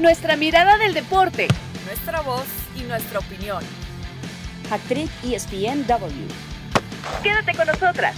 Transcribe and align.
Nuestra 0.00 0.36
mirada 0.36 0.78
del 0.78 0.94
deporte. 0.94 1.48
Nuestra 1.84 2.20
voz 2.20 2.46
y 2.76 2.84
nuestra 2.84 3.18
opinión. 3.18 3.64
Actriz 4.70 5.10
ESPNW. 5.24 6.28
Quédate 7.20 7.56
con 7.56 7.66
nosotras. 7.66 8.16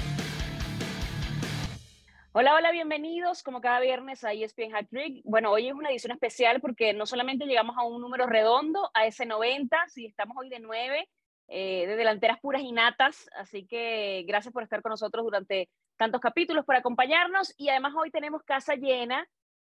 Hola, 2.32 2.54
hola, 2.54 2.70
bienvenidos 2.70 3.42
como 3.42 3.62
cada 3.62 3.80
viernes 3.80 4.24
a 4.24 4.34
ESPN 4.34 4.74
Hat 4.74 4.88
Bueno, 5.24 5.52
hoy 5.52 5.68
es 5.68 5.72
una 5.72 5.88
edición 5.88 6.12
especial 6.12 6.60
porque 6.60 6.92
no 6.92 7.06
solamente 7.06 7.46
llegamos 7.46 7.78
a 7.78 7.84
un 7.84 8.02
número 8.02 8.26
redondo, 8.26 8.90
a 8.92 9.06
ese 9.06 9.24
90, 9.24 9.74
si 9.88 10.04
estamos 10.04 10.36
hoy 10.36 10.50
de 10.50 10.60
9, 10.60 11.08
eh, 11.48 11.86
de 11.86 11.96
delanteras 11.96 12.40
puras 12.40 12.60
y 12.60 12.72
natas, 12.72 13.30
así 13.38 13.66
que 13.66 14.26
gracias 14.28 14.52
por 14.52 14.64
estar 14.64 14.82
con 14.82 14.90
nosotros 14.90 15.24
durante 15.24 15.70
tantos 15.96 16.20
capítulos, 16.20 16.66
por 16.66 16.76
acompañarnos 16.76 17.54
y 17.56 17.70
además 17.70 17.94
hoy 17.96 18.10
tenemos 18.10 18.42
casa 18.42 18.74
llena 18.74 19.26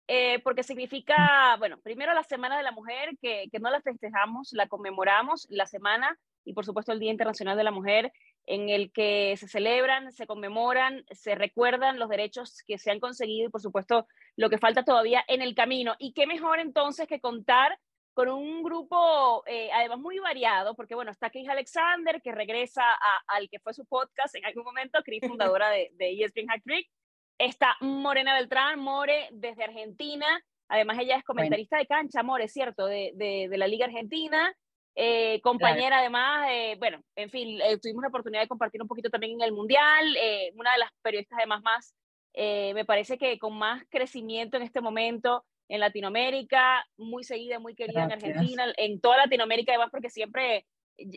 eh, 0.08 0.40
porque 0.40 0.62
significa, 0.62 1.56
bueno, 1.58 1.78
primero 1.80 2.12
la 2.12 2.24
Semana 2.24 2.56
de 2.56 2.62
la 2.62 2.72
Mujer, 2.72 3.16
que, 3.20 3.48
que 3.50 3.58
no 3.60 3.70
la 3.70 3.80
festejamos, 3.80 4.52
la 4.52 4.66
conmemoramos, 4.66 5.46
la 5.50 5.66
semana 5.66 6.18
y 6.44 6.54
por 6.54 6.64
supuesto 6.64 6.92
el 6.92 6.98
Día 6.98 7.10
Internacional 7.10 7.56
de 7.56 7.64
la 7.64 7.70
Mujer, 7.70 8.12
en 8.46 8.68
el 8.68 8.92
que 8.92 9.36
se 9.36 9.46
celebran, 9.48 10.12
se 10.12 10.26
conmemoran, 10.26 11.04
se 11.10 11.34
recuerdan 11.34 11.98
los 11.98 12.08
derechos 12.08 12.62
que 12.66 12.78
se 12.78 12.90
han 12.90 13.00
conseguido 13.00 13.48
y 13.48 13.50
por 13.50 13.60
supuesto 13.60 14.06
lo 14.36 14.50
que 14.50 14.58
falta 14.58 14.84
todavía 14.84 15.24
en 15.28 15.42
el 15.42 15.54
camino. 15.54 15.94
Y 15.98 16.12
qué 16.12 16.26
mejor 16.26 16.58
entonces 16.58 17.06
que 17.06 17.20
contar 17.20 17.78
con 18.14 18.28
un 18.28 18.62
grupo 18.62 19.42
eh, 19.46 19.70
además 19.72 19.98
muy 19.98 20.18
variado, 20.18 20.74
porque 20.74 20.94
bueno, 20.94 21.10
está 21.10 21.30
Chris 21.30 21.48
Alexander, 21.48 22.20
que 22.20 22.32
regresa 22.32 22.82
al 23.26 23.48
que 23.48 23.58
fue 23.60 23.72
su 23.72 23.86
podcast 23.86 24.34
en 24.34 24.44
algún 24.44 24.64
momento, 24.64 25.00
Chris, 25.04 25.22
fundadora 25.56 25.70
de, 25.70 25.90
de 25.94 26.22
ESPN 26.22 26.48
Hack 26.48 26.62
Trick, 26.64 26.90
Está 27.42 27.76
Morena 27.80 28.34
Beltrán, 28.34 28.78
More, 28.78 29.28
desde 29.32 29.64
Argentina. 29.64 30.26
Además, 30.68 30.96
ella 31.00 31.16
es 31.16 31.24
comentarista 31.24 31.76
de 31.76 31.88
cancha, 31.88 32.22
More, 32.22 32.46
¿cierto? 32.46 32.86
De, 32.86 33.10
de, 33.16 33.58
la 33.58 33.66
Liga 33.66 33.86
Argentina. 33.86 34.54
Eh, 34.94 35.40
compañera 35.42 35.98
además, 35.98 36.48
bueno, 36.78 37.02
en 37.16 37.30
fin, 37.30 37.60
eh, 37.60 37.78
tuvimos 37.78 38.02
la 38.02 38.10
oportunidad 38.10 38.42
de 38.42 38.46
compartir 38.46 38.80
un 38.80 38.86
poquito 38.86 39.10
también 39.10 39.32
en 39.32 39.40
el 39.40 39.50
Mundial, 39.50 40.16
eh, 40.20 40.52
una 40.54 40.72
de 40.72 40.78
las 40.78 40.90
periodistas 41.02 41.36
además 41.36 41.62
más, 41.64 41.94
me 42.32 42.84
parece 42.84 43.18
que 43.18 43.36
con 43.40 43.58
más 43.58 43.82
crecimiento 43.90 44.56
en 44.56 44.62
este 44.62 44.80
momento 44.80 45.44
en 45.68 45.80
Latinoamérica, 45.80 46.86
muy 46.96 47.24
seguida, 47.24 47.58
muy 47.58 47.74
querida 47.74 48.04
en 48.04 48.12
Argentina, 48.12 48.72
en 48.76 49.00
toda 49.00 49.16
Latinoamérica 49.16 49.72
además 49.72 49.90
porque 49.90 50.10
siempre 50.10 50.64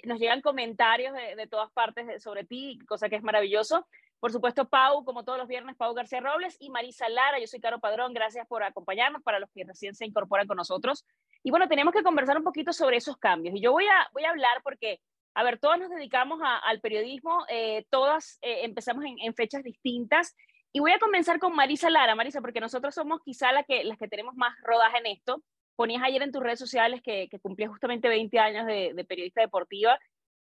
nos 0.05 0.19
llegan 0.19 0.41
comentarios 0.41 1.13
de, 1.13 1.35
de 1.35 1.47
todas 1.47 1.71
partes 1.71 2.23
sobre 2.23 2.45
ti, 2.45 2.79
cosa 2.87 3.09
que 3.09 3.17
es 3.17 3.23
maravilloso. 3.23 3.85
Por 4.25 4.31
supuesto, 4.31 4.67
Pau, 4.67 5.05
como 5.05 5.23
todos 5.23 5.37
los 5.37 5.47
viernes, 5.47 5.75
Pau 5.75 5.93
García 5.93 6.19
Robles 6.19 6.57
y 6.59 6.71
Marisa 6.71 7.07
Lara. 7.09 7.39
Yo 7.39 7.45
soy 7.45 7.59
Caro 7.59 7.79
Padrón. 7.79 8.11
Gracias 8.11 8.47
por 8.47 8.63
acompañarnos 8.63 9.21
para 9.21 9.39
los 9.39 9.51
que 9.51 9.63
recién 9.63 9.93
se 9.93 10.03
incorporan 10.03 10.47
con 10.47 10.57
nosotros. 10.57 11.05
Y 11.43 11.51
bueno, 11.51 11.67
tenemos 11.67 11.93
que 11.93 12.01
conversar 12.01 12.35
un 12.35 12.43
poquito 12.43 12.73
sobre 12.73 12.97
esos 12.97 13.17
cambios. 13.17 13.53
Y 13.55 13.61
yo 13.61 13.71
voy 13.71 13.85
a, 13.85 14.09
voy 14.13 14.23
a 14.23 14.31
hablar 14.31 14.63
porque, 14.63 14.99
a 15.35 15.43
ver, 15.43 15.59
todas 15.59 15.79
nos 15.79 15.91
dedicamos 15.91 16.39
al 16.41 16.81
periodismo, 16.81 17.45
eh, 17.49 17.85
todas 17.91 18.39
eh, 18.41 18.61
empezamos 18.63 19.05
en, 19.05 19.35
fechas 19.35 19.61
distintas. 19.61 20.35
Y 20.73 20.79
voy 20.79 20.93
a 20.93 20.97
comenzar 20.97 21.37
con 21.37 21.55
Marisa 21.55 21.91
Lara. 21.91 22.15
Marisa, 22.15 22.41
porque 22.41 22.59
nosotros 22.59 22.95
somos 22.95 23.19
quizá 23.23 23.51
la 23.51 23.61
que, 23.61 23.83
las 23.83 23.99
que 23.99 24.07
tenemos 24.07 24.33
más 24.33 24.55
rodaje 24.63 24.97
en 24.97 25.05
esto. 25.05 25.43
Ponías 25.75 26.01
ayer 26.01 26.23
en 26.23 26.31
tus 26.31 26.41
redes 26.41 26.57
sociales 26.57 27.03
que, 27.03 27.27
que 27.29 27.39
cumplías 27.39 27.69
justamente 27.69 28.07
20 28.07 28.39
años 28.39 28.65
de, 28.65 28.93
de 28.95 29.05
periodista 29.05 29.41
deportiva 29.41 29.99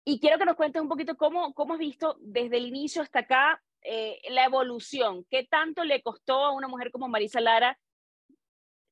y 0.10 0.20
quiero 0.20 0.40
que 0.40 0.46
nos 0.46 0.56
cuentes 0.56 0.82
un 0.82 0.90
poquito 0.90 1.16
cómo, 1.16 1.54
cómo 1.54 1.74
has 1.74 1.80
visto 1.80 2.18
desde 2.20 2.58
el 2.58 2.66
inicio 2.66 3.04
hasta 3.04 3.20
acá 3.20 3.62
eh, 3.84 4.20
la 4.32 4.44
evolución. 4.44 5.24
¿Qué 5.30 5.48
tanto 5.50 5.84
le 5.84 6.02
costó 6.02 6.46
a 6.46 6.52
una 6.52 6.68
mujer 6.68 6.90
como 6.92 7.08
Marisa 7.08 7.40
Lara 7.40 7.78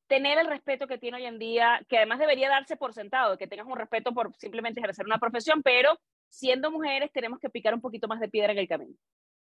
tener 0.06 0.38
el 0.38 0.46
respeto 0.46 0.86
que 0.86 1.00
tiene 1.00 1.18
hoy 1.18 1.26
en 1.26 1.40
día, 1.40 1.84
que 1.90 1.98
además 1.98 2.20
debería 2.20 2.50
darse 2.50 2.78
por 2.78 2.94
sentado, 2.94 3.36
que 3.36 3.48
tengas 3.48 3.66
un 3.66 3.76
respeto 3.76 4.14
por 4.14 4.32
simplemente 4.38 4.80
ejercer 4.80 5.08
una 5.08 5.18
profesión, 5.18 5.64
pero 5.64 6.00
siendo 6.30 6.70
mujeres 6.70 7.12
tenemos 7.12 7.40
que 7.40 7.50
picar 7.50 7.74
un 7.74 7.82
poquito 7.82 8.08
más 8.08 8.20
de 8.20 8.30
piedra 8.30 8.52
en 8.52 8.60
el 8.60 8.68
camino? 8.68 8.94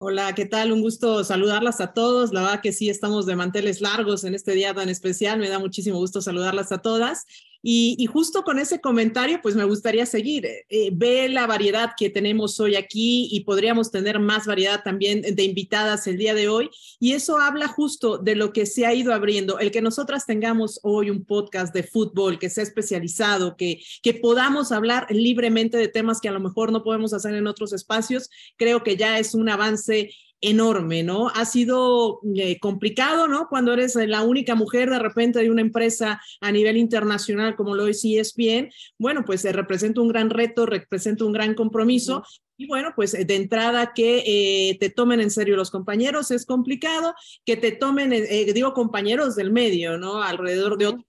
Hola, 0.01 0.33
¿qué 0.37 0.47
tal? 0.47 0.71
Un 0.71 0.81
gusto 0.81 1.25
saludarlas 1.25 1.81
a 1.81 1.93
todos. 1.93 2.33
La 2.33 2.43
verdad 2.43 2.61
que 2.63 2.71
sí, 2.71 2.89
estamos 2.89 3.27
de 3.27 3.35
manteles 3.35 3.81
largos 3.81 4.23
en 4.23 4.37
este 4.37 4.53
día 4.53 4.73
tan 4.73 4.89
especial. 4.89 5.41
Me 5.41 5.49
da 5.49 5.59
muchísimo 5.59 5.99
gusto 5.99 6.23
saludarlas 6.23 6.71
a 6.71 6.81
todas. 6.81 7.27
Y, 7.61 8.07
justo 8.07 8.45
con 8.45 8.59
ese 8.59 8.81
comentario, 8.81 9.41
pues 9.43 9.57
me 9.57 9.65
gustaría 9.65 10.07
seguir. 10.07 10.47
Eh, 10.47 10.91
ve 10.93 11.29
la 11.29 11.47
variedad 11.47 11.93
que 11.97 12.09
tenemos 12.09 12.61
hoy 12.61 12.77
aquí 12.77 13.29
y 13.33 13.41
podríamos 13.41 13.91
tener 13.91 14.21
más 14.21 14.47
variedad 14.47 14.83
también 14.85 15.23
de 15.23 15.43
invitadas 15.43 16.07
el 16.07 16.19
día 16.19 16.35
de 16.35 16.49
hoy. 16.49 16.71
Y 17.01 17.13
eso 17.13 17.39
habla 17.39 17.67
justo 17.67 18.19
de 18.19 18.37
lo 18.37 18.53
que 18.53 18.65
se 18.65 18.87
ha 18.87 18.95
ido 18.95 19.13
abriendo. 19.13 19.59
El 19.59 19.73
que 19.73 19.83
nosotras 19.83 20.25
tengamos 20.25 20.79
hoy 20.85 21.11
un 21.11 21.25
podcast 21.25 21.75
de 21.75 21.83
fútbol 21.83 22.39
que 22.39 22.49
sea 22.49 22.63
especializado, 22.63 23.57
que, 23.57 23.81
que 24.03 24.15
podamos 24.15 24.71
hablar 24.71 25.07
libremente 25.11 25.77
de 25.77 25.89
temas 25.89 26.21
que 26.21 26.29
a 26.29 26.33
lo 26.33 26.41
mejor 26.41 26.71
no 26.71 26.85
podemos 26.85 27.13
hacer 27.13 27.35
en 27.35 27.47
otros 27.47 27.73
espacios, 27.73 28.31
creo 28.57 28.83
que 28.83 28.97
ya 28.97 29.19
es 29.19 29.35
un 29.35 29.49
avance 29.49 30.11
enorme, 30.41 31.03
¿no? 31.03 31.29
Ha 31.29 31.45
sido 31.45 32.21
eh, 32.37 32.59
complicado, 32.61 33.27
¿no? 33.29 33.49
Cuando 33.49 33.73
eres 33.73 33.97
la 33.97 34.23
única 34.23 34.55
mujer 34.55 34.91
de 34.91 34.99
repente 34.99 35.41
de 35.41 35.51
una 35.51 35.63
empresa 35.63 36.21
a 36.41 36.53
nivel 36.53 36.77
internacional 36.77 37.57
como 37.57 37.75
lo 37.75 37.87
es 37.87 38.05
ESPN, 38.05 38.71
bueno, 38.99 39.25
pues 39.25 39.41
se 39.41 39.53
representa 39.53 40.01
un 40.01 40.09
gran 40.09 40.31
reto, 40.31 40.67
representa 40.67 41.25
un 41.25 41.33
gran 41.33 41.55
compromiso. 41.55 42.23
Y 42.57 42.67
bueno, 42.67 42.93
pues 42.97 43.13
de 43.13 43.37
entrada 43.37 43.93
que 43.95 44.25
eh, 44.27 44.79
te 44.79 44.91
tomen 44.91 45.21
en 45.21 45.31
serio 45.31 45.57
los 45.57 45.71
compañeros 45.71 46.33
es 46.33 46.45
complicado, 46.45 47.15
que 47.45 47.57
te 47.57 47.71
tomen, 47.73 48.13
eh, 48.13 48.53
digo, 48.53 48.73
compañeros 48.73 49.37
del 49.37 49.53
medio, 49.53 49.97
¿no? 49.97 50.23
Alrededor 50.23 50.77
de 50.77 50.89
otros 50.89 51.08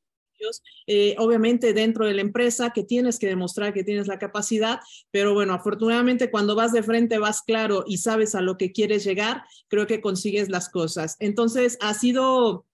eh, 0.87 1.15
obviamente 1.17 1.73
dentro 1.73 2.05
de 2.05 2.13
la 2.13 2.21
empresa 2.21 2.71
que 2.71 2.83
tienes 2.83 3.19
que 3.19 3.27
demostrar 3.27 3.73
que 3.73 3.83
tienes 3.83 4.07
la 4.07 4.19
capacidad, 4.19 4.79
pero 5.11 5.33
bueno, 5.33 5.53
afortunadamente 5.53 6.31
cuando 6.31 6.55
vas 6.55 6.71
de 6.71 6.83
frente 6.83 7.17
vas 7.17 7.41
claro 7.41 7.83
y 7.87 7.97
sabes 7.97 8.35
a 8.35 8.41
lo 8.41 8.57
que 8.57 8.71
quieres 8.71 9.03
llegar, 9.03 9.43
creo 9.67 9.87
que 9.87 10.01
consigues 10.01 10.49
las 10.49 10.69
cosas. 10.69 11.15
Entonces, 11.19 11.77
ha 11.81 11.93
sido 11.93 12.65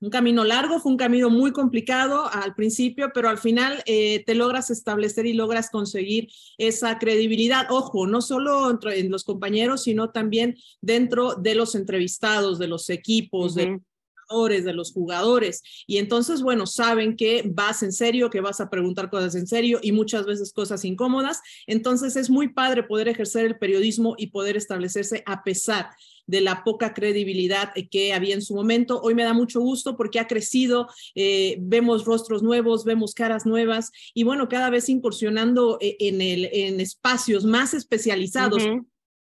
un 0.00 0.10
camino 0.10 0.44
largo, 0.44 0.78
fue 0.78 0.92
un 0.92 0.98
camino 0.98 1.30
muy 1.30 1.52
complicado 1.52 2.28
al 2.30 2.54
principio, 2.54 3.10
pero 3.14 3.28
al 3.28 3.38
final 3.38 3.82
eh, 3.86 4.22
te 4.26 4.34
logras 4.34 4.70
establecer 4.70 5.26
y 5.26 5.32
logras 5.32 5.70
conseguir 5.70 6.28
esa 6.58 6.98
credibilidad. 6.98 7.66
Ojo, 7.70 8.06
no 8.06 8.20
solo 8.20 8.70
entre, 8.70 9.00
en 9.00 9.10
los 9.10 9.24
compañeros, 9.24 9.84
sino 9.84 10.10
también 10.10 10.56
dentro 10.82 11.34
de 11.34 11.54
los 11.54 11.74
entrevistados, 11.74 12.58
de 12.58 12.68
los 12.68 12.90
equipos, 12.90 13.54
de 13.54 13.80
de 14.28 14.72
los 14.72 14.92
jugadores. 14.92 15.62
Y 15.86 15.98
entonces, 15.98 16.42
bueno, 16.42 16.66
saben 16.66 17.16
que 17.16 17.44
vas 17.46 17.82
en 17.82 17.92
serio, 17.92 18.28
que 18.28 18.40
vas 18.40 18.60
a 18.60 18.68
preguntar 18.70 19.08
cosas 19.08 19.34
en 19.36 19.46
serio 19.46 19.78
y 19.82 19.92
muchas 19.92 20.26
veces 20.26 20.52
cosas 20.52 20.84
incómodas. 20.84 21.40
Entonces 21.66 22.16
es 22.16 22.28
muy 22.28 22.48
padre 22.48 22.82
poder 22.82 23.08
ejercer 23.08 23.46
el 23.46 23.58
periodismo 23.58 24.14
y 24.18 24.28
poder 24.28 24.56
establecerse 24.56 25.22
a 25.26 25.44
pesar 25.44 25.90
de 26.26 26.40
la 26.40 26.64
poca 26.64 26.92
credibilidad 26.92 27.72
que 27.90 28.12
había 28.12 28.34
en 28.34 28.42
su 28.42 28.56
momento. 28.56 29.00
Hoy 29.00 29.14
me 29.14 29.22
da 29.22 29.32
mucho 29.32 29.60
gusto 29.60 29.96
porque 29.96 30.18
ha 30.18 30.26
crecido, 30.26 30.88
eh, 31.14 31.56
vemos 31.60 32.04
rostros 32.04 32.42
nuevos, 32.42 32.84
vemos 32.84 33.14
caras 33.14 33.46
nuevas 33.46 33.92
y 34.12 34.24
bueno, 34.24 34.48
cada 34.48 34.70
vez 34.70 34.88
incursionando 34.88 35.78
eh, 35.80 35.96
en, 36.00 36.20
el, 36.20 36.48
en 36.52 36.80
espacios 36.80 37.44
más 37.44 37.74
especializados. 37.74 38.64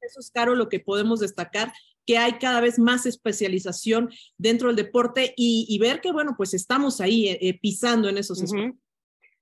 Eso 0.02 0.20
es 0.20 0.30
caro 0.30 0.54
lo 0.54 0.68
que 0.68 0.80
podemos 0.80 1.20
destacar 1.20 1.72
que 2.10 2.18
hay 2.18 2.32
cada 2.40 2.60
vez 2.60 2.76
más 2.76 3.06
especialización 3.06 4.10
dentro 4.36 4.66
del 4.66 4.74
deporte 4.74 5.32
y, 5.36 5.78
ver 5.78 6.00
que, 6.00 6.10
bueno, 6.10 6.34
pues 6.36 6.54
estamos 6.54 7.00
ahí 7.00 7.28
eh, 7.28 7.38
eh, 7.40 7.60
pisando 7.60 8.08
en 8.08 8.18
esos 8.18 8.42
espacios. 8.42 8.74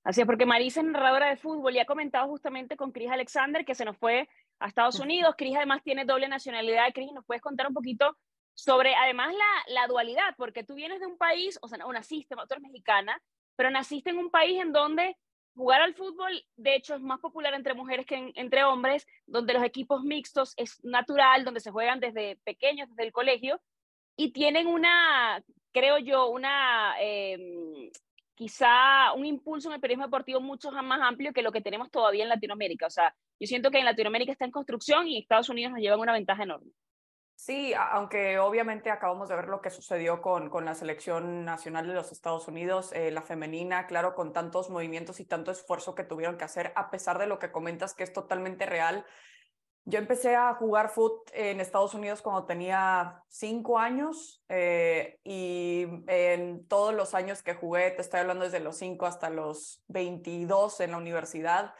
Así 0.04 0.20
es, 0.20 0.26
porque 0.26 0.44
Marisa 0.44 0.82
es 0.82 0.86
narradora 0.86 1.30
de 1.30 1.38
fútbol 1.38 1.74
y 1.74 1.78
ha 1.78 1.86
comentado 1.86 2.28
justamente 2.28 2.76
con 2.76 2.92
Cris 2.92 3.08
Alexander 3.10 3.64
que 3.64 3.74
se 3.74 3.86
nos 3.86 3.96
fue 3.96 4.28
a 4.60 4.68
Estados 4.68 5.00
Unidos. 5.00 5.34
Cris 5.38 5.56
además 5.56 5.82
tiene 5.82 6.04
doble 6.04 6.28
nacionalidad. 6.28 6.92
Cris, 6.92 7.10
¿nos 7.14 7.24
puedes 7.24 7.40
contar 7.40 7.68
un 7.68 7.72
poquito 7.72 8.18
sobre 8.52 8.94
además 8.94 9.32
la, 9.32 9.72
la, 9.72 9.86
dualidad? 9.86 10.34
Porque 10.36 10.62
tú 10.62 10.74
vienes 10.74 11.00
de 11.00 11.06
un 11.06 11.16
país, 11.16 11.58
o 11.62 11.68
sea, 11.68 11.78
no 11.78 11.90
naciste, 11.90 12.34
tú 12.36 12.42
eres 12.50 12.62
mexicana, 12.62 13.18
pero 13.56 13.70
naciste 13.70 14.10
en 14.10 14.18
un 14.18 14.30
país 14.30 14.60
en 14.60 14.72
donde 14.72 15.16
jugar 15.58 15.82
al 15.82 15.94
fútbol, 15.94 16.44
de 16.56 16.76
hecho, 16.76 16.94
es 16.94 17.00
más 17.00 17.18
popular 17.18 17.52
entre 17.52 17.74
mujeres 17.74 18.06
que 18.06 18.30
entre 18.36 18.62
hombres, 18.62 19.06
donde 19.26 19.54
los 19.54 19.64
equipos 19.64 20.04
mixtos 20.04 20.54
es 20.56 20.82
natural, 20.84 21.44
donde 21.44 21.58
se 21.58 21.72
juegan 21.72 21.98
desde 21.98 22.36
pequeños, 22.44 22.88
desde 22.90 23.02
el 23.02 23.12
colegio, 23.12 23.60
y 24.16 24.32
tienen 24.32 24.68
una, 24.68 25.42
creo 25.72 25.98
yo, 25.98 26.28
una, 26.28 26.94
em, 27.00 27.90
quizá 28.36 29.12
un 29.14 29.26
impulso 29.26 29.68
en 29.68 29.74
el 29.74 29.80
periodismo 29.80 30.06
deportivo 30.06 30.40
mucho 30.40 30.70
más 30.70 31.00
amplio 31.02 31.32
que 31.32 31.42
lo 31.42 31.50
que 31.50 31.60
tenemos 31.60 31.90
todavía 31.90 32.22
en 32.22 32.28
Latinoamérica. 32.28 32.86
O 32.86 32.90
sea, 32.90 33.12
yo 33.40 33.46
siento 33.48 33.72
que 33.72 33.78
en 33.80 33.84
Latinoamérica 33.84 34.30
está 34.30 34.44
en 34.44 34.52
construcción 34.52 35.08
y 35.08 35.18
Estados 35.18 35.48
Unidos 35.48 35.72
nos 35.72 35.80
llevan 35.80 35.98
una 35.98 36.12
ventaja 36.12 36.44
enorme. 36.44 36.70
Sí, 37.40 37.72
aunque 37.72 38.40
obviamente 38.40 38.90
acabamos 38.90 39.28
de 39.28 39.36
ver 39.36 39.46
lo 39.46 39.60
que 39.62 39.70
sucedió 39.70 40.20
con, 40.20 40.50
con 40.50 40.64
la 40.64 40.74
selección 40.74 41.44
nacional 41.44 41.86
de 41.86 41.94
los 41.94 42.10
Estados 42.10 42.48
Unidos, 42.48 42.90
eh, 42.92 43.12
la 43.12 43.22
femenina, 43.22 43.86
claro, 43.86 44.16
con 44.16 44.32
tantos 44.32 44.70
movimientos 44.70 45.20
y 45.20 45.24
tanto 45.24 45.52
esfuerzo 45.52 45.94
que 45.94 46.02
tuvieron 46.02 46.36
que 46.36 46.42
hacer, 46.42 46.72
a 46.74 46.90
pesar 46.90 47.16
de 47.16 47.28
lo 47.28 47.38
que 47.38 47.52
comentas 47.52 47.94
que 47.94 48.02
es 48.02 48.12
totalmente 48.12 48.66
real. 48.66 49.06
Yo 49.84 50.00
empecé 50.00 50.34
a 50.34 50.52
jugar 50.54 50.88
foot 50.90 51.30
en 51.32 51.60
Estados 51.60 51.94
Unidos 51.94 52.22
cuando 52.22 52.44
tenía 52.44 53.22
cinco 53.28 53.78
años 53.78 54.44
eh, 54.48 55.20
y 55.22 55.86
en 56.08 56.66
todos 56.66 56.92
los 56.92 57.14
años 57.14 57.44
que 57.44 57.54
jugué, 57.54 57.92
te 57.92 58.02
estoy 58.02 58.18
hablando 58.18 58.46
desde 58.46 58.58
los 58.58 58.76
cinco 58.78 59.06
hasta 59.06 59.30
los 59.30 59.84
22 59.86 60.80
en 60.80 60.90
la 60.90 60.96
universidad, 60.96 61.72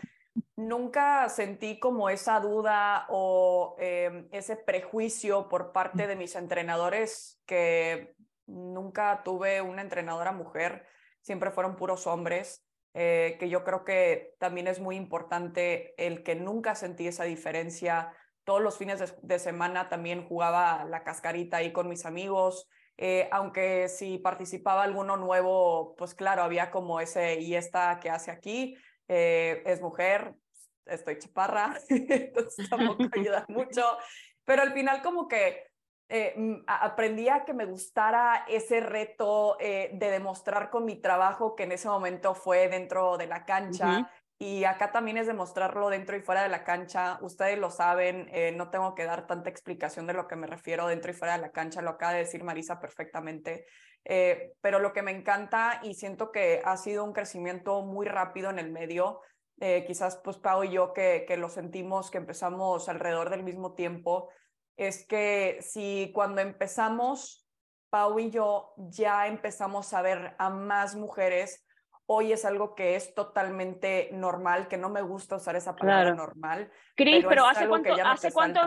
nunca 0.59 1.29
sentí 1.29 1.79
como 1.79 2.11
esa 2.11 2.41
duda 2.41 3.07
o 3.11 3.77
eh, 3.79 4.27
ese 4.33 4.57
prejuicio 4.57 5.49
por 5.49 5.71
parte 5.71 6.09
de 6.09 6.17
mis 6.17 6.35
entrenadores 6.35 7.41
que 7.47 8.17
nunca 8.47 9.23
tuve 9.25 9.63
una 9.63 9.83
entrenadora 9.83 10.33
mujer, 10.33 10.85
siempre 11.21 11.53
fueron 11.53 11.77
puros 11.77 12.07
hombres. 12.09 12.65
Eh, 12.95 13.37
que 13.39 13.49
yo 13.49 13.63
creo 13.63 13.85
que 13.85 14.35
también 14.41 14.67
es 14.67 14.81
muy 14.81 14.97
importante 14.97 15.95
el 16.05 16.25
que 16.25 16.35
nunca 16.35 16.75
sentí 16.75 17.07
esa 17.07 17.23
diferencia. 17.25 18.13
Todos 18.43 18.61
los 18.61 18.77
fines 18.77 19.15
de, 19.23 19.39
semana 19.39 19.89
también 19.89 20.27
jugaba 20.27 20.85
la 20.87 21.05
cascarita 21.05 21.59
ahí 21.59 21.73
con 21.73 21.89
mis 21.89 22.07
amigos, 22.07 22.69
eh, 22.97 23.29
aunque 23.31 23.89
si 23.89 24.19
participaba 24.19 24.83
alguno 24.83 25.17
nuevo, 25.17 25.95
pues 25.97 26.15
claro, 26.15 26.43
había 26.43 26.73
como 26.73 26.99
ese 27.01 27.39
y 27.39 27.55
esta 27.55 28.01
que 28.01 28.11
hace 28.11 28.33
aquí, 28.33 28.75
eh, 29.07 29.63
es 29.67 29.81
mujer, 29.81 30.35
estoy 30.89 31.19
chaparra, 31.19 31.79
entonces 31.89 32.69
tampoco 32.69 33.05
ayuda 33.13 33.45
mucho, 33.49 33.85
pero 34.45 34.63
al 34.63 34.73
final 34.73 35.03
como 35.03 35.29
que 35.29 35.69
eh, 36.11 36.33
mm, 36.37 36.63
aprendí 36.67 37.29
a 37.29 37.45
que 37.45 37.53
me 37.53 37.67
gustara 37.67 38.47
ese 38.49 38.81
reto 38.81 39.59
eh, 39.61 39.91
de 39.93 40.11
demostrar 40.11 40.71
con 40.71 40.87
mi 40.87 40.97
trabajo 40.97 41.55
que 41.55 41.65
en 41.65 41.73
ese 41.73 41.89
momento 41.89 42.35
fue 42.35 42.69
dentro 42.69 43.17
de 43.19 43.27
la 43.27 43.45
cancha. 43.45 44.11
Y 44.41 44.63
acá 44.63 44.93
también 44.93 45.17
es 45.17 45.27
demostrarlo 45.27 45.91
dentro 45.91 46.17
y 46.17 46.23
fuera 46.23 46.45
de 46.45 46.49
la 46.49 46.63
cancha. 46.63 47.19
Ustedes 47.23 47.59
lo 47.59 47.71
saben, 47.71 48.29
eh, 48.33 48.53
no 48.53 48.71
tengo 48.71 48.95
que 48.95 49.05
dar 49.05 49.27
tanta 49.27 49.51
explicación 49.51 50.07
de 50.07 50.13
lo 50.13 50.29
que 50.29 50.37
me 50.37 50.47
refiero 50.47 50.87
dentro 50.87 51.11
y 51.11 51.15
fuera 51.15 51.35
de 51.35 51.43
la 51.43 51.51
cancha, 51.51 51.83
lo 51.83 51.91
acaba 51.91 52.13
de 52.13 52.21
decir 52.21 52.45
Marisa 52.45 52.79
perfectamente. 52.81 53.67
pero 54.63 54.79
lo 54.79 54.93
que 54.95 55.03
me 55.03 55.11
encanta 55.11 55.81
y 55.83 55.93
siento 55.93 56.31
que 56.31 56.63
ha 56.65 56.77
sido 56.79 57.05
un 57.05 57.13
crecimiento 57.13 57.83
muy 57.83 58.07
rápido 58.07 58.49
en 58.49 58.59
el 58.59 58.71
medio, 58.71 59.21
quizás 59.59 60.21
pues 60.23 60.37
Pau 60.37 60.65
y 60.65 60.71
yo 60.71 60.93
que, 60.93 61.25
que 61.27 61.37
lo 61.37 61.49
sentimos, 61.49 62.11
que 62.11 62.19
empezamos 62.19 62.89
alrededor 62.89 63.31
del 63.31 63.43
mismo 63.43 63.75
tiempo, 63.75 64.31
es 64.77 65.07
que 65.07 65.59
si 65.61 66.13
cuando 66.15 66.41
empezamos, 66.41 67.49
Pau 67.91 68.19
y 68.19 68.31
yo 68.31 68.75
ya 68.77 69.27
empezamos 69.27 69.93
a 69.93 70.03
ver 70.03 70.35
a 70.39 70.51
más 70.51 70.95
mujeres, 70.95 71.67
hoy 72.07 72.33
es 72.33 72.45
algo 72.45 72.75
que 72.75 72.97
es 72.97 73.15
totalmente 73.15 74.09
normal, 74.13 74.67
que 74.69 74.79
no 74.79 74.89
me 74.89 75.03
gusta 75.03 75.37
usar 75.37 75.57
esa 75.57 75.77
palabra 75.77 76.15
normal. 76.15 76.71
Cris, 76.97 77.25
pero, 77.29 77.47
¿hace, 77.47 77.69
cuánto, 77.69 77.93
¿hace, 78.05 78.33
cuánto, 78.33 78.61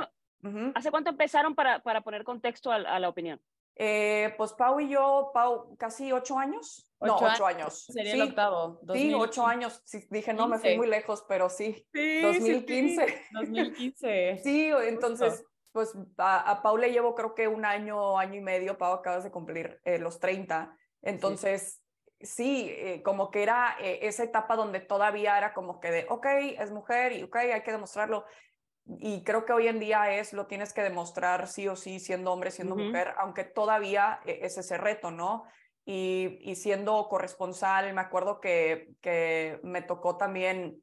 ¿hace 0.76 0.92
cuánto 0.92 1.10
empezaron 1.10 1.56
para, 1.56 1.82
para 1.82 2.02
poner 2.02 2.24
contexto 2.24 2.72
a, 2.72 3.00
la 3.00 3.10
opinión? 3.10 3.42
Eh, 3.76 4.34
pues 4.38 4.54
Pau 4.54 4.80
y 4.80 4.90
yo, 4.90 5.32
Pau, 5.34 5.76
casi 5.78 6.12
ocho 6.12 6.38
años. 6.38 6.92
no, 7.00 7.16
ocho 7.16 7.46
años. 7.46 7.86
Sería 7.86 8.14
el 8.14 8.22
octavo. 8.22 8.80
Sí, 8.94 9.14
ocho 9.14 9.46
años. 9.46 9.84
dije, 10.10 10.34
no, 10.34 10.48
me 10.48 10.60
fui 10.60 10.78
muy 10.78 10.88
lejos, 10.88 11.24
pero 11.28 11.50
sí. 11.50 11.88
sí 11.94 12.22
2015. 12.22 13.22
2015. 13.34 14.40
sí, 14.44 14.70
entonces 14.88 15.46
pues 15.72 15.94
a, 16.18 16.52
a 16.52 16.62
Pau 16.62 16.78
le 16.78 16.92
llevo 16.92 17.16
creo 17.16 17.34
que 17.34 17.48
un 17.48 17.66
año, 17.66 18.18
año 18.20 18.36
y 18.36 18.42
medio, 18.42 18.78
Pau 18.78 18.94
acabas 18.94 19.24
de 19.24 19.32
cumplir 19.32 19.80
eh, 19.86 20.00
los 20.00 20.20
30, 20.20 20.76
entonces 21.02 21.82
sí, 22.20 22.70
eh, 22.70 23.02
como 23.04 23.32
que 23.32 23.44
era 23.44 23.78
eh, 23.80 24.00
esa 24.04 24.24
etapa 24.24 24.56
donde 24.56 24.80
todavía 24.80 25.38
era 25.38 25.54
como 25.54 25.80
que 25.80 25.92
de, 25.92 26.06
ok, 26.10 26.26
es 26.60 26.72
mujer 26.72 27.14
y 27.14 27.24
ok, 27.24 27.36
hay 27.38 27.64
que 27.64 27.72
demostrarlo. 27.72 28.26
Y 28.86 29.24
creo 29.24 29.46
que 29.46 29.54
hoy 29.54 29.68
en 29.68 29.80
día 29.80 30.18
es, 30.18 30.34
lo 30.34 30.48
tienes 30.48 30.74
que 30.74 30.82
demostrar 30.82 31.48
sí 31.48 31.68
o 31.68 31.76
sí, 31.76 32.00
siendo 32.00 32.32
hombre, 32.34 32.52
siendo 32.52 32.76
mujer, 32.76 33.14
aunque 33.18 33.44
todavía 33.44 34.20
es 34.26 34.58
ese 34.58 34.78
reto, 34.78 35.12
¿no? 35.12 35.46
Y, 35.86 36.40
y 36.42 36.56
siendo 36.56 37.08
corresponsal, 37.08 37.94
me 37.94 38.02
acuerdo 38.02 38.40
que, 38.40 38.90
que 39.02 39.60
me 39.64 39.82
tocó 39.82 40.18
también 40.18 40.82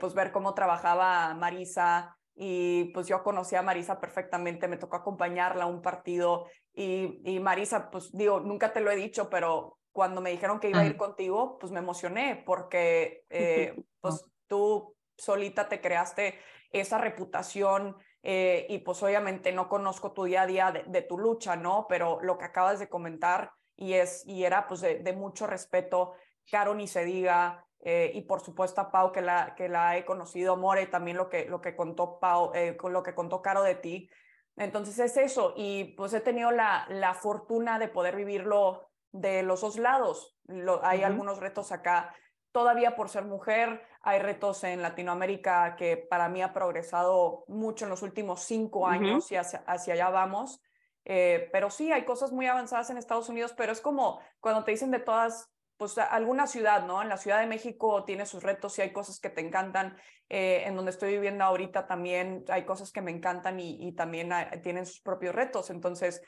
pues 0.00 0.14
ver 0.14 0.32
cómo 0.32 0.54
trabajaba 0.54 1.34
Marisa, 1.34 2.18
y 2.40 2.84
pues 2.94 3.08
yo 3.08 3.24
conocí 3.24 3.56
a 3.56 3.62
Marisa 3.62 4.00
perfectamente, 4.00 4.68
me 4.68 4.76
tocó 4.76 4.96
acompañarla 4.96 5.64
a 5.64 5.66
un 5.66 5.82
partido 5.82 6.46
y, 6.72 7.20
y 7.24 7.40
Marisa, 7.40 7.90
pues 7.90 8.12
digo, 8.12 8.38
nunca 8.38 8.72
te 8.72 8.80
lo 8.80 8.92
he 8.92 8.96
dicho, 8.96 9.28
pero 9.28 9.78
cuando 9.90 10.20
me 10.20 10.30
dijeron 10.30 10.60
que 10.60 10.70
iba 10.70 10.78
a 10.78 10.86
ir 10.86 10.96
contigo, 10.96 11.58
pues 11.58 11.72
me 11.72 11.80
emocioné 11.80 12.40
porque 12.46 13.24
eh, 13.28 13.74
pues 14.00 14.24
tú 14.46 14.94
solita 15.18 15.68
te 15.68 15.80
creaste 15.80 16.38
esa 16.70 16.98
reputación 16.98 17.96
eh, 18.22 18.66
y 18.68 18.78
pues 18.78 19.02
obviamente 19.02 19.52
no 19.52 19.68
conozco 19.68 20.12
tu 20.12 20.24
día 20.24 20.42
a 20.42 20.46
día 20.46 20.72
de, 20.86 21.02
tu 21.02 21.18
lucha, 21.18 21.56
¿no? 21.56 21.86
Pero 21.88 22.20
lo 22.22 22.38
que 22.38 22.46
acabas 22.46 22.78
de 22.78 22.88
comentar 22.88 23.52
y, 23.76 23.94
es, 23.94 24.26
y 24.26 24.44
era 24.44 24.66
pues 24.66 24.80
de, 24.80 25.00
de 25.00 25.12
mucho 25.12 25.46
respeto, 25.46 26.14
Caro 26.50 26.74
ni 26.74 26.88
se 26.88 27.04
diga, 27.04 27.66
eh, 27.80 28.10
y 28.14 28.22
por 28.22 28.40
supuesto 28.40 28.80
a 28.80 28.90
Pau, 28.90 29.12
que 29.12 29.20
la, 29.20 29.54
que 29.56 29.68
la 29.68 29.96
he 29.96 30.04
conocido, 30.04 30.56
More, 30.56 30.86
también 30.86 31.16
lo 31.16 31.28
que, 31.28 31.44
lo 31.44 31.60
que 31.60 31.76
contó 31.76 32.18
Pau, 32.18 32.52
eh, 32.54 32.76
con 32.76 32.92
lo 32.92 33.02
que 33.02 33.14
contó 33.14 33.42
Caro 33.42 33.62
de 33.62 33.74
ti. 33.74 34.10
Entonces 34.56 34.98
es 34.98 35.16
eso, 35.16 35.54
y 35.56 35.94
pues 35.96 36.12
he 36.12 36.20
tenido 36.20 36.50
la, 36.50 36.86
la 36.88 37.14
fortuna 37.14 37.78
de 37.78 37.88
poder 37.88 38.16
vivirlo 38.16 38.90
de 39.12 39.42
los 39.42 39.60
dos 39.60 39.78
lados. 39.78 40.36
hay 40.82 41.02
algunos 41.02 41.38
retos 41.38 41.70
acá, 41.70 42.12
todavía 42.52 42.96
por 42.96 43.08
ser 43.08 43.24
mujer, 43.24 43.82
hay 44.02 44.18
retos 44.20 44.64
en 44.64 44.82
Latinoamérica 44.82 45.76
que 45.76 45.96
para 45.96 46.28
mí 46.28 46.42
ha 46.42 46.52
progresado 46.52 47.44
mucho 47.48 47.84
en 47.84 47.90
los 47.90 48.02
últimos 48.02 48.42
cinco 48.42 48.86
años 48.86 49.30
y 49.32 49.36
hacia, 49.36 49.60
hacia 49.66 49.94
allá 49.94 50.10
vamos. 50.10 50.62
Eh, 51.04 51.48
pero 51.52 51.70
sí, 51.70 51.90
hay 51.90 52.04
cosas 52.04 52.32
muy 52.32 52.46
avanzadas 52.46 52.90
en 52.90 52.98
Estados 52.98 53.28
Unidos, 53.28 53.54
pero 53.56 53.72
es 53.72 53.80
como 53.80 54.20
cuando 54.40 54.64
te 54.64 54.72
dicen 54.72 54.90
de 54.90 55.00
todas 55.00 55.50
pues 55.78 55.96
alguna 55.96 56.48
ciudad, 56.48 56.84
¿no? 56.84 57.00
En 57.00 57.08
la 57.08 57.16
Ciudad 57.16 57.38
de 57.38 57.46
México 57.46 58.04
tiene 58.04 58.26
sus 58.26 58.42
retos 58.42 58.76
y 58.78 58.82
hay 58.82 58.92
cosas 58.92 59.20
que 59.20 59.30
te 59.30 59.40
encantan. 59.40 59.96
Eh, 60.28 60.64
en 60.66 60.76
donde 60.76 60.90
estoy 60.90 61.12
viviendo 61.12 61.44
ahorita 61.44 61.86
también 61.86 62.44
hay 62.48 62.66
cosas 62.66 62.92
que 62.92 63.00
me 63.00 63.10
encantan 63.10 63.58
y, 63.60 63.92
también 63.92 64.30
tienen 64.62 64.84
sus 64.84 65.00
propios 65.00 65.34
retos. 65.34 65.70
Entonces, 65.70 66.20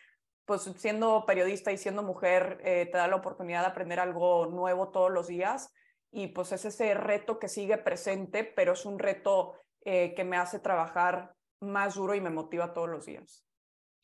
pues 0.47 0.63
siendo 0.79 1.27
periodista 1.27 1.73
y 1.73 1.77
siendo 1.77 2.03
mujer, 2.03 2.61
eh, 2.65 2.89
te 2.91 2.97
da 2.97 3.09
la 3.09 3.17
oportunidad 3.17 3.63
de 3.63 3.67
aprender 3.67 4.01
algo 4.01 4.47
nuevo 4.47 4.91
todos 4.91 5.11
los 5.11 5.27
días. 5.27 5.75
Y 6.13 6.29
pues 6.29 6.53
es 6.53 6.65
ese 6.65 6.95
reto 6.95 7.39
que 7.39 7.49
sigue 7.49 7.79
presente, 7.79 8.45
pero 8.45 8.73
es 8.73 8.85
un 8.85 8.99
reto 8.99 9.55
eh, 9.85 10.15
que 10.15 10.25
me 10.25 10.37
hace 10.37 10.59
trabajar 10.59 11.35
más 11.61 11.95
duro 11.95 12.15
y 12.15 12.21
me 12.21 12.31
motiva 12.31 12.73
todos 12.73 12.89
los 12.89 13.07
días. 13.07 13.45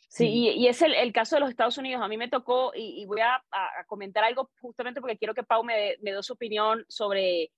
Sí, 0.09 0.55
y, 0.57 0.69
es 0.69 0.81
el, 0.83 0.95
el, 0.95 1.13
caso 1.13 1.37
de 1.37 1.41
los 1.41 1.51
Estados 1.51 1.79
Unidos. 1.79 2.03
A 2.03 2.09
mí 2.09 2.17
me 2.17 2.29
tocó, 2.29 2.73
y, 2.75 3.05
voy 3.07 3.21
a, 3.21 3.43
comentar 3.87 4.25
algo 4.25 4.51
justamente 4.61 5.01
porque 5.01 5.19
quiero 5.19 5.35
que 5.35 5.43
Pau 5.43 5.65
me, 5.65 5.97
me 6.01 6.13
dé 6.13 6.23
su 6.23 6.35
opinión 6.35 6.85
sobre 6.89 7.51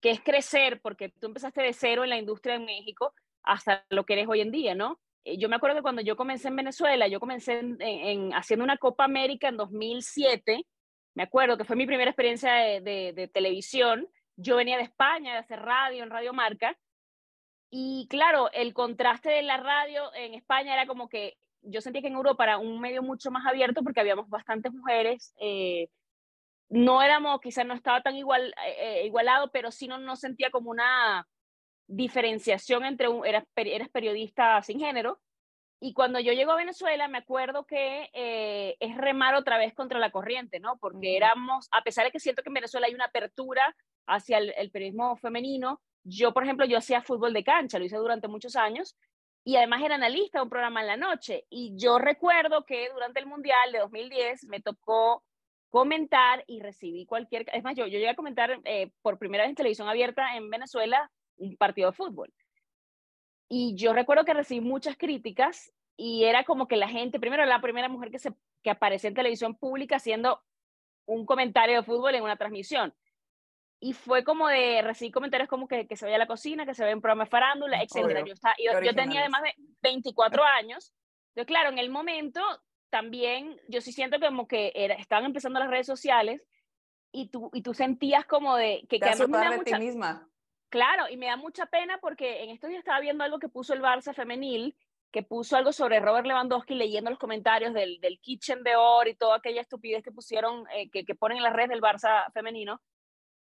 qué 0.00 0.10
es 0.10 0.20
crecer, 0.20 0.80
porque 0.82 1.08
tú 1.08 1.28
empezaste 1.28 1.62
de 1.62 1.72
cero 1.72 2.04
en 2.04 2.10
la 2.10 2.18
industria 2.18 2.56
en 2.56 2.66
México 2.66 3.14
hasta 3.42 3.84
lo 3.88 4.04
que 4.04 4.12
eres 4.12 4.28
hoy 4.28 4.42
en 4.42 4.50
día, 4.50 4.74
¿no? 4.74 5.00
Eh, 5.24 5.38
yo 5.38 5.48
me 5.48 5.56
acuerdo 5.56 5.76
que 5.76 5.82
cuando 5.82 6.02
yo 6.02 6.16
comencé 6.16 6.48
en 6.48 6.56
Venezuela, 6.56 7.08
yo 7.08 7.20
comencé 7.20 7.60
en, 7.60 8.34
haciendo 8.34 8.64
una 8.64 8.76
Copa 8.76 9.04
América 9.04 9.48
en 9.48 9.56
2007, 9.56 10.66
me 11.14 11.22
acuerdo 11.22 11.56
que 11.56 11.64
fue 11.64 11.76
mi 11.76 11.86
primera 11.86 12.10
experiencia 12.10 12.52
de, 12.80 13.30
televisión. 13.32 14.08
Yo 14.36 14.56
venía 14.56 14.76
de 14.76 14.82
España, 14.82 15.32
de 15.32 15.38
hacer 15.38 15.60
radio 15.60 16.02
en 16.02 16.10
Radio 16.10 16.32
Marca, 16.32 16.76
y 17.70 18.06
claro, 18.08 18.50
el 18.52 18.72
contraste 18.72 19.30
de 19.30 19.42
la 19.42 19.56
radio 19.56 20.14
en 20.14 20.34
España 20.34 20.74
era 20.74 20.86
como 20.86 21.08
que 21.08 21.36
yo 21.62 21.80
sentía 21.80 22.02
que 22.02 22.08
en 22.08 22.14
Europa 22.14 22.44
era 22.44 22.58
un 22.58 22.80
medio 22.80 23.02
mucho 23.02 23.30
más 23.30 23.46
abierto 23.46 23.82
porque 23.82 24.00
habíamos 24.00 24.28
bastantes 24.28 24.72
mujeres. 24.72 25.34
Eh, 25.40 25.88
no 26.68 27.02
éramos, 27.02 27.40
quizás 27.40 27.66
no 27.66 27.74
estaba 27.74 28.00
tan 28.02 28.14
eh, 28.14 28.22
eh, 28.78 29.06
igualado, 29.06 29.50
pero 29.50 29.70
sí 29.70 29.88
no, 29.88 29.98
no 29.98 30.14
sentía 30.14 30.50
como 30.50 30.70
una 30.70 31.26
diferenciación 31.86 32.84
entre 32.84 33.08
un, 33.08 33.26
eras 33.26 33.44
periodista 33.52 34.62
sin 34.62 34.78
género. 34.78 35.20
Y 35.84 35.92
cuando 35.92 36.18
yo 36.18 36.32
llego 36.32 36.52
a 36.52 36.56
Venezuela, 36.56 37.08
me 37.08 37.18
acuerdo 37.18 37.66
que 37.66 38.08
es 38.80 38.96
remar 38.96 39.34
otra 39.34 39.58
vez 39.58 39.74
contra 39.74 39.98
la 39.98 40.10
corriente, 40.10 40.58
¿no? 40.58 40.78
Porque 40.78 41.14
éramos, 41.14 41.68
a 41.72 41.82
pesar 41.82 42.06
de 42.06 42.10
que 42.10 42.20
siento 42.20 42.42
que 42.42 42.48
en 42.48 42.54
Venezuela 42.54 42.86
hay 42.86 42.94
una 42.94 43.04
apertura 43.04 43.76
hacia 44.06 44.38
el, 44.38 44.54
el 44.56 44.70
periodismo 44.70 45.14
femenino, 45.16 45.82
yo, 46.02 46.32
por 46.32 46.42
ejemplo, 46.42 46.64
yo 46.64 46.78
hacía 46.78 47.02
fútbol 47.02 47.34
de 47.34 47.44
cancha, 47.44 47.78
lo 47.78 47.84
hice 47.84 47.98
durante 47.98 48.28
muchos 48.28 48.56
años, 48.56 48.96
y 49.44 49.56
además 49.56 49.82
era 49.82 49.96
analista 49.96 50.38
de 50.38 50.44
un 50.44 50.48
programa 50.48 50.80
en 50.80 50.86
la 50.86 50.96
noche. 50.96 51.44
Y 51.50 51.74
yo 51.76 51.98
recuerdo 51.98 52.64
que 52.64 52.88
durante 52.88 53.20
el 53.20 53.26
Mundial 53.26 53.70
de 53.70 53.80
2010 53.80 54.44
me 54.44 54.62
tocó 54.62 55.22
comentar 55.68 56.44
y 56.46 56.60
recibí 56.60 57.04
cualquier... 57.04 57.44
Es 57.52 57.62
más, 57.62 57.76
yo, 57.76 57.84
yo 57.84 57.98
llegué 57.98 58.08
a 58.08 58.16
comentar 58.16 58.58
eh, 58.64 58.90
por 59.02 59.18
primera 59.18 59.44
vez 59.44 59.50
en 59.50 59.56
televisión 59.56 59.86
abierta 59.86 60.34
en 60.34 60.48
Venezuela 60.48 61.10
un 61.36 61.58
partido 61.58 61.90
de 61.90 61.96
fútbol. 61.96 62.32
Y 63.48 63.74
yo 63.76 63.92
recuerdo 63.92 64.24
que 64.24 64.34
recibí 64.34 64.60
muchas 64.60 64.96
críticas 64.96 65.72
y 65.96 66.24
era 66.24 66.44
como 66.44 66.66
que 66.66 66.76
la 66.76 66.88
gente, 66.88 67.20
primero 67.20 67.44
la 67.44 67.60
primera 67.60 67.88
mujer 67.88 68.10
que, 68.10 68.18
se, 68.18 68.32
que 68.62 68.70
aparecía 68.70 69.08
en 69.08 69.14
televisión 69.14 69.54
pública 69.56 69.96
haciendo 69.96 70.42
un 71.06 71.26
comentario 71.26 71.76
de 71.76 71.82
fútbol 71.82 72.14
en 72.14 72.22
una 72.22 72.36
transmisión. 72.36 72.94
y 73.80 73.92
fue 73.92 74.24
como 74.24 74.48
de 74.48 74.80
recibir 74.80 75.12
comentarios 75.12 75.46
como 75.48 75.68
que, 75.68 75.86
que 75.86 75.96
se 75.96 76.06
vaya 76.06 76.16
a 76.16 76.20
la 76.20 76.26
cocina, 76.26 76.64
que 76.64 76.72
se 76.74 76.82
ve 76.84 76.90
en 76.92 77.02
programa 77.02 77.24
de 77.24 77.30
farándula. 77.30 77.76
Obvio. 78.16 78.26
Yo, 78.26 78.32
estaba- 78.32 78.54
yo, 78.58 78.80
Qué 78.80 78.86
yo 78.86 78.94
tenía 78.94 79.20
además 79.20 79.42
de 79.42 79.54
24 79.82 80.42
años. 80.42 80.94
Entonces, 81.34 81.46
claro, 81.46 81.68
en 81.68 81.78
el 81.78 81.90
momento 81.90 82.40
también 82.90 83.60
yo 83.68 83.82
sí 83.82 83.92
siento 83.92 84.18
como 84.20 84.48
que 84.48 84.72
era, 84.74 84.94
estaban 84.94 85.26
empezando 85.26 85.60
las 85.60 85.68
redes 85.68 85.86
sociales 85.86 86.46
y 87.12 87.28
tú, 87.28 87.50
y 87.52 87.60
tú 87.60 87.74
sentías 87.74 88.24
como 88.24 88.56
de 88.56 88.86
que, 88.88 88.98
Te 88.98 89.00
que 89.00 89.10
además 89.10 89.50
de 89.50 89.64
ti 89.64 89.74
misma. 89.78 90.28
Claro, 90.74 91.04
y 91.08 91.16
me 91.16 91.26
da 91.26 91.36
mucha 91.36 91.66
pena 91.66 91.98
porque 91.98 92.42
en 92.42 92.50
estos 92.50 92.68
días 92.68 92.80
estaba 92.80 92.98
viendo 92.98 93.22
algo 93.22 93.38
que 93.38 93.48
puso 93.48 93.74
el 93.74 93.80
Barça 93.80 94.12
femenil, 94.12 94.76
que 95.12 95.22
puso 95.22 95.56
algo 95.56 95.72
sobre 95.72 96.00
Robert 96.00 96.26
Lewandowski 96.26 96.74
leyendo 96.74 97.10
los 97.10 97.18
comentarios 97.20 97.72
del, 97.72 98.00
Kitchen 98.20 98.64
de 98.64 98.74
Or 98.74 99.06
y 99.06 99.14
toda 99.14 99.36
aquella 99.36 99.60
estupidez 99.60 100.02
que 100.02 100.10
pusieron, 100.10 100.64
eh, 100.74 100.90
que, 100.90 101.14
ponen 101.14 101.36
en 101.36 101.44
las 101.44 101.52
redes 101.52 101.68
del 101.68 101.80
Barça 101.80 102.28
femenino. 102.32 102.82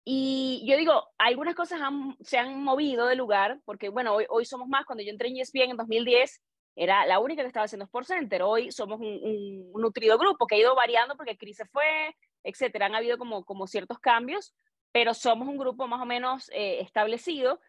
Y 0.05 0.65
yo 0.69 0.77
digo, 0.77 1.11
algunas 1.17 1.55
cosas 1.55 1.81
se 2.23 2.39
han 2.39 2.61
movido 2.61 3.07
de 3.07 3.15
lugar, 3.15 3.61
porque 3.65 3.89
bueno, 3.89 4.17
hoy, 4.29 4.45
somos 4.45 4.67
más. 4.67 4.85
Cuando 4.85 5.05
yo 5.05 5.13
entré 5.13 5.29
en 5.29 5.37
ESPN 5.37 5.71
en 5.71 5.77
2010, 5.77 6.43
era 6.75 7.07
la 7.07 7.21
única 7.21 7.43
que 7.43 7.47
estaba 7.47 7.67
haciendo 7.67 7.85
Sport 7.85 8.09
Center. 8.09 8.43
Hoy 8.43 8.73
somos 8.73 8.99
un, 8.99 9.07
un- 9.07 9.81
nutrido 9.81 10.19
grupo 10.19 10.49
que 10.49 10.57
ha 10.57 10.59
ido 10.59 10.75
variando 10.75 11.17
porque 11.17 11.39
Cris 11.39 11.59
se 11.59 11.67
fue, 11.67 12.17
etcétera. 12.43 12.87
Han 12.87 12.97
habido 12.97 13.17
como 13.17 13.69
ciertos 13.69 14.01
cambios, 14.01 14.53
pero 14.93 15.15
somos 15.15 15.49
un 15.49 15.57
grupo 15.59 15.87
más 15.89 16.01
o 16.03 16.07
menos 16.07 16.51
eh, 16.55 16.81
establecido. 16.81 17.61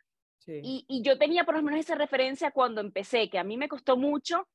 Y, 0.61 0.85
y 0.87 1.01
yo 1.03 1.17
tenía 1.17 1.45
por 1.45 1.55
lo 1.55 1.63
menos 1.63 1.79
esa 1.79 1.95
referencia 1.95 2.51
cuando 2.51 2.81
empecé, 2.81 3.29
que 3.29 3.39
a 3.39 3.43
mí 3.43 3.57
me 3.57 3.69
costó 3.69 3.97
mucho 3.97 4.47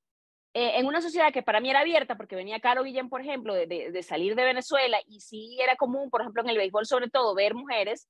eh, 0.54 0.78
en 0.78 0.86
una 0.86 1.00
sociedad 1.02 1.32
que 1.32 1.42
para 1.42 1.60
mí 1.60 1.70
era 1.70 1.80
abierta, 1.80 2.16
porque 2.16 2.36
venía 2.36 2.60
Caro 2.60 2.82
Guillén, 2.84 3.08
por 3.10 3.20
ejemplo, 3.20 3.54
de, 3.54 3.66
de- 3.66 3.90
de 3.92 4.02
salir 4.02 4.34
de 4.34 4.44
Venezuela, 4.44 4.98
y 5.06 5.20
sí 5.20 5.58
era 5.60 5.76
común, 5.76 6.10
por 6.10 6.22
ejemplo, 6.22 6.42
en 6.42 6.48
el 6.50 6.56
béisbol 6.58 6.86
sobre 6.86 7.10
todo, 7.10 7.34
ver 7.34 7.54
mujeres, 7.54 8.08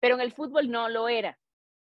pero 0.00 0.14
en 0.16 0.20
el 0.22 0.32
fútbol 0.32 0.70
no 0.70 0.88
lo 0.88 1.08
era. 1.08 1.38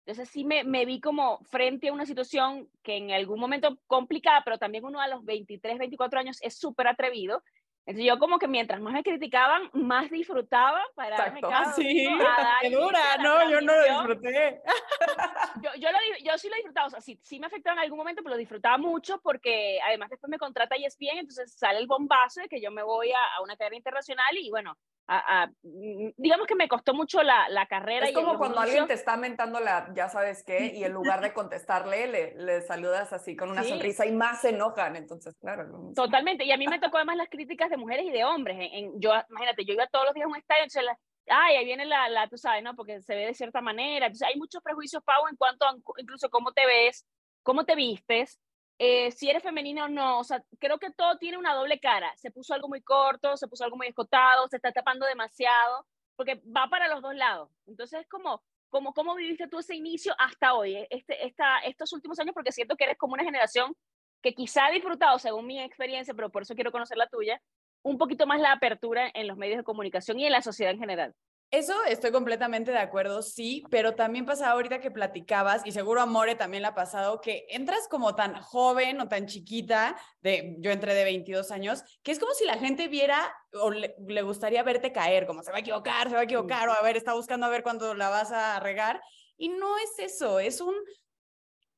Entonces 0.05 0.29
sí 0.29 0.43
me, 0.43 0.63
me 0.65 0.85
vi 0.85 0.99
como 0.99 1.39
frente 1.45 1.87
a 1.87 1.93
una 1.93 2.05
situación 2.05 2.69
que 2.83 2.97
en 2.97 3.11
algún 3.11 3.39
momento 3.39 3.79
complicada, 3.87 4.41
pero 4.43 4.57
también 4.57 4.83
uno 4.85 4.99
a 4.99 5.07
los 5.07 5.23
23, 5.23 5.77
24 5.79 6.19
años 6.19 6.37
es 6.41 6.57
súper 6.57 6.87
atrevido. 6.87 7.41
Entonces 7.85 8.07
yo 8.07 8.17
como 8.17 8.39
que 8.39 8.47
mientras 8.47 8.79
más 8.79 8.93
me 8.93 9.03
criticaban, 9.03 9.69
más 9.73 10.09
disfrutaba 10.09 10.81
para 10.95 11.17
Exacto. 11.17 11.49
Ah, 11.51 11.73
sí, 11.75 11.83
qué 12.61 12.69
dura, 12.69 13.17
no, 13.17 13.49
yo 13.49 13.59
no 13.59 13.75
lo 13.75 13.83
disfruté. 13.83 14.61
yo, 15.61 15.69
yo, 15.77 15.91
lo, 15.91 15.97
yo 16.23 16.37
sí 16.37 16.47
lo 16.47 16.55
disfrutaba, 16.55 16.87
o 16.87 16.89
sea, 16.89 17.01
sí, 17.01 17.19
sí 17.21 17.39
me 17.39 17.47
afectó 17.47 17.71
en 17.71 17.79
algún 17.79 17.97
momento, 17.97 18.21
pero 18.23 18.35
lo 18.35 18.39
disfrutaba 18.39 18.77
mucho 18.77 19.19
porque 19.21 19.79
además 19.85 20.09
después 20.09 20.29
me 20.29 20.37
contrata 20.37 20.75
ESPN, 20.75 21.19
entonces 21.19 21.53
sale 21.57 21.79
el 21.79 21.87
bombazo 21.87 22.41
de 22.41 22.47
que 22.47 22.61
yo 22.61 22.71
me 22.71 22.83
voy 22.83 23.11
a, 23.11 23.35
a 23.37 23.41
una 23.41 23.57
carrera 23.57 23.75
internacional 23.75 24.37
y 24.37 24.49
bueno, 24.49 24.77
a- 25.07 25.43
a- 25.43 25.47
mm, 25.63 26.11
digamos 26.17 26.47
que 26.47 26.55
me 26.55 26.67
costó 26.67 26.93
mucho 26.93 27.21
la, 27.23 27.49
la 27.49 27.65
carrera. 27.67 28.05
Es 28.05 28.11
y 28.11 28.13
como 28.13 28.37
cuando 28.37 28.59
alguien 28.59 28.87
te 28.87 28.93
está 28.93 29.17
mentando 29.17 29.59
la, 29.59 29.91
ya 29.93 30.07
sabes 30.09 30.43
qué, 30.43 30.67
y 30.75 30.83
en 30.83 30.93
lugar 30.93 31.21
de 31.21 31.33
contestarle, 31.33 32.07
le, 32.07 32.35
le 32.35 32.61
saludas 32.61 33.11
así 33.13 33.35
con 33.35 33.49
una 33.51 33.63
Sí. 33.63 33.69
sonrisa 33.69 34.05
y 34.05 34.11
más 34.11 34.41
se 34.41 34.49
enojan. 34.49 34.95
Entonces, 34.95 35.35
claro. 35.39 35.65
mismo. 35.65 35.93
Totalmente, 35.93 36.45
y 36.45 36.51
a 36.51 36.57
mí 36.57 36.67
me 36.67 36.79
tocó 36.79 36.97
además 36.97 37.17
las 37.17 37.29
críticas 37.29 37.69
de 37.69 37.77
mujeres 37.77 38.05
y 38.05 38.11
de 38.11 38.23
hombres. 38.23 38.55
En, 38.57 38.73
en- 38.85 39.01
yo, 39.01 39.11
imagínate, 39.29 39.65
yo 39.65 39.73
iba 39.73 39.87
todos 39.87 40.05
los 40.05 40.13
días 40.13 40.25
a 40.25 40.29
un 40.29 40.37
estadio, 40.37 40.63
entonces, 40.63 40.83
la- 40.83 40.97
ay, 41.37 41.55
ahí 41.57 41.65
viene 41.65 41.85
la, 41.85 42.07
la, 42.09 42.27
tú 42.27 42.37
sabes, 42.37 42.63
¿no? 42.63 42.75
Porque 42.75 43.01
se 43.01 43.15
ve 43.15 43.25
de 43.27 43.33
cierta 43.33 43.61
manera. 43.61 44.05
Entonces, 44.07 44.27
hay 44.27 44.37
muchos 44.39 44.61
prejuicios, 44.63 45.03
Pau, 45.03 45.27
en 45.29 45.35
cuanto 45.35 45.65
a 45.65 45.75
incluso 45.97 46.29
cómo 46.29 46.51
te 46.53 46.65
ves, 46.65 47.05
cómo 47.43 47.65
te 47.65 47.75
vistes, 47.75 48.39
eh, 48.79 49.11
si 49.11 49.29
eres 49.29 49.43
femenina 49.43 49.85
o 49.85 49.89
no. 49.89 50.21
Creo 50.59 50.79
que 50.79 50.91
todo 50.91 51.17
tiene 51.17 51.37
una 51.37 51.53
doble 51.53 51.79
cara. 51.79 52.11
Se 52.17 52.31
puso 52.31 52.53
algo 52.53 52.67
muy 52.67 52.81
corto, 52.81 53.37
se 53.37 53.47
puso 53.47 53.63
algo 53.63 53.77
muy 53.77 53.87
escotado, 53.87 54.47
se 54.47 54.57
está 54.57 54.71
tapando 54.71 55.05
demasiado, 55.05 55.85
porque 56.15 56.41
va 56.45 56.67
para 56.69 56.87
los 56.87 57.01
dos 57.01 57.15
lados. 57.15 57.49
Entonces, 57.65 58.01
es 58.01 58.07
como, 58.07 58.41
cómo 58.69 59.15
viviste 59.15 59.47
tú 59.47 59.59
ese 59.59 59.75
inicio 59.75 60.13
hasta 60.17 60.53
hoy, 60.55 60.75
eh, 60.75 60.87
este, 60.89 61.17
estos 61.65 61.93
últimos 61.93 62.19
años, 62.19 62.33
porque 62.33 62.51
siento 62.51 62.75
que 62.75 62.85
eres 62.85 62.97
como 62.97 63.13
una 63.13 63.23
generación 63.23 63.75
que 64.21 64.33
quizá 64.33 64.67
ha 64.67 64.71
disfrutado, 64.71 65.19
según 65.19 65.45
mi 65.45 65.59
experiencia, 65.59 66.13
pero 66.13 66.31
por 66.31 66.43
eso 66.43 66.55
quiero 66.55 66.71
conocer 66.71 66.97
la 66.97 67.07
tuya, 67.07 67.41
un 67.83 67.97
poquito 67.97 68.25
más 68.25 68.39
la 68.39 68.53
apertura 68.53 69.11
en 69.13 69.27
los 69.27 69.37
medios 69.37 69.57
de 69.57 69.63
comunicación 69.63 70.19
y 70.19 70.25
en 70.25 70.31
la 70.31 70.41
sociedad 70.41 70.71
en 70.71 70.79
general. 70.79 71.13
Eso 71.53 71.75
estoy 71.87 72.11
completamente 72.11 72.71
de 72.71 72.79
acuerdo, 72.79 73.21
sí, 73.21 73.63
pero 73.69 73.93
también 73.93 74.25
pasaba 74.25 74.53
ahorita 74.53 74.81
que 74.81 74.89
platicabas, 74.89 75.61
y 75.67 75.71
seguro 75.71 76.01
a 76.01 76.07
More 76.07 76.33
también 76.33 76.63
le 76.63 76.69
ha 76.69 76.73
pasado, 76.73 77.21
que 77.21 77.45
entras 77.47 77.87
como 77.87 78.15
tan 78.15 78.41
joven 78.41 78.99
o 78.99 79.07
tan 79.07 79.27
chiquita, 79.27 79.95
de, 80.21 80.55
yo 80.61 80.71
entré 80.71 80.95
de 80.95 81.03
22 81.03 81.51
años, 81.51 81.83
que 82.01 82.11
es 82.11 82.17
como 82.17 82.33
si 82.33 82.45
la 82.45 82.57
gente 82.57 82.87
viera 82.87 83.31
o 83.51 83.69
le, 83.69 83.93
le 83.99 84.21
gustaría 84.23 84.63
verte 84.63 84.91
caer, 84.91 85.27
como 85.27 85.43
se 85.43 85.51
va 85.51 85.57
a 85.57 85.59
equivocar, 85.59 86.09
se 86.09 86.15
va 86.15 86.21
a 86.21 86.23
equivocar, 86.23 86.69
o 86.69 86.71
a 86.73 86.81
ver, 86.81 86.97
está 86.97 87.13
buscando 87.13 87.45
a 87.45 87.49
ver 87.49 87.61
cuándo 87.61 87.93
la 87.93 88.09
vas 88.09 88.31
a 88.31 88.59
regar, 88.59 88.99
y 89.37 89.49
no 89.49 89.77
es 89.77 89.99
eso, 89.99 90.39
es 90.39 90.59
un, 90.59 90.73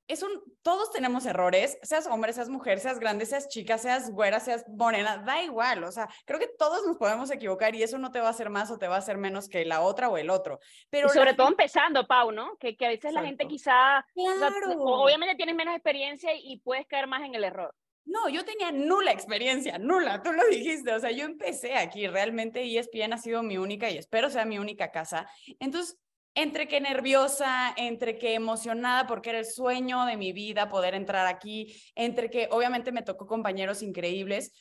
es 0.07 0.21
un, 0.23 0.29
todos 0.61 0.91
tenemos 0.91 1.25
errores, 1.25 1.77
seas 1.81 2.05
hombre, 2.07 2.31
seas 2.33 2.49
mujer, 2.49 2.79
seas 2.79 2.99
grande, 2.99 3.25
seas 3.25 3.47
chica, 3.47 3.77
seas 3.77 4.11
güera, 4.11 4.39
seas 4.39 4.63
morena, 4.69 5.17
da 5.17 5.41
igual, 5.41 5.83
o 5.83 5.91
sea, 5.91 6.07
creo 6.25 6.39
que 6.39 6.47
todos 6.59 6.85
nos 6.85 6.97
podemos 6.97 7.31
equivocar 7.31 7.73
y 7.75 7.81
eso 7.83 7.97
no 7.97 8.11
te 8.11 8.19
va 8.19 8.27
a 8.27 8.31
hacer 8.31 8.49
más 8.49 8.69
o 8.71 8.77
te 8.77 8.87
va 8.87 8.95
a 8.95 8.99
hacer 8.99 9.17
menos 9.17 9.49
que 9.49 9.65
la 9.65 9.81
otra 9.81 10.09
o 10.09 10.17
el 10.17 10.29
otro. 10.29 10.59
Pero 10.89 11.07
y 11.07 11.09
sobre 11.09 11.33
todo 11.33 11.47
gente- 11.47 11.63
empezando, 11.63 12.05
Pau, 12.05 12.31
¿no? 12.31 12.55
Que, 12.57 12.77
que 12.77 12.85
a 12.85 12.89
veces 12.89 13.13
la 13.13 13.23
gente 13.23 13.47
quizá, 13.47 13.99
o 14.15 14.37
sea, 14.39 14.49
Claro. 14.49 14.73
obviamente 14.79 15.35
tienes 15.35 15.55
menos 15.55 15.73
experiencia 15.73 16.31
y 16.35 16.59
puedes 16.59 16.85
caer 16.87 17.07
más 17.07 17.23
en 17.23 17.33
el 17.35 17.43
error. 17.43 17.73
No, 18.07 18.29
yo 18.29 18.45
tenía 18.45 18.71
nula 18.71 19.11
experiencia, 19.11 19.79
nula, 19.79 20.21
tú 20.21 20.31
lo 20.31 20.45
dijiste, 20.45 20.93
o 20.93 20.99
sea, 20.99 21.09
yo 21.09 21.25
empecé 21.25 21.73
aquí, 21.73 22.07
realmente 22.07 22.61
E 22.61 22.77
ESPN 22.77 23.13
ha 23.13 23.17
sido 23.17 23.41
mi 23.41 23.57
única 23.57 23.89
y 23.89 23.97
espero 23.97 24.29
sea 24.29 24.45
mi 24.45 24.59
única 24.59 24.91
casa. 24.91 25.27
Entonces, 25.59 25.97
entre 26.35 26.67
que 26.67 26.81
nerviosa, 26.81 27.73
entre 27.77 28.17
que 28.17 28.33
emocionada 28.35 29.07
porque 29.07 29.31
era 29.31 29.39
el 29.39 29.45
sueño 29.45 30.05
de 30.05 30.17
mi 30.17 30.33
vida 30.33 30.69
poder 30.69 30.93
entrar 30.93 31.25
aquí, 31.25 31.75
entre 31.95 32.29
que 32.29 32.49
obviamente 32.51 32.91
me 32.91 33.01
tocó 33.01 33.25
compañeros 33.25 33.81
increíbles, 33.81 34.51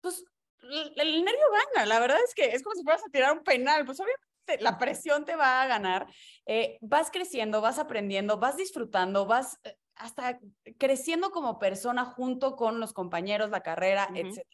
pues 0.00 0.24
el, 0.96 1.24
nervio 1.24 1.46
gana, 1.74 1.86
la 1.86 2.00
verdad 2.00 2.18
es 2.24 2.34
que 2.34 2.46
es 2.46 2.62
como 2.62 2.74
si 2.76 2.82
fueras 2.82 3.02
a 3.06 3.10
tirar 3.10 3.32
un 3.36 3.44
penal, 3.44 3.84
pues 3.84 4.00
obviamente 4.00 4.62
la 4.62 4.78
presión 4.78 5.24
te 5.24 5.36
va 5.36 5.62
a 5.62 5.66
ganar, 5.66 6.06
eh, 6.46 6.78
vas 6.80 7.10
creciendo, 7.10 7.60
vas 7.60 7.78
aprendiendo, 7.78 8.38
vas 8.38 8.56
disfrutando, 8.56 9.26
vas 9.26 9.58
eh, 9.64 9.76
hasta 9.96 10.38
creciendo 10.78 11.30
como 11.30 11.58
persona 11.58 12.04
junto 12.04 12.56
con 12.56 12.80
los 12.80 12.92
compañeros, 12.92 13.50
la 13.50 13.62
carrera, 13.62 14.08
Ujú. 14.10 14.18
etc. 14.18 14.46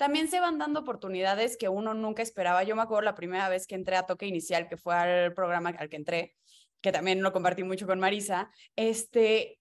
También 0.00 0.28
se 0.28 0.40
van 0.40 0.56
dando 0.56 0.80
oportunidades 0.80 1.58
que 1.58 1.68
uno 1.68 1.92
nunca 1.92 2.22
esperaba. 2.22 2.64
Yo 2.64 2.74
me 2.74 2.80
acuerdo 2.80 3.02
la 3.02 3.14
primera 3.14 3.50
vez 3.50 3.66
que 3.66 3.74
entré 3.74 3.96
a 3.96 4.06
Toque 4.06 4.24
Inicial, 4.24 4.66
que 4.66 4.78
fue 4.78 4.94
al 4.94 5.34
programa 5.34 5.74
al 5.76 5.90
que 5.90 5.96
entré, 5.96 6.36
que 6.80 6.90
también 6.90 7.22
lo 7.22 7.34
compartí 7.34 7.64
mucho 7.64 7.86
con 7.86 8.00
Marisa, 8.00 8.50
este, 8.76 9.60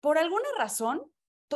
por 0.00 0.18
alguna 0.18 0.48
razón, 0.58 1.04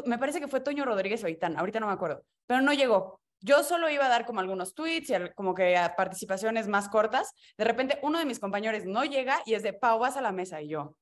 me 0.06 0.18
parece 0.18 0.38
que 0.38 0.46
fue 0.46 0.60
Toño 0.60 0.84
Rodríguez 0.84 1.24
Oitán, 1.24 1.58
ahorita 1.58 1.80
no 1.80 1.88
me 1.88 1.94
acuerdo, 1.94 2.24
pero 2.46 2.60
no 2.60 2.72
llegó. 2.72 3.20
Yo 3.40 3.64
solo 3.64 3.90
iba 3.90 4.06
a 4.06 4.08
dar 4.08 4.24
como 4.24 4.38
algunos 4.38 4.72
tweets 4.76 5.10
y 5.10 5.14
como 5.34 5.52
que 5.52 5.76
a 5.76 5.96
participaciones 5.96 6.68
más 6.68 6.88
cortas. 6.88 7.34
De 7.58 7.64
repente 7.64 7.98
uno 8.02 8.20
de 8.20 8.24
mis 8.24 8.38
compañeros 8.38 8.84
no 8.84 9.04
llega 9.04 9.42
y 9.46 9.54
es 9.54 9.64
de, 9.64 9.72
Pau, 9.72 9.98
vas 9.98 10.16
a 10.16 10.20
la 10.20 10.30
mesa. 10.30 10.62
Y 10.62 10.68
yo, 10.68 10.94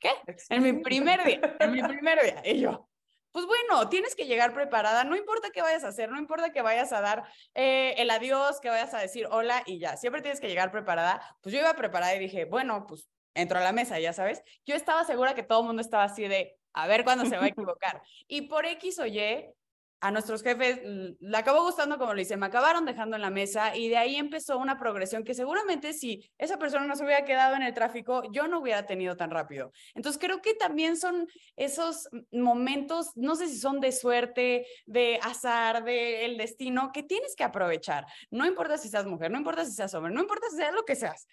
¿qué? 0.00 0.08
En 0.48 0.62
mi 0.62 0.72
primer 0.72 1.22
día, 1.22 1.54
en 1.60 1.72
mi 1.72 1.82
primer 1.82 2.22
día. 2.22 2.42
Y 2.46 2.60
yo, 2.60 2.88
pues 3.36 3.44
bueno, 3.44 3.90
tienes 3.90 4.14
que 4.14 4.24
llegar 4.24 4.54
preparada, 4.54 5.04
no 5.04 5.14
importa 5.14 5.50
qué 5.50 5.60
vayas 5.60 5.84
a 5.84 5.88
hacer, 5.88 6.10
no 6.10 6.18
importa 6.18 6.54
que 6.54 6.62
vayas 6.62 6.90
a 6.94 7.02
dar 7.02 7.24
eh, 7.52 7.92
el 7.98 8.08
adiós, 8.08 8.60
que 8.62 8.70
vayas 8.70 8.94
a 8.94 8.98
decir 8.98 9.28
hola 9.30 9.62
y 9.66 9.78
ya, 9.78 9.98
siempre 9.98 10.22
tienes 10.22 10.40
que 10.40 10.48
llegar 10.48 10.72
preparada. 10.72 11.20
Pues 11.42 11.52
yo 11.52 11.60
iba 11.60 11.74
preparada 11.74 12.14
y 12.14 12.18
dije, 12.18 12.46
bueno, 12.46 12.86
pues 12.86 13.10
entro 13.34 13.58
a 13.58 13.62
la 13.62 13.72
mesa, 13.72 14.00
ya 14.00 14.14
sabes. 14.14 14.42
Yo 14.64 14.74
estaba 14.74 15.04
segura 15.04 15.34
que 15.34 15.42
todo 15.42 15.60
el 15.60 15.66
mundo 15.66 15.82
estaba 15.82 16.04
así 16.04 16.26
de, 16.26 16.58
a 16.72 16.86
ver 16.86 17.04
cuándo 17.04 17.26
se 17.26 17.36
va 17.36 17.44
a 17.44 17.48
equivocar. 17.48 18.00
Y 18.26 18.48
por 18.48 18.64
X 18.64 19.00
o 19.00 19.06
Y, 19.06 19.52
a 20.00 20.10
nuestros 20.10 20.42
jefes 20.42 20.80
le 20.84 21.36
acabó 21.36 21.62
gustando 21.62 21.98
como 21.98 22.12
lo 22.12 22.20
hice, 22.20 22.36
me 22.36 22.46
acabaron 22.46 22.84
dejando 22.84 23.16
en 23.16 23.22
la 23.22 23.30
mesa 23.30 23.76
y 23.76 23.88
de 23.88 23.96
ahí 23.96 24.16
empezó 24.16 24.58
una 24.58 24.78
progresión 24.78 25.24
que 25.24 25.34
seguramente 25.34 25.92
si 25.92 26.30
esa 26.38 26.58
persona 26.58 26.86
no 26.86 26.96
se 26.96 27.04
hubiera 27.04 27.24
quedado 27.24 27.56
en 27.56 27.62
el 27.62 27.72
tráfico, 27.72 28.22
yo 28.32 28.46
no 28.46 28.60
hubiera 28.60 28.84
tenido 28.84 29.16
tan 29.16 29.30
rápido. 29.30 29.72
Entonces 29.94 30.20
creo 30.20 30.42
que 30.42 30.54
también 30.54 30.96
son 30.96 31.26
esos 31.56 32.08
momentos, 32.30 33.10
no 33.16 33.36
sé 33.36 33.48
si 33.48 33.58
son 33.58 33.80
de 33.80 33.92
suerte, 33.92 34.66
de 34.86 35.18
azar, 35.22 35.84
de 35.84 36.26
el 36.26 36.36
destino, 36.36 36.90
que 36.92 37.02
tienes 37.02 37.34
que 37.34 37.44
aprovechar. 37.44 38.06
No 38.30 38.46
importa 38.46 38.78
si 38.78 38.88
seas 38.88 39.06
mujer, 39.06 39.30
no 39.30 39.38
importa 39.38 39.64
si 39.64 39.72
seas 39.72 39.94
hombre, 39.94 40.12
no 40.12 40.20
importa 40.20 40.46
si 40.50 40.56
seas 40.56 40.74
lo 40.74 40.84
que 40.84 40.96
seas. 40.96 41.26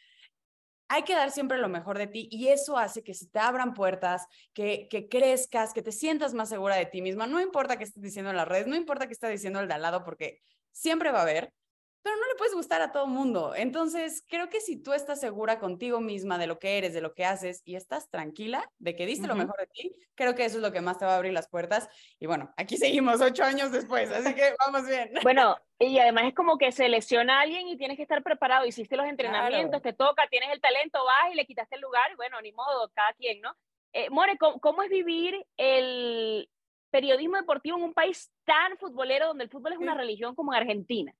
Hay 0.87 1.03
que 1.03 1.15
dar 1.15 1.31
siempre 1.31 1.57
lo 1.57 1.69
mejor 1.69 1.97
de 1.97 2.07
ti 2.07 2.27
y 2.31 2.49
eso 2.49 2.77
hace 2.77 3.03
que 3.03 3.13
se 3.13 3.27
te 3.27 3.39
abran 3.39 3.73
puertas, 3.73 4.27
que, 4.53 4.87
que 4.89 5.07
crezcas, 5.07 5.73
que 5.73 5.81
te 5.81 5.91
sientas 5.91 6.33
más 6.33 6.49
segura 6.49 6.75
de 6.75 6.85
ti 6.85 7.01
misma. 7.01 7.25
No 7.27 7.41
importa 7.41 7.77
qué 7.77 7.83
estés 7.83 8.03
diciendo 8.03 8.31
en 8.31 8.37
las 8.37 8.47
redes, 8.47 8.67
no 8.67 8.75
importa 8.75 9.07
qué 9.07 9.13
estés 9.13 9.31
diciendo 9.31 9.59
el 9.59 9.67
de 9.67 9.73
al 9.73 9.81
lado, 9.81 10.03
porque 10.03 10.41
siempre 10.71 11.11
va 11.11 11.19
a 11.19 11.23
haber. 11.23 11.53
Pero 12.03 12.17
no 12.17 12.27
le 12.27 12.35
puedes 12.35 12.53
gustar 12.53 12.81
a 12.81 12.91
todo 12.91 13.07
mundo. 13.07 13.53
Entonces, 13.55 14.25
creo 14.27 14.49
que 14.49 14.59
si 14.59 14.75
tú 14.75 14.93
estás 14.93 15.21
segura 15.21 15.57
contigo 15.59 16.01
misma 16.01 16.37
de 16.37 16.47
lo 16.47 16.59
que 16.59 16.77
eres, 16.77 16.93
de 16.93 16.99
lo 16.99 17.13
que 17.13 17.23
haces 17.23 17.61
y 17.63 17.75
estás 17.75 18.09
tranquila 18.09 18.69
de 18.77 18.95
que 18.95 19.05
diste 19.05 19.25
lo 19.25 19.35
mejor 19.35 19.57
de 19.57 19.67
ti, 19.67 19.95
creo 20.13 20.35
que 20.35 20.43
eso 20.43 20.57
es 20.57 20.61
lo 20.61 20.73
que 20.73 20.81
más 20.81 20.97
te 20.97 21.05
va 21.05 21.13
a 21.13 21.15
abrir 21.15 21.31
las 21.31 21.47
puertas. 21.47 21.89
Y 22.19 22.27
bueno, 22.27 22.53
aquí 22.57 22.75
seguimos 22.77 23.21
ocho 23.21 23.45
años 23.45 23.71
después, 23.71 24.11
así 24.11 24.35
que 24.35 24.53
vamos 24.65 24.87
bien. 24.87 25.11
Bueno, 25.23 25.55
y 25.79 25.97
además 25.99 26.25
es 26.27 26.35
como 26.35 26.57
que 26.57 26.71
selecciona 26.71 27.39
a 27.39 27.41
alguien 27.41 27.67
y 27.69 27.77
tienes 27.77 27.95
que 27.95 28.03
estar 28.03 28.21
preparado. 28.21 28.65
Hiciste 28.65 28.97
los 28.97 29.07
entrenamientos, 29.07 29.81
te 29.81 29.93
toca, 29.93 30.27
tienes 30.29 30.49
el 30.51 30.59
talento, 30.59 30.99
vas 31.03 31.31
y 31.31 31.35
le 31.35 31.45
quitaste 31.45 31.75
el 31.75 31.81
lugar. 31.81 32.11
Y 32.11 32.15
bueno, 32.15 32.41
ni 32.41 32.51
modo, 32.51 32.91
cada 32.93 33.13
quien, 33.13 33.39
¿no? 33.41 33.55
Eh, 33.93 34.09
More, 34.09 34.37
¿cómo, 34.37 34.83
es 34.83 34.89
vivir 34.89 35.45
el 35.55 36.49
periodismo 36.89 37.37
deportivo 37.37 37.77
en 37.77 37.83
un 37.83 37.93
país 37.93 38.31
tan 38.43 38.77
futbolero 38.77 39.27
donde 39.27 39.45
el 39.45 39.49
fútbol 39.49 39.73
es 39.73 39.79
una 39.79 39.95
religión 39.95 40.35
como 40.35 40.53
en 40.53 40.61
Argentina? 40.61 41.13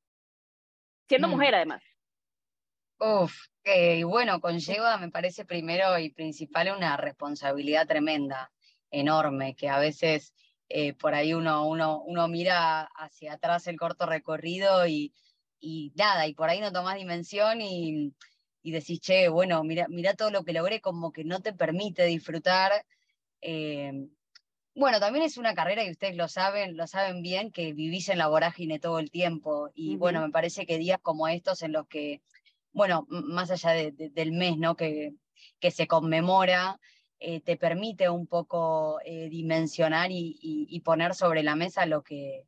Siendo 1.13 1.27
mm. 1.27 1.32
mujer 1.32 1.53
además. 1.53 1.84
Uf, 3.00 3.36
eh, 3.63 4.03
bueno, 4.03 4.41
conlleva, 4.41 4.98
me 4.98 5.12
parece 5.12 5.46
primero 5.46 6.00
y 6.00 6.10
principal 6.10 6.74
una 6.75 6.98
responsabilidad 6.98 7.86
tremenda, 7.86 8.51
enorme, 8.89 9.55
que 9.55 9.70
a 9.70 9.77
veces 9.77 10.34
eh, 10.70 10.93
por 10.93 11.13
ahí 11.13 11.36
uno, 11.36 11.67
uno, 11.67 12.01
uno 12.01 12.27
mira 12.27 12.89
hacia 12.96 13.34
atrás 13.34 13.67
el 13.67 13.77
corto 13.77 14.08
recorrido 14.08 14.88
y, 14.88 15.13
y 15.60 15.91
nada, 15.96 16.25
y 16.25 16.34
por 16.34 16.50
ahí 16.50 16.60
no 16.60 16.72
tomas 16.72 16.96
dimensión 16.96 17.62
y, 17.62 18.15
y 18.63 18.72
decís, 18.72 19.00
che, 19.00 19.29
bueno, 19.29 19.63
mira, 19.63 19.86
mira 19.89 20.15
todo 20.15 20.32
lo 20.32 20.43
que 20.43 20.53
logré, 20.53 20.82
como 20.82 21.12
que 21.12 21.24
no 21.24 21.41
te 21.41 21.53
permite 21.53 22.05
disfrutar. 22.05 22.72
Eh, 23.39 24.08
bueno, 24.75 24.99
también 24.99 25.25
es 25.25 25.37
una 25.37 25.53
carrera 25.53 25.83
y 25.83 25.91
ustedes 25.91 26.15
lo 26.15 26.27
saben, 26.27 26.77
lo 26.77 26.87
saben 26.87 27.21
bien, 27.21 27.51
que 27.51 27.73
vivís 27.73 28.09
en 28.09 28.17
la 28.17 28.27
vorágine 28.27 28.79
todo 28.79 28.99
el 28.99 29.11
tiempo. 29.11 29.69
Y 29.75 29.97
bueno, 29.97 30.21
me 30.21 30.31
parece 30.31 30.65
que 30.65 30.77
días 30.77 30.99
como 31.01 31.27
estos 31.27 31.61
en 31.61 31.73
los 31.73 31.87
que, 31.87 32.21
bueno, 32.71 33.05
más 33.09 33.51
allá 33.51 33.71
del 33.71 34.31
mes, 34.31 34.57
¿no? 34.57 34.75
Que, 34.75 35.13
que 35.59 35.71
se 35.71 35.87
conmemora, 35.87 36.79
eh, 37.19 37.39
te 37.41 37.55
permite 37.55 38.09
un 38.09 38.27
poco 38.27 38.99
eh, 39.05 39.29
dimensionar 39.29 40.09
y, 40.11 40.81
poner 40.83 41.15
sobre 41.15 41.41
la 41.41 41.55
mesa 41.55 41.85
lo 41.85 42.03
que, 42.03 42.45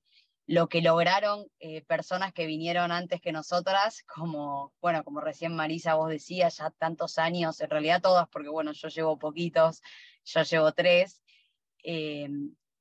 lo 0.48 0.67
que 0.67 0.82
lograron 0.82 1.48
eh, 1.60 1.82
personas 1.84 2.34
que 2.34 2.46
vinieron 2.46 2.91
antes 2.91 3.22
que 3.22 3.32
nosotras, 3.32 4.03
como, 4.03 4.74
bueno, 4.82 5.05
como 5.05 5.22
recién 5.22 5.55
Marisa 5.55 5.96
vos 5.96 6.10
decías, 6.10 6.58
ya 6.58 6.72
tantos 6.72 7.17
años, 7.17 7.62
en 7.62 7.70
realidad 7.70 8.01
todas, 8.01 8.27
porque 8.27 8.50
bueno, 8.50 8.74
yo 8.74 8.89
llevo 8.89 9.17
poquitos, 9.17 9.82
yo 10.25 10.44
llevo 10.44 10.74
tres, 10.74 11.22
eh, 11.86 12.27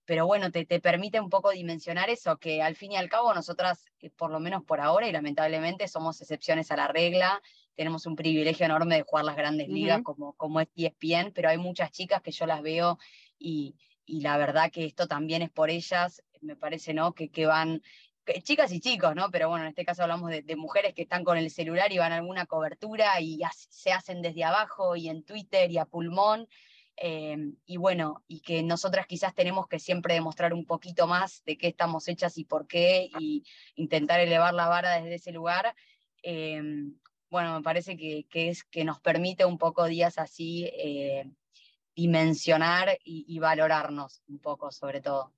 pero 0.07 0.27
bueno, 0.27 0.51
te, 0.51 0.65
te, 0.65 0.81
permite 0.81 1.21
un 1.21 1.31
poco 1.31 1.51
dimensionar 1.51 2.11
eso, 2.11 2.39
que 2.39 2.63
al 2.63 2.75
fin 2.75 2.93
y 2.93 2.97
al 2.97 3.09
cabo 3.09 3.33
nosotras, 3.35 3.85
eh, 4.01 4.11
por 4.11 4.31
lo 4.31 4.41
menos 4.41 4.65
por 4.65 4.81
ahora 4.81 5.07
y 5.07 5.13
lamentablemente, 5.13 5.89
somos 5.89 6.21
excepciones 6.21 6.71
a 6.71 6.77
la 6.77 6.89
regla, 6.89 7.43
tenemos 7.75 8.07
un 8.07 8.17
privilegio 8.17 8.67
enorme 8.67 8.97
de 8.97 9.03
jugar 9.03 9.25
las 9.25 9.37
grandes 9.37 9.69
ligas 9.69 10.03
como, 10.03 10.35
como 10.35 10.61
es 10.61 10.69
ESPN, 10.77 11.33
pero 11.35 11.49
hay 11.49 11.59
muchas 11.59 11.91
chicas 11.91 12.23
que 12.23 12.33
yo 12.33 12.47
las 12.47 12.63
veo 12.63 12.99
y, 13.39 13.77
y 14.07 14.21
la 14.21 14.37
verdad 14.37 14.71
que 14.71 14.85
esto 14.85 15.07
también 15.07 15.43
es 15.43 15.51
por 15.51 15.71
ellas, 15.71 16.23
me 16.41 16.57
parece, 16.57 16.95
¿no? 16.95 17.15
Que, 17.15 17.31
que 17.31 17.47
van, 17.47 17.83
chicas 18.43 18.73
y 18.73 18.81
chicos, 18.81 19.15
¿no? 19.15 19.31
Pero 19.31 19.49
bueno, 19.49 19.65
en 19.65 19.71
este 19.71 19.85
caso 19.85 20.03
hablamos 20.03 20.31
de, 20.31 20.43
de, 20.43 20.57
mujeres 20.57 20.95
que 20.95 21.03
están 21.03 21.25
con 21.25 21.37
el 21.37 21.51
celular 21.51 21.93
y 21.93 21.99
van 21.99 22.13
a 22.13 22.17
alguna 22.17 22.47
cobertura 22.47 23.21
y 23.21 23.41
se 23.69 23.93
hacen 23.93 24.23
desde 24.23 24.45
abajo 24.45 24.97
y 24.97 25.09
en 25.09 25.25
Twitter 25.25 25.71
y 25.71 25.79
a 25.79 25.85
pulmón. 25.85 26.47
Em, 26.97 27.57
y 27.67 27.77
bueno, 27.77 28.23
y 28.29 28.41
que 28.41 28.63
nosotras 28.63 29.07
quizás 29.07 29.35
tenemos 29.35 29.67
que 29.67 29.79
siempre 29.79 30.15
demostrar 30.15 30.55
un 30.55 30.65
poquito 30.65 31.07
más 31.07 31.43
de 31.45 31.59
qué 31.59 31.69
estamos 31.69 32.07
hechas 32.09 32.39
y 32.39 32.45
por 32.45 32.67
qué, 32.67 33.11
y 33.19 33.45
intentar 33.75 34.21
elevar 34.21 34.55
la 34.55 34.69
vara 34.69 35.01
desde 35.01 35.17
ese 35.17 35.33
lugar. 35.33 35.75
Em, 36.23 36.99
bueno, 37.31 37.55
me 37.55 37.63
parece 37.63 37.97
que, 37.97 38.27
que, 38.31 38.49
es, 38.49 38.65
que 38.65 38.85
nos 38.85 39.01
permite 39.01 39.45
un 39.45 39.59
poco 39.59 39.87
días 39.87 40.19
así 40.19 40.71
eh, 40.73 41.29
dimensionar 41.97 42.97
y, 43.05 43.25
y 43.27 43.39
valorarnos 43.41 44.23
un 44.29 44.39
poco, 44.39 44.71
sobre 44.71 45.01
todo. 45.01 45.33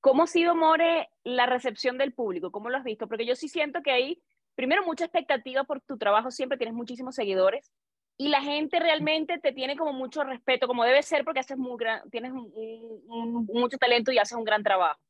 ¿Cómo 0.00 0.22
ha 0.22 0.26
sido, 0.26 0.54
More, 0.54 1.10
la 1.24 1.46
recepción 1.46 1.98
del 1.98 2.14
público? 2.14 2.50
¿Cómo 2.50 2.70
lo 2.70 2.78
has 2.78 2.84
visto? 2.84 3.08
Porque 3.08 3.26
yo 3.26 3.34
sí 3.34 3.48
siento 3.48 3.82
que 3.82 3.90
hay, 3.90 4.22
primero, 4.54 4.84
mucha 4.86 5.04
expectativa 5.04 5.64
por 5.64 5.80
tu 5.80 5.98
trabajo, 5.98 6.30
siempre 6.30 6.56
tienes 6.56 6.74
muchísimos 6.74 7.16
seguidores, 7.16 7.72
y 8.20 8.28
la 8.28 8.42
gente 8.42 8.80
realmente 8.80 9.38
te 9.38 9.52
tiene 9.52 9.76
como 9.76 9.92
mucho 9.92 10.24
respeto, 10.24 10.66
como 10.66 10.84
debe 10.84 11.02
ser 11.04 11.24
porque 11.24 11.38
haces 11.38 11.56
muy 11.56 11.78
gran, 11.78 12.10
tienes 12.10 12.32
mucho 12.32 13.78
talento 13.78 14.10
y 14.10 14.18
haces 14.18 14.36
un 14.36 14.44
gran 14.44 14.64
trabajo. 14.64 15.00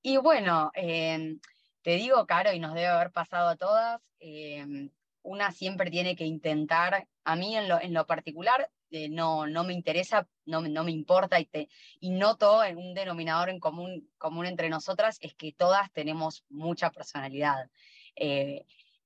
Y 0.00 0.16
bueno, 0.16 0.70
em, 0.74 1.38
te 1.82 1.96
digo, 1.96 2.26
Caro, 2.26 2.52
y 2.52 2.58
nos 2.58 2.72
debe 2.72 2.86
haber 2.86 3.12
pasado 3.12 3.50
a 3.50 3.56
todas, 3.56 4.00
em, 4.18 4.88
una 5.22 5.52
siempre 5.52 5.90
tiene 5.90 6.16
que 6.16 6.24
intentar, 6.24 7.06
a 7.24 7.36
mí 7.36 7.54
en 7.54 7.68
lo, 7.68 7.80
en 7.80 7.92
lo 7.92 8.06
particular, 8.06 8.70
eh, 8.90 9.10
no, 9.10 9.46
no 9.46 9.64
me 9.64 9.74
interesa, 9.74 10.26
no, 10.46 10.62
no 10.62 10.84
me 10.84 10.92
importa 10.92 11.38
y, 11.38 11.44
te, 11.44 11.68
y 12.00 12.10
noto 12.10 12.64
en 12.64 12.78
un 12.78 12.94
denominador 12.94 13.50
en 13.50 13.60
común, 13.60 14.08
común 14.16 14.46
entre 14.46 14.70
nosotras 14.70 15.18
es 15.20 15.34
que 15.34 15.52
todas 15.52 15.92
tenemos 15.92 16.44
mucha 16.48 16.90
personalidad. 16.90 17.68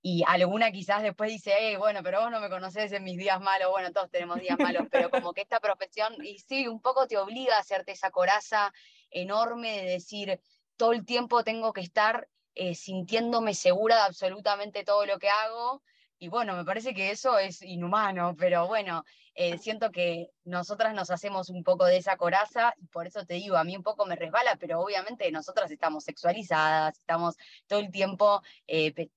Eh, 0.03 0.09
y 0.09 0.23
alguna 0.27 0.71
quizás 0.71 1.03
después 1.03 1.31
dice, 1.31 1.53
hey, 1.59 1.77
bueno, 1.77 2.01
pero 2.03 2.21
vos 2.21 2.31
no 2.31 2.41
me 2.41 2.49
conoces 2.49 2.93
en 2.93 3.05
mis 3.05 3.19
días 3.19 3.41
malos, 3.41 3.71
bueno, 3.71 3.93
todos 3.93 4.11
tenemos 4.11 4.41
días 4.41 4.59
malos, 4.59 4.87
pero 4.91 5.11
como 5.11 5.33
que 5.33 5.43
esta 5.43 5.61
profesión, 5.61 6.15
y 6.25 6.39
sí, 6.39 6.69
un 6.69 6.81
poco 6.81 7.07
te 7.07 7.19
obliga 7.19 7.57
a 7.57 7.61
hacerte 7.61 7.93
esa 7.93 8.11
coraza 8.11 8.73
enorme 9.11 9.83
de 9.83 9.91
decir, 9.93 10.41
todo 10.77 10.93
el 10.93 11.05
tiempo 11.05 11.45
tengo 11.45 11.73
que 11.73 11.83
estar 11.83 12.29
eh, 12.55 12.75
sintiéndome 12.75 13.55
segura 13.55 13.97
de 13.97 14.03
absolutamente 14.03 14.85
todo 14.85 15.05
lo 15.07 15.19
que 15.19 15.29
hago, 15.29 15.83
y 16.19 16.29
bueno, 16.29 16.55
me 16.55 16.65
parece 16.67 16.93
que 16.93 17.11
eso 17.11 17.39
es 17.39 17.63
inhumano, 17.63 18.37
pero 18.37 18.67
bueno, 18.67 19.05
eh, 19.35 19.57
siento 19.57 19.91
que 19.91 20.29
nosotras 20.45 20.93
nos 20.93 21.11
hacemos 21.11 21.49
un 21.49 21.65
poco 21.65 21.87
de 21.87 21.97
esa 21.97 22.19
coraza 22.19 22.75
y 22.77 22.87
por 22.89 23.07
eso 23.07 23.25
te 23.25 23.35
digo, 23.35 23.57
a 23.57 23.65
mí 23.65 23.75
un 23.75 23.83
poco 23.83 24.05
me 24.05 24.17
resbala, 24.17 24.57
pero 24.57 24.81
obviamente 24.81 25.31
nosotras 25.31 25.71
estamos 25.71 26.05
sexualizadas, 26.05 26.99
estamos 26.99 27.37
todo 27.67 27.79
el 27.81 27.91
tiempo... 27.91 28.43
Eh, 28.67 29.09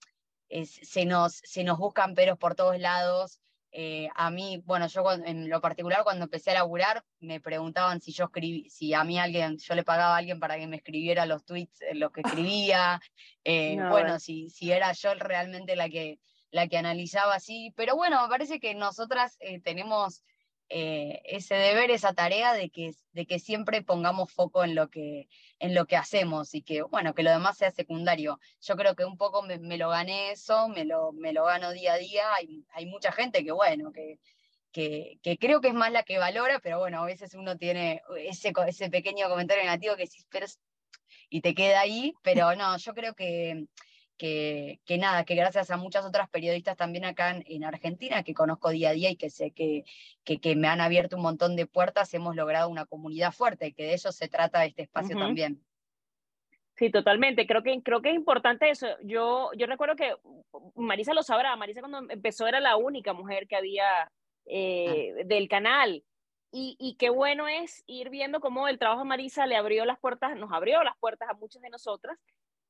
se, 0.65 1.05
nos, 1.05 1.33
se 1.43 1.63
nos 1.63 1.77
buscan 1.77 2.13
peros 2.15 2.37
por 2.37 2.55
todos 2.55 2.79
lados. 2.79 3.39
Eh, 3.71 4.07
a 4.15 4.29
mí, 4.29 4.61
bueno, 4.65 4.85
yo 4.87 5.03
en 5.25 5.49
lo 5.49 5.59
particular 5.59 6.03
cuando 6.03 6.25
empecé 6.25 6.51
a 6.51 6.55
laburar 6.55 7.03
me 7.19 7.39
preguntaban 7.39 8.01
si 8.01 8.11
yo 8.11 8.25
escribí, 8.25 8.69
si 8.69 8.93
a 8.93 9.03
mí 9.03 9.17
alguien, 9.17 9.57
yo 9.57 9.73
le 9.73 9.83
pagaba 9.83 10.13
a 10.13 10.17
alguien 10.17 10.39
para 10.39 10.57
que 10.57 10.67
me 10.67 10.75
escribiera 10.75 11.25
los 11.25 11.43
tweets, 11.43 11.81
eh, 11.81 11.95
lo 11.95 12.11
que 12.11 12.21
escribía, 12.21 13.01
eh, 13.43 13.77
bueno, 13.89 14.19
si, 14.19 14.51
si 14.51 14.71
era 14.71 14.91
yo 14.93 15.15
realmente 15.15 15.75
la 15.75 15.89
que, 15.89 16.19
la 16.51 16.67
que 16.67 16.77
analizaba 16.77 17.33
así, 17.33 17.73
pero 17.75 17.95
bueno, 17.95 18.21
me 18.21 18.29
parece 18.29 18.59
que 18.59 18.75
nosotras 18.75 19.39
tenemos 19.63 20.23
eh, 20.75 21.21
ese 21.25 21.53
deber, 21.53 21.91
esa 21.91 22.13
tarea 22.13 22.53
de 22.53 22.71
que, 22.71 22.95
de 23.11 23.27
que 23.27 23.37
siempre 23.37 23.83
pongamos 23.83 24.33
foco 24.33 24.63
en 24.63 24.73
lo, 24.73 24.89
que, 24.89 25.29
en 25.59 25.75
lo 25.75 25.85
que 25.85 25.95
hacemos 25.95 26.55
y 26.55 26.63
que, 26.63 26.81
bueno, 26.81 27.13
que 27.13 27.21
lo 27.21 27.29
demás 27.29 27.59
sea 27.59 27.69
secundario. 27.69 28.39
Yo 28.59 28.75
creo 28.75 28.95
que 28.95 29.05
un 29.05 29.15
poco 29.15 29.43
me, 29.43 29.77
lo 29.77 29.89
gané 29.89 30.31
eso, 30.31 30.67
me 30.69 30.83
lo, 30.83 31.11
me 31.11 31.31
lo 31.31 31.45
gano 31.45 31.73
día 31.73 31.93
a 31.93 31.97
día. 31.97 32.33
Hay, 32.33 32.65
hay 32.71 32.87
mucha 32.87 33.11
gente 33.11 33.45
que, 33.45 33.51
bueno, 33.51 33.91
que, 33.91 34.17
que, 34.71 35.37
creo 35.39 35.61
que 35.61 35.67
es 35.67 35.75
más 35.75 35.91
la 35.91 36.01
que 36.01 36.17
valora, 36.17 36.59
pero 36.59 36.79
bueno, 36.79 37.03
a 37.03 37.05
veces 37.05 37.35
uno 37.35 37.55
tiene 37.55 38.01
ese, 38.17 38.51
ese 38.65 38.89
pequeño 38.89 39.29
comentario 39.29 39.63
negativo 39.63 39.95
que 39.95 40.07
sí, 40.07 40.25
pero, 40.31 40.47
y 41.29 41.41
te 41.41 41.53
queda 41.53 41.81
ahí, 41.81 42.15
pero 42.23 42.55
no, 42.55 42.77
yo 42.77 42.95
creo 42.95 43.13
que 43.13 43.67
que, 44.17 44.79
nada, 44.97 45.25
que 45.25 45.35
gracias 45.35 45.71
a 45.71 45.77
muchas 45.77 46.05
otras 46.05 46.29
periodistas 46.29 46.77
también 46.77 47.05
acá 47.05 47.35
en, 47.45 47.63
Argentina, 47.63 48.23
que 48.23 48.33
conozco 48.33 48.69
día 48.69 48.89
a 48.89 48.93
día 48.93 49.09
y 49.09 49.15
que 49.15 49.29
sé 49.29 49.51
que, 49.51 49.83
que, 50.23 50.55
me 50.55 50.67
han 50.67 50.81
abierto 50.81 51.17
un 51.17 51.23
montón 51.23 51.55
de 51.55 51.65
puertas, 51.65 52.13
hemos 52.13 52.35
logrado 52.35 52.69
una 52.69 52.85
comunidad 52.85 53.31
fuerte 53.31 53.67
y 53.67 53.73
que 53.73 53.83
de 53.83 53.93
eso 53.93 54.11
se 54.11 54.27
trata 54.27 54.65
este 54.65 54.83
espacio 54.83 55.17
también. 55.17 55.61
Sí, 56.75 56.89
totalmente. 56.89 57.45
Creo 57.45 57.61
que, 57.61 57.81
creo 57.83 58.01
que 58.01 58.09
es 58.09 58.15
importante 58.15 58.69
eso. 58.69 58.87
Yo, 59.03 59.51
yo 59.55 59.67
recuerdo 59.67 59.95
que 59.95 60.15
Marisa 60.75 61.13
lo 61.13 61.21
sabrá. 61.21 61.55
Marisa 61.55 61.81
cuando 61.81 62.11
empezó 62.11 62.47
era 62.47 62.59
la 62.59 62.77
única 62.77 63.13
mujer 63.13 63.47
que 63.47 63.55
había 63.55 64.11
eh, 64.45 65.13
ah. 65.19 65.23
del 65.25 65.47
canal. 65.47 66.03
Y, 66.51 66.75
y, 66.79 66.95
qué 66.97 67.09
bueno 67.09 67.47
es 67.47 67.83
ir 67.87 68.09
viendo 68.09 68.39
cómo 68.39 68.67
el 68.67 68.77
trabajo 68.77 69.01
de 69.01 69.07
Marisa 69.07 69.47
le 69.47 69.55
abrió 69.55 69.85
las 69.85 69.99
puertas, 69.99 70.35
nos 70.35 70.51
abrió 70.51 70.83
las 70.83 70.95
puertas 70.99 71.27
a 71.29 71.33
muchas 71.33 71.63
de 71.63 71.69
nosotras 71.69 72.19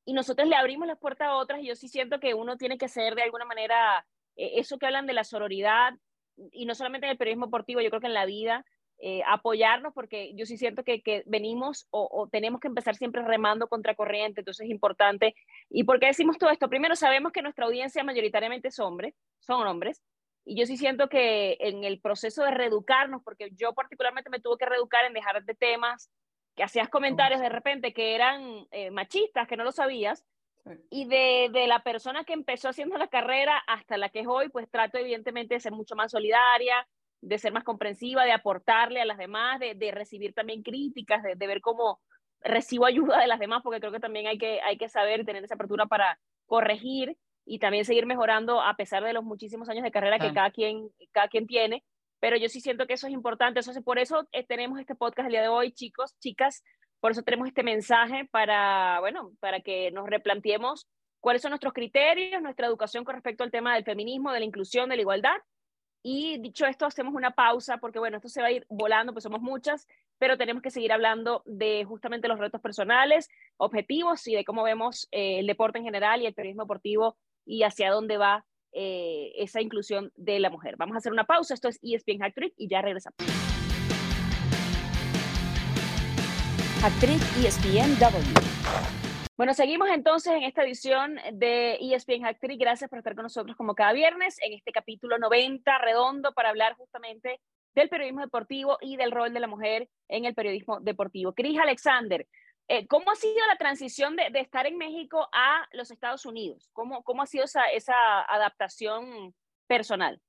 y 0.04 0.12
nosotros 0.12 0.48
le 0.48 0.56
abrimos 0.56 0.86
las 0.86 0.98
puertas 0.98 1.28
a 1.28 1.36
otras 1.36 1.60
y 1.60 1.66
yo 1.66 1.76
sí 1.76 1.88
siento 1.88 2.20
que 2.20 2.34
uno 2.34 2.56
tiene 2.56 2.78
que 2.78 2.88
ser 2.88 3.14
de 3.14 3.22
alguna 3.22 3.44
manera 3.44 4.06
eh, 4.36 4.52
eso 4.56 4.78
que 4.78 4.86
hablan 4.86 5.06
de 5.06 5.14
la 5.14 5.24
sororidad 5.24 5.94
y 6.36 6.66
no 6.66 6.74
solamente 6.74 7.06
en 7.06 7.12
el 7.12 7.18
periodismo 7.18 7.46
deportivo, 7.46 7.80
yo 7.80 7.90
creo 7.90 8.00
que 8.00 8.08
en 8.08 8.14
la 8.14 8.26
vida, 8.26 8.64
eh, 8.98 9.22
apoyarnos 9.26 9.92
porque 9.92 10.34
yo 10.34 10.46
sí 10.46 10.56
siento 10.56 10.84
que, 10.84 11.02
que 11.02 11.24
venimos 11.26 11.86
o, 11.90 12.28
tenemos 12.30 12.60
que 12.60 12.68
empezar 12.68 12.96
siempre 12.96 13.22
remando 13.22 13.68
contra 13.68 13.94
corriente, 13.94 14.40
entonces 14.40 14.64
es 14.64 14.70
importante. 14.70 15.34
¿Y 15.68 15.84
por 15.84 16.00
qué 16.00 16.06
decimos 16.06 16.38
todo 16.38 16.50
esto? 16.50 16.68
Primero, 16.68 16.96
sabemos 16.96 17.32
que 17.32 17.42
nuestra 17.42 17.66
audiencia 17.66 18.04
mayoritariamente 18.04 18.68
es 18.68 18.78
hombre, 18.78 19.14
son 19.40 19.66
hombres, 19.66 20.02
y 20.44 20.58
yo 20.58 20.66
sí 20.66 20.76
siento 20.76 21.08
que 21.08 21.56
en 21.60 21.84
el 21.84 22.00
proceso 22.00 22.44
de 22.44 22.50
reeducarnos, 22.50 23.22
porque 23.22 23.50
yo 23.56 23.72
particularmente 23.74 24.30
me 24.30 24.40
tuve 24.40 24.58
que 24.58 24.66
reeducar 24.66 25.04
en 25.04 25.14
dejar 25.14 25.42
de 25.44 25.54
temas 25.54 26.10
que 26.54 26.62
hacías 26.62 26.88
comentarios 26.88 27.40
de 27.40 27.48
repente 27.48 27.92
que 27.92 28.14
eran 28.14 28.66
eh, 28.70 28.90
machistas, 28.90 29.48
que 29.48 29.56
no 29.56 29.64
lo 29.64 29.72
sabías, 29.72 30.24
Y 30.90 31.04
de, 31.06 31.50
de, 31.52 31.66
la 31.66 31.82
persona 31.82 32.24
que 32.24 32.32
empezó 32.32 32.70
haciendo 32.70 32.96
la 32.96 33.08
carrera 33.08 33.58
hasta 33.66 33.98
la 33.98 34.08
que 34.08 34.20
es 34.20 34.26
hoy, 34.26 34.48
pues 34.48 34.70
trato 34.70 34.96
evidentemente 34.96 35.54
de 35.54 35.60
ser 35.60 35.72
mucho 35.72 35.94
más 35.94 36.10
solidaria, 36.10 36.86
de 37.20 37.38
ser 37.38 37.52
más 37.52 37.64
comprensiva, 37.64 38.24
de 38.24 38.32
aportarle 38.32 39.00
a 39.00 39.04
las 39.04 39.18
demás, 39.18 39.60
de, 39.60 39.74
de 39.74 39.90
recibir 39.90 40.32
también 40.32 40.62
críticas, 40.62 41.22
de, 41.22 41.34
de, 41.34 41.46
ver 41.46 41.60
cómo 41.60 42.00
recibo 42.40 42.86
ayuda 42.86 43.18
de 43.18 43.26
las 43.26 43.40
demás, 43.40 43.62
porque 43.62 43.80
creo 43.80 43.92
que 43.92 44.00
también 44.00 44.26
hay 44.26 44.38
que, 44.38 44.60
hay 44.62 44.76
que 44.76 44.88
saber 44.88 45.24
tener 45.24 45.44
esa 45.44 45.54
apertura 45.54 45.86
para 45.86 46.18
corregir 46.46 47.16
y 47.46 47.58
también 47.58 47.84
seguir 47.84 48.06
mejorando 48.06 48.62
a 48.62 48.74
pesar 48.74 49.02
de 49.04 49.12
los 49.12 49.24
muchísimos 49.24 49.68
años 49.68 49.84
de 49.84 49.90
carrera 49.90 50.18
que 50.18 50.32
cada 50.32 50.50
quien, 50.50 50.88
cada 51.12 51.28
quien 51.28 51.46
tiene. 51.46 51.84
Pero 52.24 52.38
yo 52.38 52.48
sí 52.48 52.62
siento 52.62 52.86
que 52.86 52.94
eso 52.94 53.06
es 53.06 53.12
importante. 53.12 53.60
Eso, 53.60 53.70
por 53.82 53.98
eso 53.98 54.26
eh, 54.32 54.46
tenemos 54.46 54.80
este 54.80 54.94
podcast 54.94 55.26
el 55.26 55.32
día 55.32 55.42
de 55.42 55.48
hoy, 55.48 55.72
chicos, 55.72 56.18
chicas. 56.20 56.64
Por 56.98 57.10
eso 57.10 57.22
tenemos 57.22 57.46
este 57.48 57.62
mensaje 57.62 58.26
para, 58.30 58.98
bueno, 59.00 59.32
para 59.40 59.60
que 59.60 59.90
nos 59.90 60.08
replanteemos 60.08 60.88
cuáles 61.20 61.42
son 61.42 61.50
nuestros 61.50 61.74
criterios, 61.74 62.40
nuestra 62.40 62.66
educación 62.66 63.04
con 63.04 63.14
respecto 63.14 63.44
al 63.44 63.50
tema 63.50 63.74
del 63.74 63.84
feminismo, 63.84 64.32
de 64.32 64.38
la 64.38 64.46
inclusión, 64.46 64.88
de 64.88 64.96
la 64.96 65.02
igualdad. 65.02 65.36
Y 66.02 66.38
dicho 66.38 66.64
esto, 66.64 66.86
hacemos 66.86 67.12
una 67.12 67.32
pausa 67.32 67.76
porque, 67.76 67.98
bueno, 67.98 68.16
esto 68.16 68.30
se 68.30 68.40
va 68.40 68.46
a 68.46 68.52
ir 68.52 68.64
volando, 68.70 69.12
pues 69.12 69.24
somos 69.24 69.42
muchas, 69.42 69.86
pero 70.18 70.38
tenemos 70.38 70.62
que 70.62 70.70
seguir 70.70 70.92
hablando 70.92 71.42
de 71.44 71.84
justamente 71.84 72.26
los 72.26 72.38
retos 72.38 72.62
personales, 72.62 73.28
objetivos 73.58 74.26
y 74.28 74.34
de 74.34 74.46
cómo 74.46 74.62
vemos 74.62 75.08
eh, 75.10 75.40
el 75.40 75.46
deporte 75.46 75.76
en 75.76 75.84
general 75.84 76.22
y 76.22 76.26
el 76.26 76.32
periodismo 76.32 76.62
deportivo 76.62 77.18
y 77.44 77.64
hacia 77.64 77.90
dónde 77.90 78.16
va 78.16 78.46
eh, 78.74 79.32
esa 79.36 79.60
inclusión 79.60 80.12
de 80.16 80.40
la 80.40 80.50
mujer. 80.50 80.74
Vamos 80.76 80.94
a 80.96 80.98
hacer 80.98 81.12
una 81.12 81.24
pausa, 81.24 81.54
esto 81.54 81.68
es 81.68 81.78
ESPN 81.82 82.18
Hack 82.18 82.34
y 82.56 82.68
ya 82.68 82.82
regresamos. 82.82 83.16
Hack 86.80 87.02
ESPN 87.42 87.98
W. 87.98 88.24
Bueno, 89.36 89.54
seguimos 89.54 89.88
entonces 89.90 90.32
en 90.34 90.42
esta 90.42 90.62
edición 90.64 91.16
de 91.32 91.78
ESPN 91.80 92.22
Hack 92.22 92.38
Gracias 92.40 92.90
por 92.90 92.98
estar 92.98 93.14
con 93.14 93.22
nosotros 93.22 93.56
como 93.56 93.74
cada 93.74 93.92
viernes 93.92 94.36
en 94.42 94.52
este 94.52 94.70
capítulo 94.70 95.18
90 95.18 95.78
redondo 95.78 96.32
para 96.34 96.50
hablar 96.50 96.74
justamente 96.74 97.40
del 97.74 97.88
periodismo 97.88 98.20
deportivo 98.20 98.78
y 98.80 98.96
del 98.96 99.12
rol 99.12 99.32
de 99.32 99.40
la 99.40 99.46
mujer 99.46 99.88
en 100.08 100.24
el 100.24 100.34
periodismo 100.34 100.80
deportivo. 100.80 101.32
Cris 101.32 101.58
Alexander, 101.58 102.26
eh, 102.68 102.86
¿cómo 102.86 103.10
ha 103.10 103.16
sido 103.16 103.46
la 103.46 103.56
transición 103.56 104.16
de, 104.16 104.30
de, 104.30 104.40
estar 104.40 104.66
en 104.66 104.78
México 104.78 105.28
a 105.32 105.66
los 105.72 105.90
Estados 105.90 106.24
Unidos? 106.26 106.70
¿Cómo, 106.72 107.02
cómo 107.04 107.22
ha 107.22 107.26
sido 107.26 107.44
esa, 107.44 107.66
esa 107.70 108.22
adaptación 108.22 109.34
personal? 109.66 110.20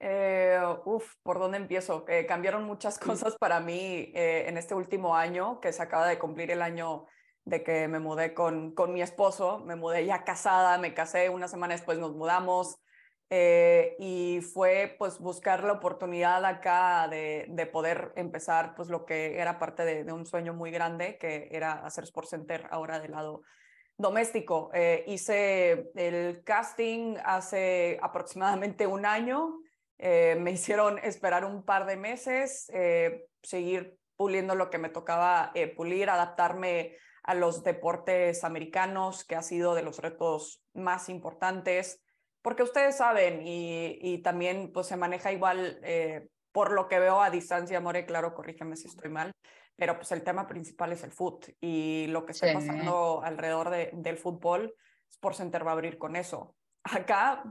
Eh, 0.00 0.60
uf, 0.84 1.14
¿por 1.22 1.38
dónde 1.38 1.56
empiezo? 1.56 2.04
Eh, 2.08 2.26
cambiaron 2.26 2.64
muchas 2.64 2.98
cosas 2.98 3.36
para 3.38 3.60
mí 3.60 4.12
eh, 4.14 4.44
en 4.48 4.58
este 4.58 4.74
último 4.74 5.16
año, 5.16 5.60
que 5.60 5.72
se 5.72 5.82
acaba 5.82 6.06
de 6.06 6.18
cumplir 6.18 6.50
el 6.50 6.62
año 6.62 7.06
de 7.44 7.62
que 7.62 7.88
me 7.88 8.00
mudé 8.00 8.34
con, 8.34 8.74
con 8.74 8.92
mi 8.92 9.02
esposo, 9.02 9.60
me 9.60 9.76
mudé 9.76 10.04
ya 10.04 10.24
casada, 10.24 10.78
me 10.78 10.94
casé, 10.94 11.28
una 11.28 11.48
semana 11.48 11.74
después 11.74 11.98
nos 11.98 12.12
mudamos, 12.14 12.80
eh, 13.30 13.96
y 13.98 14.40
fue 14.42 14.94
pues 14.98 15.18
buscar 15.18 15.64
la 15.64 15.72
oportunidad 15.72 16.44
acá 16.44 17.08
de, 17.08 17.46
de, 17.48 17.66
poder 17.66 18.12
empezar 18.16 18.74
pues 18.74 18.88
lo 18.88 19.06
que 19.06 19.38
era 19.38 19.58
parte 19.58 19.84
de, 19.84 20.12
un 20.12 20.26
sueño 20.26 20.52
muy 20.52 20.70
grande 20.70 21.16
que 21.18 21.48
era 21.50 21.84
hacer 21.84 22.04
Sports 22.04 22.30
Center 22.30 22.68
ahora 22.70 23.00
del 23.00 23.12
lado 23.12 23.42
doméstico. 23.96 24.70
Eh, 24.74 25.04
hice 25.06 25.90
el 25.94 26.44
casting 26.44 27.16
hace 27.24 27.98
aproximadamente 28.02 28.86
un 28.86 29.06
año, 29.06 29.58
eh, 29.98 30.36
me 30.38 30.50
hicieron 30.52 30.98
esperar 30.98 31.44
un 31.44 31.64
par 31.64 31.86
de 31.86 31.96
meses, 31.96 32.70
eh, 32.74 33.26
seguir 33.42 33.98
puliendo 34.16 34.54
lo 34.54 34.70
que 34.70 34.78
me 34.78 34.90
tocaba 34.90 35.52
pulir, 35.76 36.08
adaptarme 36.08 36.96
a 37.24 37.34
los 37.34 37.64
deportes 37.64 38.44
americanos, 38.44 39.24
que 39.24 39.34
ha 39.34 39.42
sido 39.42 39.74
de 39.74 39.82
los 39.82 39.98
retos 39.98 40.62
más 40.72 41.08
importantes 41.08 42.03
porque 42.44 42.62
ustedes 42.62 42.98
saben 42.98 43.40
y, 43.40 43.98
y 44.02 44.18
también 44.18 44.70
pues 44.70 44.86
se 44.86 44.98
maneja 44.98 45.32
igual 45.32 45.80
eh, 45.82 46.28
por 46.52 46.72
lo 46.72 46.88
que 46.88 46.98
veo 46.98 47.22
a 47.22 47.30
distancia, 47.30 47.80
More, 47.80 48.04
claro, 48.04 48.34
corrígeme 48.34 48.76
si 48.76 48.86
estoy 48.86 49.08
mal, 49.08 49.32
pero 49.76 49.96
pues 49.96 50.12
el 50.12 50.22
tema 50.22 50.46
principal 50.46 50.92
es 50.92 51.02
el 51.04 51.10
foot 51.10 51.48
y 51.62 52.06
lo 52.08 52.26
que 52.26 52.32
está 52.32 52.48
sí. 52.48 52.54
pasando 52.54 53.22
alrededor 53.24 53.70
de, 53.70 53.90
del 53.94 54.18
fútbol, 54.18 54.74
Sports 55.10 55.38
Center 55.38 55.66
va 55.66 55.70
a 55.70 55.72
abrir 55.72 55.96
con 55.96 56.16
eso. 56.16 56.54
Acá, 56.82 57.42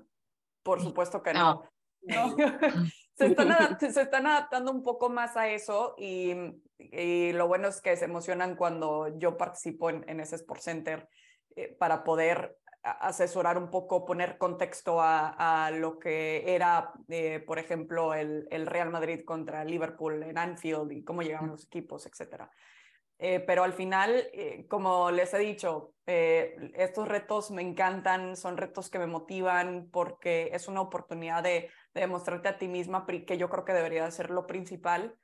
por 0.61 0.79
supuesto 0.79 1.23
que 1.23 1.33
no. 1.33 1.67
no. 2.03 2.35
se, 3.15 3.25
están 3.25 3.79
se, 3.79 3.99
están 3.99 4.27
adaptando 4.27 4.71
un 4.71 4.83
poco 4.83 5.09
más 5.09 5.35
a 5.37 5.49
eso 5.49 5.95
y, 5.97 6.35
y, 6.77 7.33
lo 7.33 7.47
bueno 7.47 7.67
es 7.67 7.81
que 7.81 7.97
se 7.97 8.05
emocionan 8.05 8.55
cuando 8.55 9.17
yo 9.17 9.37
participo 9.37 9.89
en, 9.89 10.07
en 10.07 10.19
ese 10.19 10.35
Sports 10.35 10.65
Center 10.65 11.09
eh, 11.55 11.75
para 11.79 12.03
poder 12.03 12.57
asesorar 12.83 13.57
un 13.57 13.69
poco, 13.69 14.05
poner 14.05 14.37
contexto 14.37 15.01
a, 15.01 15.65
a 15.65 15.71
lo 15.71 15.99
que 15.99 16.53
era, 16.53 16.91
eh, 17.07 17.39
por 17.39 17.57
ejemplo, 17.57 18.13
el, 18.13 18.47
el, 18.51 18.65
Real 18.65 18.89
Madrid 18.89 19.23
contra 19.23 19.63
Liverpool 19.63 20.21
en 20.23 20.37
Anfield 20.37 20.91
y 20.91 21.03
cómo 21.03 21.21
llegaban 21.21 21.49
los 21.49 21.65
equipos, 21.65 22.05
etc. 22.05 22.43
Eh, 23.19 23.39
pero 23.39 23.63
al 23.63 23.71
final, 23.71 24.27
eh, 24.33 24.65
como 24.67 25.11
les 25.11 25.33
he 25.33 25.37
dicho, 25.37 25.93
eh, 26.05 26.55
estos 26.75 27.07
retos 27.07 27.51
me 27.51 27.61
encantan, 27.61 28.35
son 28.35 28.57
retos 28.57 28.89
que 28.89 28.99
me 28.99 29.07
motivan 29.07 29.87
porque 29.89 30.49
es 30.51 30.67
una 30.67 30.81
oportunidad 30.81 31.41
de, 31.41 31.69
de 31.93 32.01
demostrarte 32.01 32.49
a 32.49 32.57
ti 32.57 32.67
misma, 32.67 33.05
que 33.05 33.37
yo 33.37 33.49
creo 33.49 33.63
que 33.63 33.71
debería 33.71 34.11
ser 34.11 34.29
lo 34.29 34.45
principal 34.45 35.15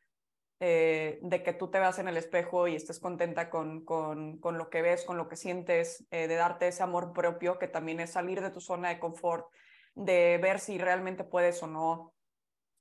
eh, 0.60 1.19
de 1.22 1.41
que 1.41 1.54
tú 1.54 1.69
te 1.72 1.80
veas 1.80 2.00
en 2.00 2.08
el 2.08 2.17
espejo 2.17 2.67
y 2.67 2.76
estés 2.76 3.00
contenta 3.00 3.50
con, 3.50 3.86
con, 3.86 4.39
con 4.39 4.58
lo 4.58 4.69
que 4.69 4.82
ves, 4.82 5.06
con 5.06 5.17
lo 5.17 5.30
que 5.30 5.38
sientes, 5.38 6.06
eh, 6.12 6.28
de 6.28 6.36
darte 6.36 6.67
ese 6.67 6.84
amor 6.84 7.13
propio, 7.13 7.58
que 7.58 7.67
también 7.67 8.00
es 8.00 8.12
salir 8.12 8.41
de 8.41 8.52
tu 8.52 8.60
zona 8.60 8.89
de 8.89 9.00
confort, 9.00 9.48
de 9.95 10.38
ver 10.41 10.60
si 10.60 10.78
realmente 10.78 11.24
puedes 11.24 11.63
o 11.63 11.67
no, 11.67 12.13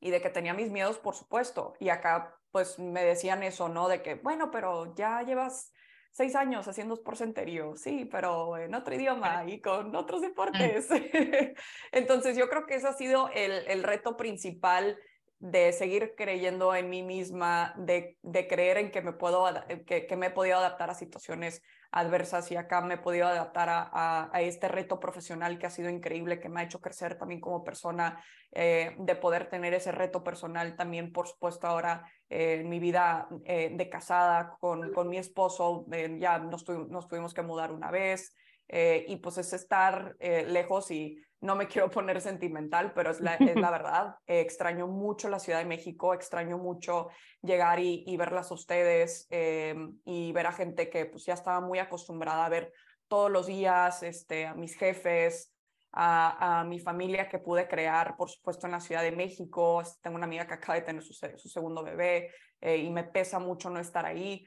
y 0.01 0.11
de 0.11 0.21
que 0.21 0.31
tenía 0.31 0.55
mis 0.55 0.71
miedos, 0.71 0.99
por 0.99 1.14
supuesto, 1.14 1.75
y 1.79 1.88
acá 1.88 2.35
pues 2.51 2.79
me 2.79 3.05
decían 3.05 3.43
eso, 3.43 3.69
¿no? 3.69 3.88
De 3.88 4.03
que, 4.03 4.14
bueno, 4.14 4.51
pero 4.51 4.95
ya 4.95 5.23
llevas 5.23 5.73
seis 6.11 6.35
años 6.35 6.67
haciendo 6.67 6.97
sportcenterio, 6.97 7.77
sí, 7.77 8.09
pero 8.11 8.57
en 8.57 8.75
otro 8.75 8.95
idioma 8.95 9.45
y 9.47 9.61
con 9.61 9.95
otros 9.95 10.23
deportes. 10.23 10.88
Entonces 11.93 12.37
yo 12.37 12.49
creo 12.49 12.67
que 12.67 12.77
ese 12.77 12.88
ha 12.88 12.93
sido 12.95 13.31
el, 13.35 13.53
el 13.69 13.83
reto 13.83 14.17
principal 14.17 14.99
de 15.40 15.72
seguir 15.72 16.14
creyendo 16.16 16.74
en 16.74 16.90
mí 16.90 17.03
misma, 17.03 17.74
de, 17.77 18.18
de 18.22 18.48
creer 18.48 18.79
en 18.79 18.90
que 18.90 19.03
me, 19.03 19.12
puedo, 19.12 19.46
que, 19.87 20.07
que, 20.07 20.16
me 20.16 20.27
he 20.27 20.31
podido 20.31 20.59
adaptar 20.59 20.90
a 20.90 20.94
situaciones 20.94 21.62
adversas 21.90 22.51
y 22.51 22.57
acá 22.57 22.81
me 22.81 22.94
he 22.94 22.98
podido 22.98 23.27
adaptar 23.27 23.68
a, 23.68 24.29
a, 24.33 24.40
este 24.42 24.68
reto 24.68 25.01
profesional 25.01 25.59
que 25.59 25.66
ha 25.66 25.70
sido 25.70 25.88
increíble, 25.88 26.40
que 26.40 26.48
me 26.48 26.61
ha 26.61 26.64
hecho 26.64 26.81
crecer 26.81 27.16
también 27.16 27.40
como 27.40 27.64
persona, 27.64 28.22
eh, 28.53 28.96
de 28.98 29.14
poder 29.14 29.48
tener 29.48 29.74
ese 29.74 29.92
reto 29.92 30.22
personal 30.24 30.77
también, 30.77 31.12
por 31.12 31.29
supuesto, 31.29 31.66
ahora 31.66 32.05
eh, 32.29 32.59
en 32.61 32.68
mi 32.68 32.79
vida 32.79 33.29
eh, 33.44 33.70
de 33.72 33.88
casada 33.88 34.57
con, 34.61 34.92
con 34.92 35.09
mi 35.09 35.18
esposo, 35.18 35.87
eh, 35.92 36.16
ya 36.18 36.38
nos, 36.38 36.64
tu, 36.64 36.87
nos, 36.88 37.09
tuvimos 37.09 37.33
que 37.33 37.42
mudar 37.42 37.72
una 37.72 37.90
vez. 37.90 38.35
Eh, 38.68 39.07
y 39.09 39.16
pues 39.16 39.38
es 39.38 39.52
estar 39.54 40.14
eh, 40.20 40.44
lejos 40.46 40.90
y 40.90 41.16
no 41.40 41.57
me 41.57 41.66
quiero 41.68 41.90
poner 41.90 42.20
sentimental, 42.20 42.92
pero 42.94 43.11
es 43.11 43.20
la, 43.20 43.35
es 43.35 43.57
la 43.57 43.70
verdad. 43.70 44.14
Eh, 44.26 44.40
extraño 44.40 44.87
mucho 44.87 45.28
la 45.28 45.38
Ciudad 45.38 45.59
de 45.59 45.64
México, 45.64 46.14
extraño 46.14 46.59
mucho 46.59 47.09
llegar 47.42 47.81
y, 47.81 48.04
y 48.07 48.16
verlas 48.16 48.50
a 48.50 48.54
ustedes 48.54 49.26
y 49.31 50.33
ver 50.33 50.46
a 50.46 50.52
gente 50.52 50.90
que 50.90 51.07
pues 51.07 51.24
ya 51.24 51.35
estaba 51.35 51.61
muy 51.61 51.78
acostumbrada 51.78 52.44
a 52.44 52.48
ver 52.48 52.72
todos 53.07 53.31
los 53.31 53.46
días, 53.46 54.02
este, 54.02 54.46
a 54.46 54.54
mis 54.54 54.76
jefes, 54.76 55.54
a, 55.92 56.61
a, 56.61 56.64
mi 56.64 56.78
familia 56.78 57.28
que 57.28 57.38
pude 57.38 57.66
crear, 57.66 58.16
por 58.16 58.28
supuesto, 58.28 58.66
en 58.66 58.72
la 58.72 58.81
Ciudad 58.81 59.02
de 59.02 59.12
México. 59.12 59.83
Tengo 60.02 60.16
una 60.16 60.26
amiga 60.26 60.46
que 60.46 60.54
acaba 60.54 60.74
de 60.74 60.83
tener 60.83 61.02
su, 61.02 61.14
su 61.14 61.48
segundo 61.48 61.83
bebé 61.83 62.31
y 62.61 62.90
me 62.90 63.04
pesa 63.04 63.38
mucho 63.38 63.70
no 63.70 63.78
estar 63.78 64.04
ahí 64.04 64.44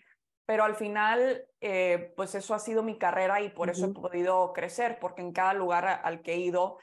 pero 0.52 0.66
al 0.66 0.76
final, 0.76 1.46
eh, 1.62 2.12
pues 2.18 2.36
eso 2.36 2.54
ha 2.54 2.60
sido 2.60 2.84
mi 2.84 2.98
carrera 2.98 3.40
y 3.40 3.48
por 3.48 3.70
uh 3.70 3.72
-huh. 3.72 3.74
eso 3.74 3.86
he 3.86 3.94
podido 3.94 4.52
crecer, 4.52 5.00
porque 5.00 5.22
en 5.22 5.32
cada 5.32 5.54
lugar 5.54 6.02
al 6.04 6.22
que 6.22 6.34
he 6.34 6.40
ido, 6.40 6.78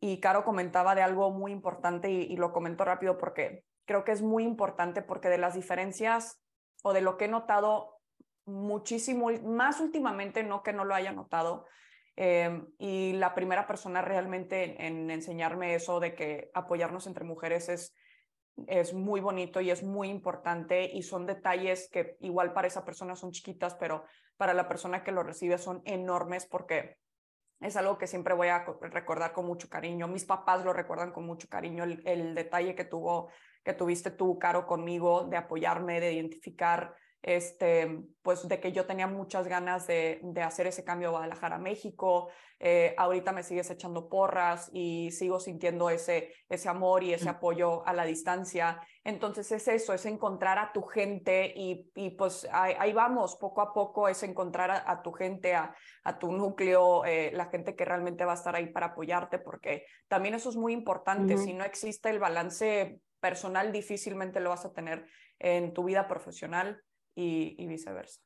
y 0.00 0.18
Caro 0.18 0.44
comentaba 0.44 0.94
de 0.94 1.02
algo 1.02 1.30
muy 1.30 1.52
importante 1.52 2.10
y, 2.10 2.22
y, 2.22 2.36
lo 2.38 2.54
comento 2.54 2.86
rápido 2.86 3.18
porque 3.18 3.66
creo 3.84 4.02
que 4.02 4.12
es 4.12 4.22
muy 4.22 4.44
importante 4.44 5.02
porque 5.02 5.28
de 5.28 5.36
las 5.36 5.52
diferencias 5.52 6.40
o 6.82 6.94
de 6.94 7.02
lo 7.02 7.18
que 7.18 7.26
he 7.26 7.28
notado 7.28 7.98
muchísimo, 8.46 9.28
más 9.44 9.80
últimamente, 9.80 10.42
no 10.42 10.62
que 10.62 10.72
no 10.72 10.86
lo 10.86 10.94
haya 10.94 11.12
notado, 11.12 11.66
eh, 12.16 12.62
y 12.78 13.12
la 13.12 13.34
primera 13.34 13.66
persona 13.66 14.00
realmente 14.00 14.86
en, 14.86 15.02
en 15.02 15.10
enseñarme 15.10 15.74
eso 15.74 16.00
de 16.00 16.14
que 16.14 16.50
apoyarnos 16.54 17.06
entre 17.06 17.26
mujeres 17.26 17.68
es 17.68 17.94
es 18.66 18.92
muy 18.92 19.20
bonito 19.20 19.60
y 19.60 19.70
es 19.70 19.82
muy 19.82 20.08
importante 20.08 20.84
y 20.84 21.02
son 21.02 21.26
detalles 21.26 21.88
que 21.90 22.16
igual 22.20 22.52
para 22.52 22.68
esa 22.68 22.84
persona 22.84 23.16
son 23.16 23.32
chiquitas, 23.32 23.74
pero 23.74 24.04
para 24.36 24.54
la 24.54 24.68
persona 24.68 25.02
que 25.02 25.12
lo 25.12 25.22
recibe 25.22 25.58
son 25.58 25.82
enormes 25.84 26.46
porque 26.46 26.98
es 27.60 27.76
algo 27.76 27.96
que 27.96 28.06
siempre 28.06 28.34
voy 28.34 28.48
a 28.48 28.64
recordar 28.80 29.32
con 29.32 29.46
mucho 29.46 29.68
cariño. 29.68 30.08
Mis 30.08 30.24
papás 30.24 30.64
lo 30.64 30.72
recuerdan 30.72 31.12
con 31.12 31.24
mucho 31.24 31.48
cariño, 31.48 31.84
el, 31.84 32.34
detalle 32.34 32.74
que 32.74 32.84
tuvo, 32.84 33.30
que 33.62 33.72
tuviste 33.72 34.10
tú, 34.10 34.38
Caro, 34.38 34.66
conmigo, 34.66 35.28
de 35.28 35.36
apoyarme, 35.36 36.00
de 36.00 36.12
identificar 36.12 36.94
este, 37.22 38.02
pues 38.22 38.46
de 38.48 38.58
que 38.58 38.72
yo 38.72 38.84
tenía 38.84 39.06
muchas 39.06 39.46
ganas 39.46 39.86
de, 39.86 40.20
de 40.22 40.42
hacer 40.42 40.66
ese 40.66 40.84
cambio 40.84 41.08
a 41.08 41.12
Guadalajara, 41.12 41.58
México. 41.58 42.30
Eh, 42.58 42.94
ahorita 42.96 43.32
me 43.32 43.42
sigues 43.42 43.70
echando 43.70 44.08
porras 44.08 44.70
y 44.72 45.10
sigo 45.12 45.40
sintiendo 45.40 45.88
ese, 45.88 46.32
ese 46.48 46.68
amor 46.68 47.02
y 47.02 47.12
ese 47.12 47.28
apoyo 47.28 47.86
a 47.86 47.92
la 47.92 48.04
distancia. 48.04 48.80
Entonces 49.04 49.50
es 49.52 49.66
eso, 49.68 49.94
es 49.94 50.04
encontrar 50.06 50.58
a 50.58 50.72
tu 50.72 50.82
gente 50.82 51.52
y, 51.56 51.90
y 51.94 52.10
pues 52.10 52.46
ahí, 52.52 52.92
vamos, 52.92 53.36
poco 53.36 53.60
a 53.62 53.72
poco 53.72 54.08
es 54.08 54.22
encontrar 54.22 54.70
a, 54.84 55.02
tu 55.02 55.12
gente, 55.12 55.54
a, 55.54 55.74
a 56.04 56.18
tu 56.18 56.32
núcleo, 56.32 57.04
eh, 57.04 57.30
la 57.34 57.46
gente 57.46 57.74
que 57.74 57.84
realmente 57.84 58.24
va 58.24 58.32
a 58.32 58.36
estar 58.36 58.54
ahí 58.54 58.66
para 58.66 58.86
apoyarte, 58.86 59.38
porque 59.38 59.86
también 60.08 60.34
eso 60.34 60.48
es 60.50 60.56
muy 60.56 60.72
importante. 60.72 61.38
Si 61.38 61.54
no 61.54 61.64
existe 61.64 62.10
el 62.10 62.20
balance 62.20 63.00
personal, 63.20 63.72
difícilmente 63.72 64.40
lo 64.40 64.50
vas 64.50 64.64
a 64.64 64.72
tener 64.72 65.06
en 65.38 65.72
tu 65.72 65.84
vida 65.84 66.06
profesional 66.06 66.80
y, 67.14 67.54
y 67.58 67.66
viceversa. 67.66 68.20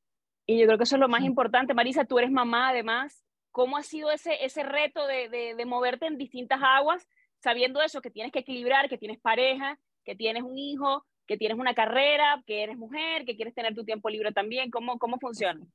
Y 0.46 0.58
yo 0.58 0.66
creo 0.66 0.78
que 0.78 0.84
eso 0.84 0.96
es 0.96 1.00
lo 1.00 1.08
más 1.08 1.24
importante. 1.24 1.74
Marisa, 1.74 2.04
tú 2.04 2.18
eres 2.18 2.30
mamá 2.30 2.68
además. 2.70 3.24
¿Cómo 3.50 3.76
ha 3.76 3.82
sido 3.82 4.10
ese, 4.10 4.44
ese 4.44 4.62
reto 4.62 5.06
de, 5.06 5.28
de, 5.28 5.54
de 5.54 5.64
moverte 5.64 6.06
en 6.06 6.18
distintas 6.18 6.60
aguas, 6.62 7.08
sabiendo 7.42 7.80
eso, 7.82 8.00
que 8.00 8.10
tienes 8.10 8.32
que 8.32 8.40
equilibrar, 8.40 8.88
que 8.88 8.98
tienes 8.98 9.18
pareja, 9.18 9.78
que 10.04 10.14
tienes 10.14 10.42
un 10.42 10.58
hijo, 10.58 11.04
que 11.26 11.36
tienes 11.36 11.58
una 11.58 11.74
carrera, 11.74 12.42
que 12.46 12.62
eres 12.62 12.76
mujer, 12.76 13.24
que 13.24 13.34
quieres 13.34 13.54
tener 13.54 13.74
tu 13.74 13.84
tiempo 13.84 14.10
libre 14.10 14.32
también? 14.32 14.70
¿Cómo, 14.70 14.98
cómo 14.98 15.18
funciona? 15.18 15.66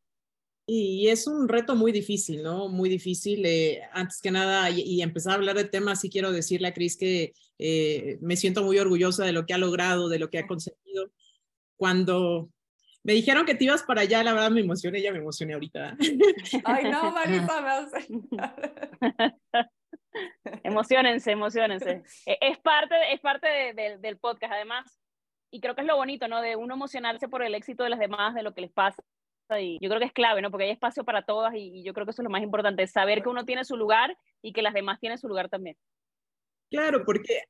Y 0.68 1.08
es 1.10 1.28
un 1.28 1.50
reto 1.50 1.76
muy 1.76 1.92
difícil, 1.92 2.44
¿no? 2.44 2.70
Muy 2.70 2.88
difícil. 2.88 3.46
Eh, 3.46 3.82
antes 3.92 4.22
que 4.22 4.32
nada, 4.32 4.70
y, 4.70 5.02
empezar 5.02 5.34
a 5.34 5.36
hablar 5.36 5.58
de 5.58 5.66
temas, 5.66 6.00
sí 6.00 6.10
quiero 6.10 6.32
decirle 6.32 6.68
a 6.68 6.74
Cris 6.74 6.98
que 6.98 7.34
eh, 7.58 8.20
me 8.22 8.38
siento 8.38 8.64
muy 8.64 8.78
orgullosa 8.78 9.26
de 9.26 9.34
lo 9.34 9.46
que 9.46 9.54
ha 9.54 9.58
logrado, 9.58 10.08
de 10.08 10.20
lo 10.20 10.30
que 10.30 10.38
ha 10.38 10.48
conseguido. 10.48 11.12
Cuando 11.76 12.52
me 13.04 13.14
dijeron 13.14 13.46
que 13.46 13.56
te 13.56 13.66
ibas 13.66 13.84
para 13.84 14.02
allá, 14.02 14.24
la 14.24 14.34
verdad 14.34 14.52
me 14.52 14.62
emocioné, 14.62 15.02
ya 15.02 15.12
me 15.12 15.20
emocioné 15.20 15.54
ahorita. 15.54 15.98
Ay, 16.64 16.92
no, 16.92 17.12
Marisa, 17.12 17.88
Emocionense, 20.64 21.32
emocionense. 21.32 22.04
E, 22.26 22.38
es 22.42 22.60
parte, 22.60 22.96
es 23.14 23.20
parte 23.22 23.74
del 24.00 24.18
podcast, 24.18 24.54
además. 24.54 25.00
Y 25.52 25.60
creo 25.60 25.76
que 25.76 25.82
es 25.82 25.88
lo 25.88 25.98
bonito, 25.98 26.28
¿no? 26.28 26.42
De 26.42 26.56
uno 26.56 26.76
emocionarse 26.76 27.28
por 27.28 27.44
el 27.44 27.56
éxito 27.56 27.84
de 27.84 27.90
las 27.90 28.00
demás, 28.00 28.36
de 28.36 28.44
lo 28.44 28.54
que 28.54 28.62
les 28.62 28.72
pasa. 28.72 29.02
Y 29.60 29.78
yo 29.82 29.90
creo 29.90 30.00
que 30.00 30.06
es 30.06 30.14
clave, 30.14 30.42
¿no? 30.42 30.50
Porque 30.50 30.66
hay 30.66 30.72
espacio 30.72 31.04
para 31.04 31.24
todas 31.24 31.54
y, 31.56 31.80
y 31.80 31.84
yo 31.84 31.94
creo 31.94 32.06
que 32.06 32.12
eso 32.12 32.22
es 32.22 32.24
lo 32.24 32.30
más 32.30 32.42
importante, 32.42 32.88
saber 32.88 33.22
que 33.22 33.30
uno 33.30 33.44
tiene 33.44 33.66
su 33.66 33.76
lugar 33.76 34.16
y 34.42 34.54
que 34.54 34.62
las 34.62 34.74
demás 34.74 35.00
tienen 35.00 35.18
su 35.18 35.28
lugar 35.28 35.50
también. 35.50 35.76
Claro, 36.70 37.04
porque 37.04 37.44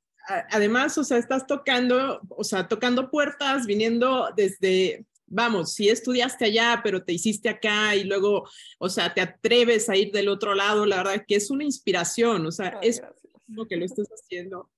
además, 0.49 0.97
o 0.97 1.03
sea, 1.03 1.17
estás 1.17 1.45
tocando, 1.45 2.21
o 2.29 2.43
sea, 2.43 2.67
tocando 2.67 3.09
puertas, 3.09 3.65
viniendo 3.65 4.29
desde, 4.35 5.05
vamos, 5.31 5.73
si 5.73 5.89
estudiaste 5.89 6.45
allá, 6.45 6.81
pero 6.83 7.03
te 7.03 7.13
hiciste 7.13 7.49
acá 7.49 7.95
y 7.95 8.03
luego, 8.03 8.47
o 8.77 8.89
sea, 8.89 9.13
te 9.13 9.21
atreves 9.21 9.89
a 9.89 9.95
ir 9.95 10.11
del 10.11 10.27
otro 10.27 10.53
lado, 10.53 10.85
la 10.85 10.97
verdad 10.97 11.25
que 11.27 11.35
es 11.35 11.49
una 11.49 11.63
inspiración, 11.63 12.45
o 12.45 12.51
sea, 12.51 12.79
es 12.81 13.01
lo 13.47 13.65
que 13.65 13.77
lo 13.77 13.85
estés 13.85 14.07
haciendo. 14.09 14.69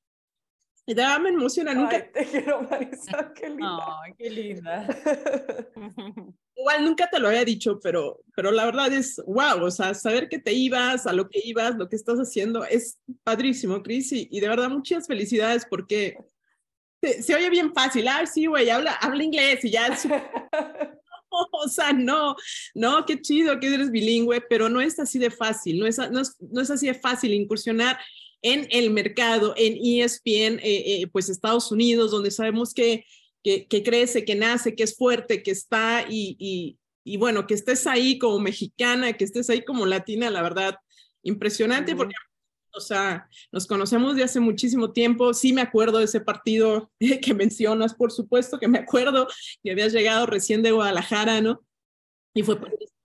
Y 0.85 0.95
ya 0.95 1.17
me 1.17 1.29
emociona 1.29 1.73
nunca. 1.73 1.95
Ay, 1.95 2.09
te 2.13 2.25
quiero, 2.25 2.61
Marisa, 2.63 3.33
qué 3.35 3.49
linda. 3.49 4.01
Ay, 4.03 4.13
qué 4.17 4.29
linda. 4.29 4.87
Igual 6.55 6.83
nunca 6.83 7.09
te 7.09 7.19
lo 7.19 7.29
había 7.29 7.45
dicho, 7.45 7.79
pero, 7.81 8.21
pero 8.35 8.51
la 8.51 8.65
verdad 8.65 8.93
es, 8.93 9.19
wow, 9.25 9.63
o 9.63 9.71
sea, 9.71 9.93
saber 9.93 10.29
que 10.29 10.39
te 10.39 10.53
ibas, 10.53 11.07
a 11.07 11.13
lo 11.13 11.29
que 11.29 11.41
ibas, 11.43 11.75
lo 11.77 11.89
que 11.89 11.95
estás 11.95 12.19
haciendo, 12.19 12.63
es 12.63 12.99
padrísimo, 13.23 13.81
Cris, 13.81 14.11
y, 14.11 14.27
y 14.29 14.39
de 14.39 14.49
verdad 14.49 14.69
muchas 14.69 15.07
felicidades 15.07 15.65
porque 15.67 16.17
se, 17.21 17.35
oye 17.35 17.49
bien 17.49 17.73
fácil, 17.73 18.07
ah, 18.07 18.25
sí, 18.25 18.45
güey, 18.45 18.69
habla, 18.69 18.93
habla 18.93 19.23
inglés 19.23 19.63
y 19.65 19.71
ya 19.71 19.87
es... 19.87 20.07
o 21.51 21.67
sea, 21.67 21.93
no, 21.93 22.35
no, 22.73 23.05
qué 23.05 23.21
chido 23.21 23.59
que 23.59 23.73
eres 23.73 23.91
bilingüe, 23.91 24.41
pero 24.49 24.69
no 24.69 24.81
es 24.81 24.99
así 24.99 25.19
de 25.19 25.31
fácil, 25.31 25.79
no 25.79 25.87
es, 25.87 25.97
no 25.97 26.19
es, 26.19 26.35
no 26.39 26.61
es 26.61 26.69
así 26.69 26.87
de 26.87 26.93
fácil 26.93 27.33
incursionar 27.33 27.97
en 28.41 28.67
el 28.71 28.91
mercado, 28.91 29.53
en 29.55 29.77
ESPN, 29.81 30.59
eh, 30.59 31.01
eh, 31.01 31.07
pues 31.11 31.29
Estados 31.29 31.71
Unidos, 31.71 32.11
donde 32.11 32.31
sabemos 32.31 32.73
que, 32.73 33.05
que, 33.41 33.83
crece, 33.83 34.25
que 34.25 34.35
nace, 34.35 34.75
que 34.75 34.83
es 34.83 34.95
fuerte, 34.95 35.43
que 35.43 35.51
está 35.51 36.05
y, 36.09 36.35
y, 36.39 36.77
y, 37.05 37.17
bueno, 37.17 37.47
que 37.47 37.53
estés 37.53 37.87
ahí 37.87 38.17
como 38.17 38.39
mexicana, 38.39 39.13
que 39.13 39.23
estés 39.23 39.49
ahí 39.49 39.63
como 39.63 39.85
latina, 39.85 40.29
la 40.29 40.41
verdad, 40.41 40.75
impresionante, 41.23 41.95
porque 41.95 42.15
o 42.73 42.79
sea, 42.79 43.29
nos 43.51 43.67
conocemos 43.67 44.15
de 44.15 44.23
hace 44.23 44.39
muchísimo 44.39 44.91
tiempo. 44.91 45.33
Sí 45.33 45.53
me 45.53 45.62
acuerdo 45.62 45.99
de 45.99 46.05
ese 46.05 46.19
partido 46.19 46.91
que 47.21 47.33
mencionas, 47.33 47.93
por 47.93 48.12
supuesto 48.12 48.59
que 48.59 48.67
me 48.67 48.79
acuerdo 48.79 49.27
que 49.63 49.71
habías 49.71 49.93
llegado 49.93 50.25
recién 50.25 50.62
de 50.62 50.71
Guadalajara, 50.71 51.41
¿no? 51.41 51.63
Y 52.33 52.43
fue 52.43 52.57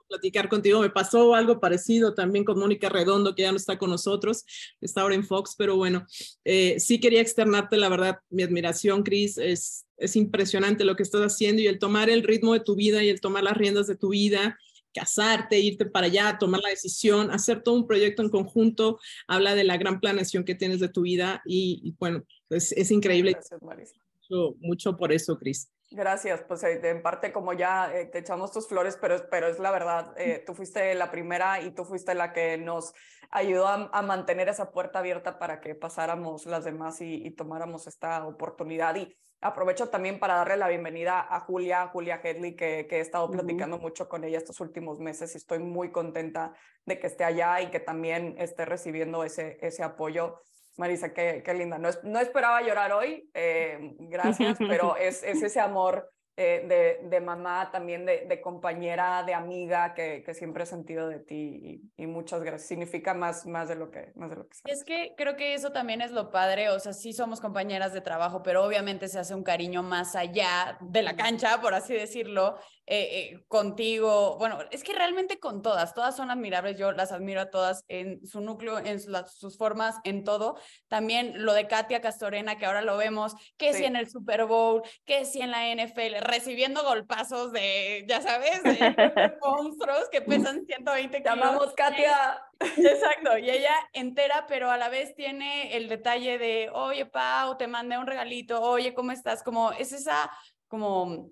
platicar 0.08 0.48
contigo. 0.48 0.80
Me 0.80 0.90
pasó 0.90 1.34
algo 1.34 1.60
parecido 1.60 2.14
también 2.14 2.44
con 2.44 2.58
Mónica 2.58 2.88
Redondo, 2.88 3.34
que 3.34 3.42
ya 3.42 3.50
no 3.50 3.58
está 3.58 3.78
con 3.78 3.90
nosotros, 3.90 4.44
está 4.80 5.02
ahora 5.02 5.14
en 5.14 5.24
Fox, 5.24 5.54
pero 5.56 5.76
bueno, 5.76 6.06
eh, 6.44 6.80
sí 6.80 6.98
quería 6.98 7.20
externarte, 7.20 7.76
la 7.76 7.90
verdad, 7.90 8.18
mi 8.30 8.42
admiración, 8.42 9.02
Cris. 9.02 9.36
Es, 9.36 9.86
es 9.98 10.16
impresionante 10.16 10.84
lo 10.84 10.96
que 10.96 11.02
estás 11.02 11.20
haciendo 11.20 11.60
y 11.60 11.66
el 11.66 11.78
tomar 11.78 12.08
el 12.08 12.22
ritmo 12.22 12.54
de 12.54 12.60
tu 12.60 12.74
vida 12.74 13.02
y 13.04 13.10
el 13.10 13.20
tomar 13.20 13.44
las 13.44 13.56
riendas 13.56 13.86
de 13.86 13.96
tu 13.96 14.10
vida 14.10 14.58
casarte, 14.98 15.58
irte 15.58 15.86
para 15.86 16.06
allá, 16.06 16.36
tomar 16.38 16.60
la 16.60 16.70
decisión, 16.70 17.30
hacer 17.30 17.62
todo 17.62 17.74
un 17.74 17.86
proyecto 17.86 18.22
en 18.22 18.30
conjunto, 18.30 18.98
habla 19.26 19.54
de 19.54 19.64
la 19.64 19.76
gran 19.76 20.00
planeación 20.00 20.44
que 20.44 20.54
tienes 20.54 20.80
de 20.80 20.88
tu 20.88 21.02
vida 21.02 21.42
y, 21.44 21.94
bueno, 21.98 22.24
es, 22.50 22.72
es 22.72 22.90
increíble. 22.90 23.32
Gracias, 23.32 23.62
Marisa. 23.62 23.94
Mucho, 24.14 24.56
mucho 24.60 24.96
por 24.96 25.12
eso, 25.12 25.38
Cris. 25.38 25.70
Gracias, 25.90 26.42
pues 26.46 26.62
eh, 26.64 26.80
en 26.82 27.00
parte 27.00 27.32
como 27.32 27.54
ya 27.54 27.90
eh, 27.94 28.04
te 28.04 28.18
echamos 28.18 28.52
tus 28.52 28.68
flores, 28.68 28.98
pero, 29.00 29.26
pero 29.30 29.48
es 29.48 29.58
la 29.58 29.70
verdad, 29.70 30.12
eh, 30.18 30.42
tú 30.46 30.54
fuiste 30.54 30.94
la 30.94 31.10
primera 31.10 31.62
y 31.62 31.70
tú 31.70 31.86
fuiste 31.86 32.14
la 32.14 32.34
que 32.34 32.58
nos 32.58 32.92
ayudó 33.30 33.66
a, 33.66 34.02
mantener 34.02 34.48
esa 34.50 34.70
puerta 34.70 34.98
abierta 34.98 35.38
para 35.38 35.60
que 35.60 35.74
pasáramos 35.74 36.44
las 36.44 36.64
demás 36.64 37.00
y, 37.00 37.26
y 37.26 37.30
tomáramos 37.30 37.86
esta 37.86 38.26
oportunidad. 38.26 38.96
Y 38.96 39.16
Aprovecho 39.40 39.88
también 39.88 40.18
para 40.18 40.34
darle 40.34 40.56
la 40.56 40.66
bienvenida 40.66 41.24
a 41.28 41.40
Julia, 41.40 41.86
Julia 41.88 42.20
Hedley, 42.22 42.56
que, 42.56 42.88
he 42.90 43.00
estado 43.00 43.30
platicando 43.30 43.78
mucho 43.78 44.08
con 44.08 44.24
ella 44.24 44.36
estos 44.36 44.58
últimos 44.60 44.98
meses 44.98 45.32
y 45.34 45.38
estoy 45.38 45.60
muy 45.60 45.92
contenta 45.92 46.54
de 46.84 46.98
que 46.98 47.06
esté 47.06 47.22
allá 47.22 47.60
y 47.60 47.70
que 47.70 47.78
también 47.78 48.34
esté 48.38 48.64
recibiendo 48.64 49.22
ese, 49.22 49.56
ese 49.60 49.84
apoyo. 49.84 50.40
Marisa, 50.76 51.12
qué, 51.12 51.42
qué 51.44 51.54
linda. 51.54 51.78
No, 51.78 51.88
no 52.02 52.18
esperaba 52.18 52.62
llorar 52.62 52.92
hoy, 52.92 53.30
eh, 53.32 53.94
gracias, 54.00 54.58
pero 54.58 54.96
es, 54.96 55.22
es 55.22 55.40
ese 55.42 55.60
amor 55.60 56.10
eh, 56.40 56.64
de, 56.68 57.08
de, 57.08 57.20
mamá, 57.20 57.68
también 57.72 58.06
de, 58.06 58.24
de, 58.28 58.40
compañera, 58.40 59.24
de 59.24 59.34
amiga 59.34 59.92
que, 59.92 60.22
que, 60.24 60.34
siempre 60.34 60.62
he 60.62 60.66
sentido 60.66 61.08
de 61.08 61.18
ti 61.18 61.82
y, 61.96 62.02
y, 62.04 62.06
muchas 62.06 62.44
gracias. 62.44 62.68
Significa 62.68 63.12
más, 63.12 63.44
más, 63.44 63.68
de 63.68 63.74
lo 63.74 63.90
que, 63.90 64.12
más 64.14 64.30
de 64.30 64.36
lo 64.36 64.46
que 64.46 64.56
Es 64.66 64.84
que 64.84 65.14
creo 65.16 65.34
que 65.34 65.54
eso 65.54 65.72
también 65.72 66.00
es 66.00 66.12
lo 66.12 66.30
padre, 66.30 66.70
o 66.70 66.78
sea, 66.78 66.92
sí 66.92 67.12
somos 67.12 67.40
compañeras 67.40 67.92
de 67.92 68.02
trabajo, 68.02 68.44
pero 68.44 68.64
obviamente 68.64 69.08
se 69.08 69.18
hace 69.18 69.34
un 69.34 69.42
cariño 69.42 69.82
más 69.82 70.14
allá 70.14 70.78
de 70.80 71.02
la 71.02 71.16
cancha, 71.16 71.60
por 71.60 71.74
así 71.74 71.94
decirlo, 71.94 72.56
eh, 72.90 73.32
eh, 73.34 73.44
contigo, 73.48 74.38
bueno, 74.38 74.60
es 74.70 74.82
que 74.82 74.94
realmente 74.94 75.38
con 75.38 75.60
todas, 75.60 75.92
todas 75.92 76.16
son 76.16 76.30
admirables, 76.30 76.78
yo 76.78 76.90
las 76.92 77.12
admiro 77.12 77.42
a 77.42 77.50
todas 77.50 77.84
en 77.88 78.26
su 78.26 78.40
núcleo, 78.40 78.78
en 78.78 78.98
sus 78.98 79.58
formas, 79.58 79.96
en 80.04 80.24
todo. 80.24 80.56
También 80.88 81.44
lo 81.44 81.52
de 81.52 81.66
Katia 81.66 82.00
Castorena, 82.00 82.56
que 82.56 82.64
ahora 82.64 82.80
lo 82.80 82.96
vemos, 82.96 83.34
que 83.58 83.74
si 83.74 83.84
en 83.84 83.94
el 83.94 84.08
Super 84.08 84.46
Bowl, 84.46 84.80
que 85.04 85.26
si 85.26 85.42
en 85.42 85.50
la 85.50 85.68
NFL, 85.68 86.20
recibiendo 86.22 86.82
golpazos 86.82 87.52
de, 87.52 88.06
ya 88.08 88.22
sabes, 88.22 88.62
de 88.62 88.72
monstruos 89.42 90.08
que 90.10 90.22
pesan 90.22 90.64
120 90.64 91.18
kilos. 91.18 91.36
Llamamos 91.36 91.74
Katia. 91.74 92.42
Exacto, 92.60 93.36
y 93.36 93.50
ella 93.50 93.74
entera, 93.92 94.46
pero 94.48 94.70
a 94.70 94.78
la 94.78 94.88
vez 94.88 95.14
tiene 95.14 95.76
el 95.76 95.90
detalle 95.90 96.38
de, 96.38 96.70
oye, 96.72 97.04
Pau, 97.04 97.58
te 97.58 97.66
mandé 97.66 97.98
un 97.98 98.06
regalito, 98.06 98.62
oye, 98.62 98.94
¿cómo 98.94 99.12
estás? 99.12 99.42
Como 99.42 99.72
es 99.72 99.92
esa, 99.92 100.30
como 100.68 101.30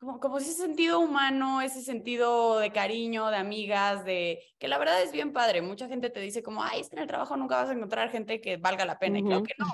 como, 0.00 0.18
como 0.18 0.38
ese 0.38 0.54
sentido 0.54 0.98
humano, 0.98 1.60
ese 1.60 1.82
sentido 1.82 2.58
de 2.58 2.72
cariño, 2.72 3.28
de 3.28 3.36
amigas, 3.36 4.04
de 4.04 4.42
que 4.58 4.66
la 4.66 4.78
verdad 4.78 5.02
es 5.02 5.12
bien 5.12 5.32
padre. 5.32 5.60
Mucha 5.60 5.88
gente 5.88 6.08
te 6.08 6.20
dice 6.20 6.42
como, 6.42 6.62
ay, 6.62 6.80
es 6.80 6.88
que 6.88 6.96
en 6.96 7.02
el 7.02 7.08
trabajo 7.08 7.36
nunca 7.36 7.56
vas 7.56 7.68
a 7.68 7.74
encontrar 7.74 8.10
gente 8.10 8.40
que 8.40 8.56
valga 8.56 8.86
la 8.86 8.98
pena. 8.98 9.18
Y 9.18 9.24
creo 9.24 9.42
que 9.42 9.54
no. 9.58 9.66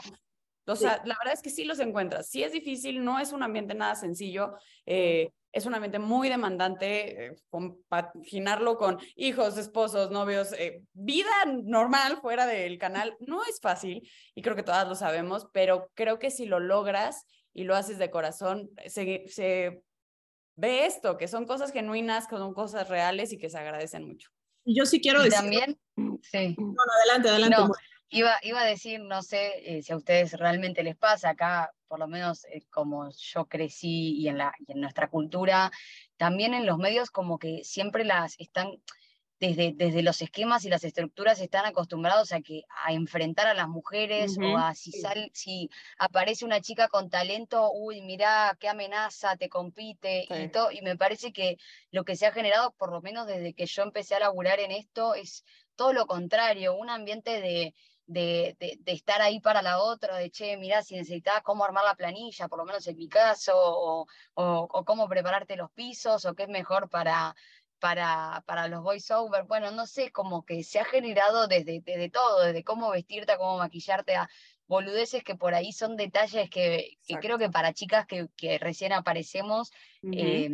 O 0.69 0.75
sea, 0.75 1.01
la 1.05 1.17
verdad 1.19 1.33
es 1.33 1.43
que 1.43 1.51
sí 1.51 1.65
los 1.65 1.79
encuentras. 1.79 2.29
Sí 2.29 2.43
es 2.43 2.53
difícil, 2.53 3.05
no 3.05 3.21
es 3.21 3.33
un 3.33 3.45
ambiente 3.45 3.75
nada 3.75 3.95
sencillo. 3.95 4.55
Eh, 4.85 5.31
es 5.53 5.65
un 5.65 5.75
ambiente 5.75 6.01
muy 6.01 6.29
demandante, 6.29 7.27
eh, 7.27 7.37
compaginarlo 7.49 8.77
con 8.77 8.99
hijos, 9.15 9.57
esposos, 9.57 10.11
novios, 10.11 10.53
eh, 10.55 10.83
vida 10.93 11.31
normal 11.63 12.19
fuera 12.21 12.47
del 12.47 12.79
canal, 12.79 13.17
no 13.21 13.43
es 13.45 13.59
fácil 13.63 14.07
y 14.35 14.43
creo 14.43 14.55
que 14.55 14.63
todas 14.63 14.87
lo 14.87 14.95
sabemos, 14.95 15.47
pero 15.53 15.89
creo 15.95 16.19
que 16.19 16.31
si 16.31 16.45
lo 16.45 16.61
logras 16.61 17.25
y 17.55 17.65
lo 17.65 17.75
haces 17.75 17.97
de 17.97 18.11
corazón, 18.11 18.69
se, 18.87 19.25
se 19.29 19.83
ve 20.57 20.87
esto, 20.87 21.17
que 21.17 21.29
son 21.29 21.47
cosas 21.47 21.73
genuinas, 21.73 22.27
que 22.27 22.37
son 22.37 22.55
cosas 22.55 22.89
reales 22.89 23.33
y 23.33 23.39
que 23.39 23.51
se 23.51 23.59
agradecen 23.59 24.07
mucho. 24.07 24.31
Yo 24.65 24.85
sí 24.85 25.01
quiero 25.01 25.23
decir. 25.23 25.39
También, 25.39 25.79
sí. 26.23 26.55
Bueno, 26.59 26.93
adelante, 27.01 27.29
adelante. 27.29 27.73
Iba, 28.09 28.37
iba 28.43 28.61
a 28.61 28.65
decir, 28.65 29.01
no 29.01 29.23
sé 29.23 29.79
eh, 29.79 29.83
si 29.83 29.93
a 29.93 29.97
ustedes 29.97 30.33
realmente 30.35 30.83
les 30.83 30.97
pasa, 30.97 31.31
acá 31.31 31.73
por 31.89 31.99
lo 31.99 32.07
menos 32.07 32.45
eh, 32.47 32.65
como 32.71 33.11
yo 33.11 33.47
crecí 33.47 34.17
y 34.17 34.29
en, 34.29 34.39
la, 34.39 34.53
y 34.67 34.73
en 34.73 34.81
nuestra 34.81 35.09
cultura, 35.09 35.71
también 36.17 36.55
en 36.55 36.67
los 36.67 36.79
medios 36.79 37.11
como 37.11 37.39
que 37.39 37.65
siempre 37.65 38.05
las 38.05 38.39
están, 38.39 38.69
desde, 39.39 39.73
desde 39.75 40.03
los 40.03 40.23
esquemas 40.23 40.65
y 40.65 40.71
las 40.71 40.85
estructuras 40.85 41.41
están 41.41 41.67
acostumbrados 41.67 42.33
a, 42.33 42.41
que, 42.41 42.65
a 42.85 42.93
enfrentar 42.93 43.47
a 43.47 43.55
las 43.55 43.69
mujeres 43.69 44.39
o 44.39 44.57
a 44.57 44.75
si, 44.75 44.93
sal, 44.93 45.31
si 45.35 45.69
aparece 45.99 46.45
una 46.45 46.61
chica 46.61 46.89
con 46.89 47.11
talento, 47.11 47.71
uy, 47.73 48.01
mirá, 48.01 48.57
qué 48.59 48.69
amenaza, 48.69 49.37
te 49.37 49.49
compite 49.49 50.27
y 50.31 50.49
todo. 50.49 50.71
Y 50.73 50.81
me 50.81 50.97
parece 50.97 51.33
que 51.33 51.59
lo 51.91 52.05
que 52.05 52.17
se 52.17 52.27
ha 52.27 52.33
generado, 52.33 52.73
por 52.73 52.91
lo 52.91 53.03
menos 53.03 53.27
desde 53.27 53.53
que 53.53 53.67
yo 53.67 53.83
empecé 53.83 54.15
a 54.15 54.21
laburar 54.21 54.59
en 54.61 54.71
esto, 54.71 55.15
es 55.15 55.45
todo 55.77 55.93
lo 55.93 56.07
contrario, 56.07 56.75
un 56.75 56.89
ambiente 56.89 57.43
de, 57.43 57.75
de, 58.07 58.57
de, 58.59 58.93
estar 58.93 59.21
ahí 59.21 59.41
para 59.41 59.61
la 59.61 59.83
otra, 59.83 60.17
de 60.17 60.31
che, 60.31 60.57
mirá, 60.57 60.83
si 60.83 60.95
necesitas 60.95 61.43
cómo 61.43 61.65
armar 61.65 61.85
la 61.85 61.95
planilla, 61.95 62.49
por 62.49 62.59
lo 62.59 62.65
menos 62.65 62.87
en 62.87 62.97
mi 62.97 63.09
caso, 63.09 63.53
o, 63.55 64.07
o, 64.35 64.69
o 64.71 64.85
cómo 64.87 65.07
prepararte 65.09 65.57
los 65.57 65.71
pisos, 65.73 66.25
o 66.25 66.35
qué 66.35 66.45
es 66.45 66.49
mejor 66.49 66.89
para, 66.89 67.35
para, 67.79 68.43
para 68.47 68.69
los 68.69 68.83
voiceover, 68.83 69.45
bueno, 69.45 69.71
no 69.71 69.87
sé, 69.87 70.11
como 70.11 70.45
que 70.45 70.63
se 70.65 70.81
ha 70.81 70.85
generado 70.85 71.47
desde, 71.47 71.81
desde 71.81 72.11
todo, 72.11 72.43
desde 72.43 72.65
cómo 72.65 72.91
vestirte, 72.91 73.33
a 73.33 73.39
cómo 73.39 73.59
maquillarte, 73.59 74.17
a 74.17 74.29
boludeces 74.67 75.23
que 75.23 75.37
por 75.37 75.55
ahí 75.55 75.73
son 75.73 75.97
detalles 75.97 76.51
que, 76.51 76.99
que 77.07 77.17
creo 77.17 77.39
que 77.39 77.51
para 77.51 77.73
chicas 77.73 78.07
que, 78.07 78.29
que 78.37 78.59
recién 78.59 78.93
aparecemos 78.93 79.71
eh, 80.03 80.51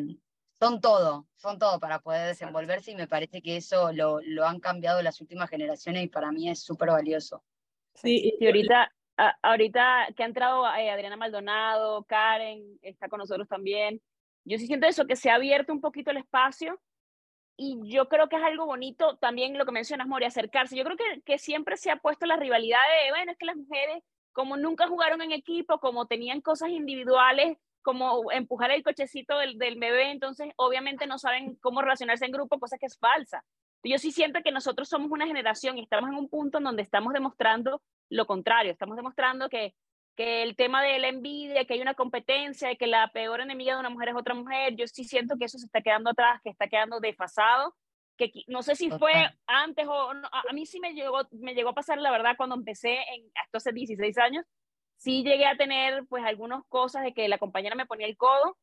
son 0.60 0.80
todo, 0.80 1.26
son 1.36 1.58
todo 1.58 1.80
para 1.80 2.00
poder 2.00 2.28
desenvolverse 2.28 2.90
y 2.90 2.96
me 2.96 3.08
parece 3.08 3.40
que 3.40 3.56
eso 3.56 3.92
lo, 3.92 4.20
lo 4.20 4.46
han 4.46 4.60
cambiado 4.60 5.00
las 5.02 5.20
últimas 5.20 5.48
generaciones 5.48 6.04
y 6.04 6.08
para 6.08 6.30
mí 6.30 6.50
es 6.50 6.62
súper 6.62 6.90
valioso. 6.90 7.42
Sí, 7.94 8.36
y 8.38 8.46
ahorita, 8.46 8.92
ahorita 9.42 10.08
que 10.16 10.22
ha 10.22 10.26
entrado 10.26 10.66
eh, 10.74 10.90
Adriana 10.90 11.16
Maldonado, 11.16 12.04
Karen, 12.04 12.78
está 12.82 13.08
con 13.08 13.18
nosotros 13.18 13.48
también. 13.48 14.00
Yo 14.44 14.58
sí 14.58 14.66
siento 14.66 14.86
eso, 14.86 15.06
que 15.06 15.16
se 15.16 15.30
ha 15.30 15.36
abierto 15.36 15.72
un 15.72 15.80
poquito 15.80 16.10
el 16.10 16.18
espacio 16.18 16.80
y 17.56 17.78
yo 17.84 18.08
creo 18.08 18.28
que 18.28 18.36
es 18.36 18.42
algo 18.42 18.66
bonito 18.66 19.16
también 19.16 19.56
lo 19.58 19.64
que 19.64 19.72
mencionas, 19.72 20.08
Mori, 20.08 20.24
acercarse. 20.24 20.76
Yo 20.76 20.84
creo 20.84 20.96
que, 20.96 21.22
que 21.22 21.38
siempre 21.38 21.76
se 21.76 21.90
ha 21.90 21.96
puesto 21.96 22.26
la 22.26 22.36
rivalidad 22.36 22.80
de, 23.04 23.10
bueno, 23.10 23.32
es 23.32 23.38
que 23.38 23.46
las 23.46 23.56
mujeres, 23.56 24.02
como 24.32 24.56
nunca 24.56 24.88
jugaron 24.88 25.20
en 25.22 25.32
equipo, 25.32 25.78
como 25.78 26.06
tenían 26.06 26.40
cosas 26.40 26.70
individuales, 26.70 27.58
como 27.82 28.30
empujar 28.32 28.70
el 28.70 28.82
cochecito 28.82 29.36
del, 29.38 29.58
del 29.58 29.78
bebé, 29.78 30.10
entonces 30.10 30.50
obviamente 30.56 31.06
no 31.06 31.18
saben 31.18 31.56
cómo 31.56 31.82
relacionarse 31.82 32.24
en 32.24 32.32
grupo, 32.32 32.58
cosa 32.58 32.78
que 32.78 32.86
es 32.86 32.98
falsa. 32.98 33.44
Yo 33.84 33.98
sí 33.98 34.12
siento 34.12 34.40
que 34.44 34.52
nosotros 34.52 34.88
somos 34.88 35.10
una 35.10 35.26
generación 35.26 35.76
y 35.76 35.82
estamos 35.82 36.08
en 36.10 36.16
un 36.16 36.28
punto 36.28 36.58
en 36.58 36.64
donde 36.64 36.82
estamos 36.82 37.12
demostrando 37.12 37.82
lo 38.08 38.26
contrario, 38.26 38.72
estamos 38.72 38.96
demostrando 38.96 39.48
que 39.48 39.74
que 40.16 40.42
el 40.42 40.56
tema 40.56 40.82
de 40.82 40.98
la 40.98 41.08
envidia, 41.08 41.64
que 41.64 41.74
hay 41.74 41.80
una 41.80 41.94
competencia, 41.94 42.74
que 42.76 42.86
la 42.86 43.08
peor 43.08 43.40
enemiga 43.40 43.74
de 43.74 43.80
una 43.80 43.90
mujer 43.90 44.10
es 44.10 44.16
otra 44.16 44.34
mujer, 44.34 44.74
yo 44.76 44.86
sí 44.86 45.04
siento 45.04 45.36
que 45.38 45.46
eso 45.46 45.58
se 45.58 45.66
está 45.66 45.80
quedando 45.80 46.10
atrás, 46.10 46.40
que 46.42 46.50
está 46.50 46.68
quedando 46.68 47.00
desfasado, 47.00 47.74
que 48.16 48.30
no 48.46 48.62
sé 48.62 48.76
si 48.76 48.90
fue 48.90 49.12
antes 49.46 49.86
o 49.88 50.10
a 50.10 50.52
mí 50.52 50.66
sí 50.66 50.80
me 50.80 50.92
llegó, 50.92 51.22
me 51.30 51.54
llegó 51.54 51.70
a 51.70 51.74
pasar 51.74 51.98
la 51.98 52.10
verdad 52.10 52.36
cuando 52.36 52.56
empecé 52.56 52.94
en, 52.94 53.30
hasta 53.34 53.58
hace 53.58 53.72
16 53.72 54.18
años, 54.18 54.44
sí 54.98 55.24
llegué 55.24 55.46
a 55.46 55.56
tener 55.56 56.04
pues 56.08 56.24
algunas 56.24 56.62
cosas 56.68 57.02
de 57.04 57.14
que 57.14 57.28
la 57.28 57.38
compañera 57.38 57.74
me 57.74 57.86
ponía 57.86 58.06
el 58.06 58.16
codo, 58.16 58.58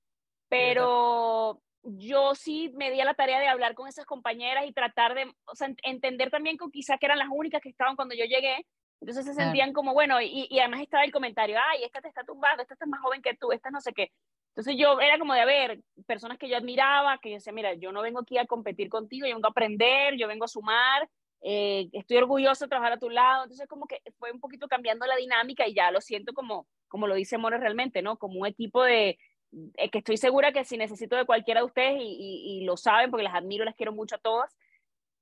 pero 0.49 1.62
yo 1.83 2.35
sí 2.35 2.71
me 2.75 2.91
di 2.91 3.01
a 3.01 3.05
la 3.05 3.13
tarea 3.13 3.39
de 3.39 3.47
hablar 3.47 3.73
con 3.73 3.88
esas 3.88 4.05
compañeras 4.05 4.65
y 4.67 4.73
tratar 4.73 5.15
de, 5.15 5.33
o 5.45 5.55
sea, 5.55 5.69
entender 5.83 6.29
también 6.29 6.57
que 6.57 6.65
quizá 6.71 6.97
que 6.97 7.07
eran 7.07 7.19
las 7.19 7.29
únicas 7.31 7.62
que 7.62 7.69
estaban 7.69 7.95
cuando 7.95 8.15
yo 8.15 8.25
llegué, 8.25 8.65
entonces 9.01 9.25
se 9.25 9.33
sentían 9.33 9.73
como, 9.73 9.93
bueno, 9.93 10.21
y, 10.21 10.47
y, 10.49 10.59
además 10.59 10.81
estaba 10.81 11.03
el 11.03 11.12
comentario, 11.12 11.57
ay, 11.71 11.83
esta 11.83 12.01
te 12.01 12.09
está 12.09 12.23
tumbando, 12.23 12.62
esta 12.62 12.73
está 12.73 12.85
más 12.85 13.01
joven 13.01 13.21
que 13.21 13.35
tú, 13.35 13.51
esta 13.51 13.69
no 13.71 13.79
sé 13.79 13.93
qué. 13.93 14.12
Entonces 14.49 14.75
yo 14.77 14.99
era 14.99 15.17
como 15.17 15.33
de, 15.33 15.39
a 15.39 15.45
ver, 15.45 15.79
personas 16.05 16.38
que 16.38 16.49
yo 16.49 16.57
admiraba, 16.57 17.17
que 17.19 17.29
yo 17.29 17.35
decía, 17.35 17.53
mira, 17.53 17.73
yo 17.75 17.91
no 17.91 18.01
vengo 18.01 18.19
aquí 18.19 18.38
a 18.38 18.45
competir 18.45 18.89
contigo, 18.89 19.25
yo 19.25 19.35
vengo 19.35 19.47
a 19.47 19.51
aprender, 19.51 20.15
yo 20.17 20.27
vengo 20.27 20.45
a 20.45 20.49
sumar, 20.49 21.09
eh, 21.41 21.88
estoy 21.93 22.17
orgulloso 22.17 22.65
de 22.65 22.69
trabajar 22.69 22.93
a 22.93 22.99
tu 22.99 23.09
lado. 23.09 23.43
Entonces 23.43 23.67
como 23.67 23.85
que 23.88 24.01
fue 24.17 24.31
un 24.31 24.41
poquito 24.41 24.67
cambiando 24.67 25.05
la 25.05 25.15
dinámica 25.15 25.65
y 25.67 25.73
ya 25.73 25.91
lo 25.91 26.01
siento 26.01 26.33
como, 26.33 26.67
como 26.89 27.07
lo 27.07 27.15
dice 27.15 27.38
More 27.38 27.57
realmente, 27.57 28.01
¿no? 28.01 28.17
Como 28.17 28.41
un 28.41 28.47
equipo 28.47 28.83
de, 28.83 29.17
eh, 29.77 29.89
que 29.89 29.99
estoy 29.99 30.17
segura 30.17 30.51
que 30.51 30.65
si 30.65 30.77
necesito 30.77 31.15
de 31.15 31.25
cualquiera 31.25 31.62
de 31.62 31.65
ustedes 31.65 32.01
y, 32.01 32.03
y, 32.03 32.62
y, 32.62 32.65
lo 32.65 32.75
saben 32.75 33.12
porque 33.12 33.23
las 33.23 33.35
admiro, 33.35 33.65
las 33.65 33.75
quiero 33.75 33.93
mucho 33.93 34.15
a 34.15 34.19
todas, 34.19 34.55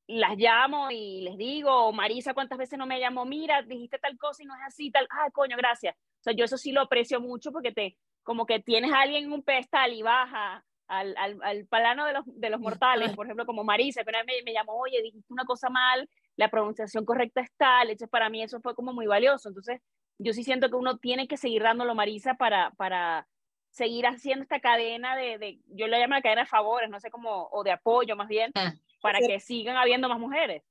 las 0.08 0.38
llamo 0.38 0.90
y 0.90 1.22
les 1.22 1.38
digo, 1.38 1.92
Marisa, 1.92 2.34
¿cuántas 2.34 2.58
veces 2.58 2.80
no 2.80 2.86
me 2.86 3.00
llamó? 3.00 3.26
Mira, 3.26 3.62
dijiste 3.62 4.00
tal 4.00 4.18
cosa 4.18 4.42
y 4.42 4.46
no 4.46 4.56
es 4.56 4.62
así, 4.66 4.90
tal, 4.90 5.06
ah, 5.12 5.30
coño, 5.32 5.58
gracias. 5.58 5.96
O 5.96 6.24
sea, 6.24 6.34
yo 6.34 6.46
eso 6.46 6.58
sí 6.58 6.72
lo 6.72 6.82
aprecio 6.82 7.20
mucho 7.20 7.52
porque 7.52 7.74
te, 7.74 7.98
como 8.24 8.46
que 8.46 8.62
tienes 8.62 8.94
a 8.94 9.02
alguien 9.02 9.26
en 9.26 9.34
un 9.34 9.44
pedestal 9.44 9.94
y 9.94 10.02
baja 10.02 10.64
al, 10.88 11.14
al, 11.18 11.38
al 11.44 11.66
plano 11.66 12.06
de 12.06 12.14
los, 12.14 12.24
de 12.26 12.50
los 12.50 12.62
mortales, 12.62 13.14
por 13.16 13.26
ejemplo, 13.26 13.46
como 13.46 13.66
Marisa, 13.66 14.04
que 14.04 14.10
una 14.10 14.24
vez 14.24 14.28
me, 14.28 14.52
me, 14.52 14.54
llamó, 14.54 14.80
oye, 14.80 15.02
dijiste 15.02 15.34
una 15.34 15.44
cosa 15.44 15.70
mal, 15.70 16.10
la 16.38 16.50
pronunciación 16.50 17.04
correcta 17.04 17.42
es 17.42 17.52
tal, 17.58 17.90
entonces 17.90 18.10
para 18.10 18.30
mí 18.30 18.42
eso 18.42 18.62
fue 18.62 18.76
como 18.76 18.94
muy 18.94 19.08
valioso. 19.08 19.50
Entonces, 19.50 19.82
yo 20.20 20.32
sí 20.32 20.44
siento 20.44 20.70
que 20.70 20.76
uno 20.78 20.98
tiene 20.98 21.28
que 21.28 21.36
seguir 21.36 21.64
dándolo, 21.64 21.96
Marisa, 21.96 22.36
para, 22.36 22.72
para 22.72 23.28
seguir 23.72 24.08
haciendo 24.08 24.44
esta 24.44 24.62
cadena 24.62 25.18
de, 25.18 25.38
de 25.38 25.60
yo 25.68 25.88
le 25.88 26.00
llamo 26.00 26.16
la 26.16 26.22
cadena 26.22 26.44
de 26.44 26.48
favores, 26.48 26.90
no 26.90 27.02
sé 27.02 27.12
cómo, 27.12 27.50
o 27.52 27.64
de 27.64 27.72
apoyo 27.72 28.16
más 28.16 28.30
bien, 28.30 28.52
ah 28.56 28.74
para 29.02 29.20
que 29.20 29.40
sigan 29.40 29.78
habiendo 29.78 30.10
más 30.10 30.20
mujeres. 30.20 30.64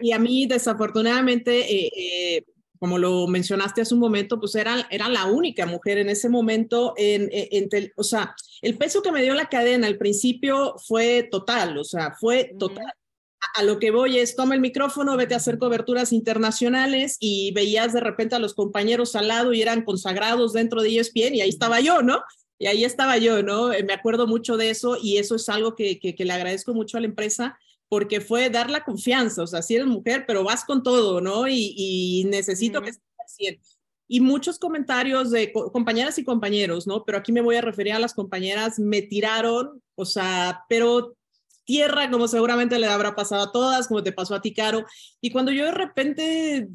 Y 0.00 0.12
a 0.12 0.18
mí, 0.18 0.46
desafortunadamente, 0.46 1.60
eh, 1.60 1.92
eh, 1.96 2.44
como 2.78 2.98
lo 2.98 3.26
mencionaste 3.26 3.82
hace 3.82 3.94
un 3.94 4.00
momento, 4.00 4.38
pues 4.38 4.54
era, 4.54 4.86
era 4.90 5.08
la 5.08 5.26
única 5.26 5.66
mujer 5.66 5.98
en 5.98 6.08
ese 6.08 6.28
momento. 6.28 6.94
En, 6.96 7.28
en, 7.32 7.68
en, 7.70 7.92
o 7.96 8.02
sea, 8.02 8.34
el 8.62 8.76
peso 8.76 9.02
que 9.02 9.12
me 9.12 9.22
dio 9.22 9.34
la 9.34 9.48
cadena 9.48 9.86
al 9.86 9.98
principio 9.98 10.76
fue 10.86 11.28
total, 11.30 11.76
o 11.78 11.84
sea, 11.84 12.14
fue 12.18 12.52
total. 12.58 12.86
A, 12.86 13.60
a 13.60 13.62
lo 13.62 13.78
que 13.78 13.90
voy 13.90 14.18
es, 14.18 14.34
toma 14.34 14.54
el 14.54 14.60
micrófono, 14.60 15.16
vete 15.16 15.34
a 15.34 15.38
hacer 15.38 15.58
coberturas 15.58 16.12
internacionales 16.12 17.16
y 17.20 17.52
veías 17.52 17.92
de 17.92 18.00
repente 18.00 18.34
a 18.34 18.38
los 18.38 18.54
compañeros 18.54 19.14
al 19.14 19.28
lado 19.28 19.52
y 19.52 19.62
eran 19.62 19.82
consagrados 19.82 20.52
dentro 20.52 20.82
de 20.82 20.98
ESPN 20.98 21.34
y 21.34 21.40
ahí 21.42 21.50
estaba 21.50 21.80
yo, 21.80 22.02
¿no? 22.02 22.22
Y 22.58 22.66
ahí 22.66 22.84
estaba 22.84 23.18
yo, 23.18 23.42
¿no? 23.42 23.68
Me 23.68 23.92
acuerdo 23.92 24.26
mucho 24.26 24.56
de 24.56 24.70
eso 24.70 24.96
y 25.00 25.18
eso 25.18 25.34
es 25.34 25.48
algo 25.50 25.74
que, 25.74 25.98
que, 25.98 26.14
que 26.14 26.24
le 26.24 26.32
agradezco 26.32 26.72
mucho 26.72 26.96
a 26.96 27.00
la 27.00 27.06
empresa 27.06 27.58
porque 27.88 28.20
fue 28.20 28.50
dar 28.50 28.70
la 28.70 28.84
confianza, 28.84 29.42
o 29.42 29.46
sea, 29.46 29.62
si 29.62 29.74
eres 29.76 29.86
mujer, 29.86 30.24
pero 30.26 30.44
vas 30.44 30.64
con 30.64 30.82
todo, 30.82 31.20
¿no? 31.20 31.46
Y, 31.48 31.74
y 31.76 32.24
necesito 32.26 32.78
uh 32.78 32.82
-huh. 32.82 32.84
que 32.84 32.90
estés 32.90 33.04
haciendo. 33.18 33.60
Y 34.08 34.20
muchos 34.20 34.58
comentarios 34.58 35.30
de 35.30 35.52
co 35.52 35.72
compañeras 35.72 36.18
y 36.18 36.24
compañeros, 36.24 36.86
¿no? 36.86 37.04
Pero 37.04 37.18
aquí 37.18 37.32
me 37.32 37.40
voy 37.40 37.56
a 37.56 37.60
referir 37.60 37.92
a 37.92 37.98
las 37.98 38.14
compañeras, 38.14 38.78
me 38.78 39.02
tiraron, 39.02 39.82
o 39.96 40.04
sea, 40.04 40.64
pero 40.68 41.15
tierra, 41.66 42.10
como 42.10 42.28
seguramente 42.28 42.78
le 42.78 42.86
habrá 42.86 43.14
pasado 43.14 43.42
a 43.42 43.52
todas, 43.52 43.88
como 43.88 44.02
te 44.02 44.12
pasó 44.12 44.34
a 44.34 44.40
ti, 44.40 44.54
Caro. 44.54 44.86
Y 45.20 45.30
cuando 45.30 45.52
yo 45.52 45.66
de 45.66 45.72
repente 45.72 46.68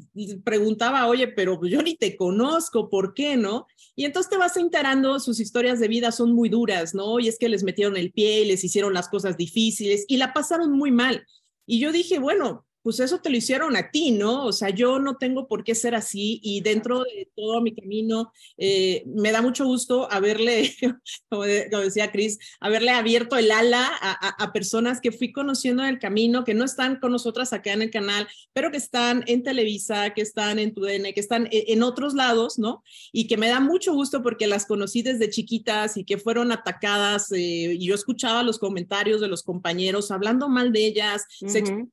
preguntaba, 0.44 1.08
oye, 1.08 1.26
pero 1.26 1.58
yo 1.66 1.82
ni 1.82 1.96
te 1.96 2.16
conozco, 2.16 2.88
¿por 2.88 3.14
qué 3.14 3.36
no? 3.36 3.66
Y 3.96 4.04
entonces 4.04 4.30
te 4.30 4.36
vas 4.36 4.56
enterando, 4.56 5.18
sus 5.18 5.40
historias 5.40 5.80
de 5.80 5.88
vida 5.88 6.12
son 6.12 6.32
muy 6.32 6.48
duras, 6.48 6.94
¿no? 6.94 7.18
Y 7.18 7.26
es 7.26 7.38
que 7.38 7.48
les 7.48 7.64
metieron 7.64 7.96
el 7.96 8.12
pie 8.12 8.42
y 8.42 8.46
les 8.46 8.62
hicieron 8.62 8.94
las 8.94 9.08
cosas 9.08 9.36
difíciles 9.36 10.04
y 10.06 10.18
la 10.18 10.32
pasaron 10.32 10.70
muy 10.70 10.92
mal. 10.92 11.26
Y 11.66 11.80
yo 11.80 11.90
dije, 11.90 12.18
bueno, 12.18 12.66
pues 12.82 13.00
eso 13.00 13.20
te 13.20 13.30
lo 13.30 13.36
hicieron 13.36 13.76
a 13.76 13.90
ti, 13.90 14.10
¿no? 14.10 14.44
O 14.44 14.52
sea, 14.52 14.70
yo 14.70 14.98
no 14.98 15.16
tengo 15.16 15.46
por 15.46 15.62
qué 15.62 15.74
ser 15.74 15.94
así 15.94 16.40
y 16.42 16.60
dentro 16.60 17.04
de 17.04 17.30
todo 17.36 17.60
mi 17.60 17.74
camino 17.74 18.32
eh, 18.58 19.04
me 19.06 19.30
da 19.30 19.40
mucho 19.40 19.64
gusto 19.64 20.10
haberle, 20.10 20.74
como, 21.28 21.44
de, 21.44 21.68
como 21.70 21.82
decía 21.82 22.10
Cris, 22.10 22.38
haberle 22.60 22.90
abierto 22.90 23.36
el 23.36 23.50
ala 23.50 23.86
a, 24.00 24.26
a, 24.26 24.44
a, 24.44 24.52
personas 24.52 25.00
que 25.00 25.12
fui 25.12 25.32
conociendo 25.32 25.82
en 25.82 25.90
el 25.90 25.98
camino, 25.98 26.44
que 26.44 26.54
no 26.54 26.64
están 26.64 26.96
con 26.96 27.12
nosotras 27.12 27.52
acá 27.52 27.72
en 27.72 27.82
el 27.82 27.90
canal, 27.90 28.26
pero 28.52 28.70
que 28.70 28.76
están 28.78 29.22
en 29.26 29.42
Televisa, 29.42 30.10
que 30.10 30.22
están 30.22 30.58
en 30.58 30.74
TUDN, 30.74 31.12
que 31.14 31.20
están 31.20 31.48
en, 31.52 31.64
en 31.68 31.82
otros 31.82 32.14
lados, 32.14 32.58
¿no? 32.58 32.82
Y 33.12 33.28
que 33.28 33.36
me 33.36 33.48
da 33.48 33.60
mucho 33.60 33.94
gusto 33.94 34.22
porque 34.22 34.46
las 34.46 34.66
conocí 34.66 35.02
desde 35.02 35.30
chiquitas 35.30 35.96
y 35.96 36.04
que 36.04 36.18
fueron 36.18 36.50
atacadas 36.50 37.30
eh, 37.32 37.76
y 37.78 37.86
yo 37.86 37.94
escuchaba 37.94 38.42
los 38.42 38.58
comentarios 38.58 39.20
de 39.20 39.28
los 39.28 39.42
compañeros 39.42 40.10
hablando 40.10 40.48
mal 40.48 40.72
de 40.72 40.86
ellas, 40.86 41.22
uh 41.42 41.46
-huh 41.46 41.90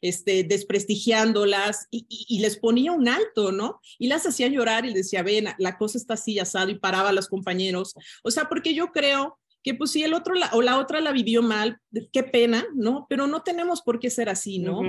este, 0.00 0.44
desprestigiándolas 0.44 1.86
y, 1.90 2.38
les 2.40 2.56
ponía 2.56 2.92
un 2.92 3.08
alto, 3.08 3.52
¿no? 3.52 3.80
Y 3.98 4.08
las 4.08 4.26
hacía 4.26 4.48
llorar 4.48 4.86
y 4.86 4.94
decía, 4.94 5.22
ven, 5.22 5.48
la 5.58 5.76
cosa 5.76 5.98
está 5.98 6.14
así, 6.14 6.38
asado, 6.38 6.70
y 6.70 6.78
paraba 6.78 7.10
a 7.10 7.12
los 7.12 7.28
compañeros. 7.28 7.94
O 8.22 8.30
sea, 8.30 8.48
porque 8.48 8.74
yo 8.74 8.92
creo 8.92 9.38
que 9.62 9.74
pues 9.74 9.90
si 9.90 10.02
el 10.02 10.14
otro 10.14 10.34
la, 10.34 10.50
o 10.54 10.62
la 10.62 10.78
otra 10.78 11.00
la 11.00 11.12
vivió 11.12 11.42
mal, 11.42 11.78
qué 12.12 12.22
pena, 12.22 12.66
¿no? 12.74 13.06
Pero 13.10 13.26
no 13.26 13.42
tenemos 13.42 13.82
por 13.82 13.98
qué 13.98 14.10
ser 14.10 14.28
así, 14.28 14.58
¿no? 14.58 14.80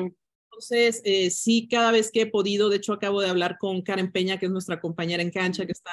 Entonces, 0.51 1.01
eh, 1.05 1.31
sí, 1.31 1.69
cada 1.71 1.91
vez 1.91 2.11
que 2.11 2.21
he 2.21 2.25
podido, 2.25 2.69
de 2.69 2.75
hecho 2.75 2.91
acabo 2.91 3.21
de 3.21 3.29
hablar 3.29 3.57
con 3.57 3.81
Karen 3.81 4.11
Peña, 4.11 4.37
que 4.37 4.47
es 4.47 4.51
nuestra 4.51 4.81
compañera 4.81 5.23
en 5.23 5.31
cancha, 5.31 5.65
que 5.65 5.71
está 5.71 5.91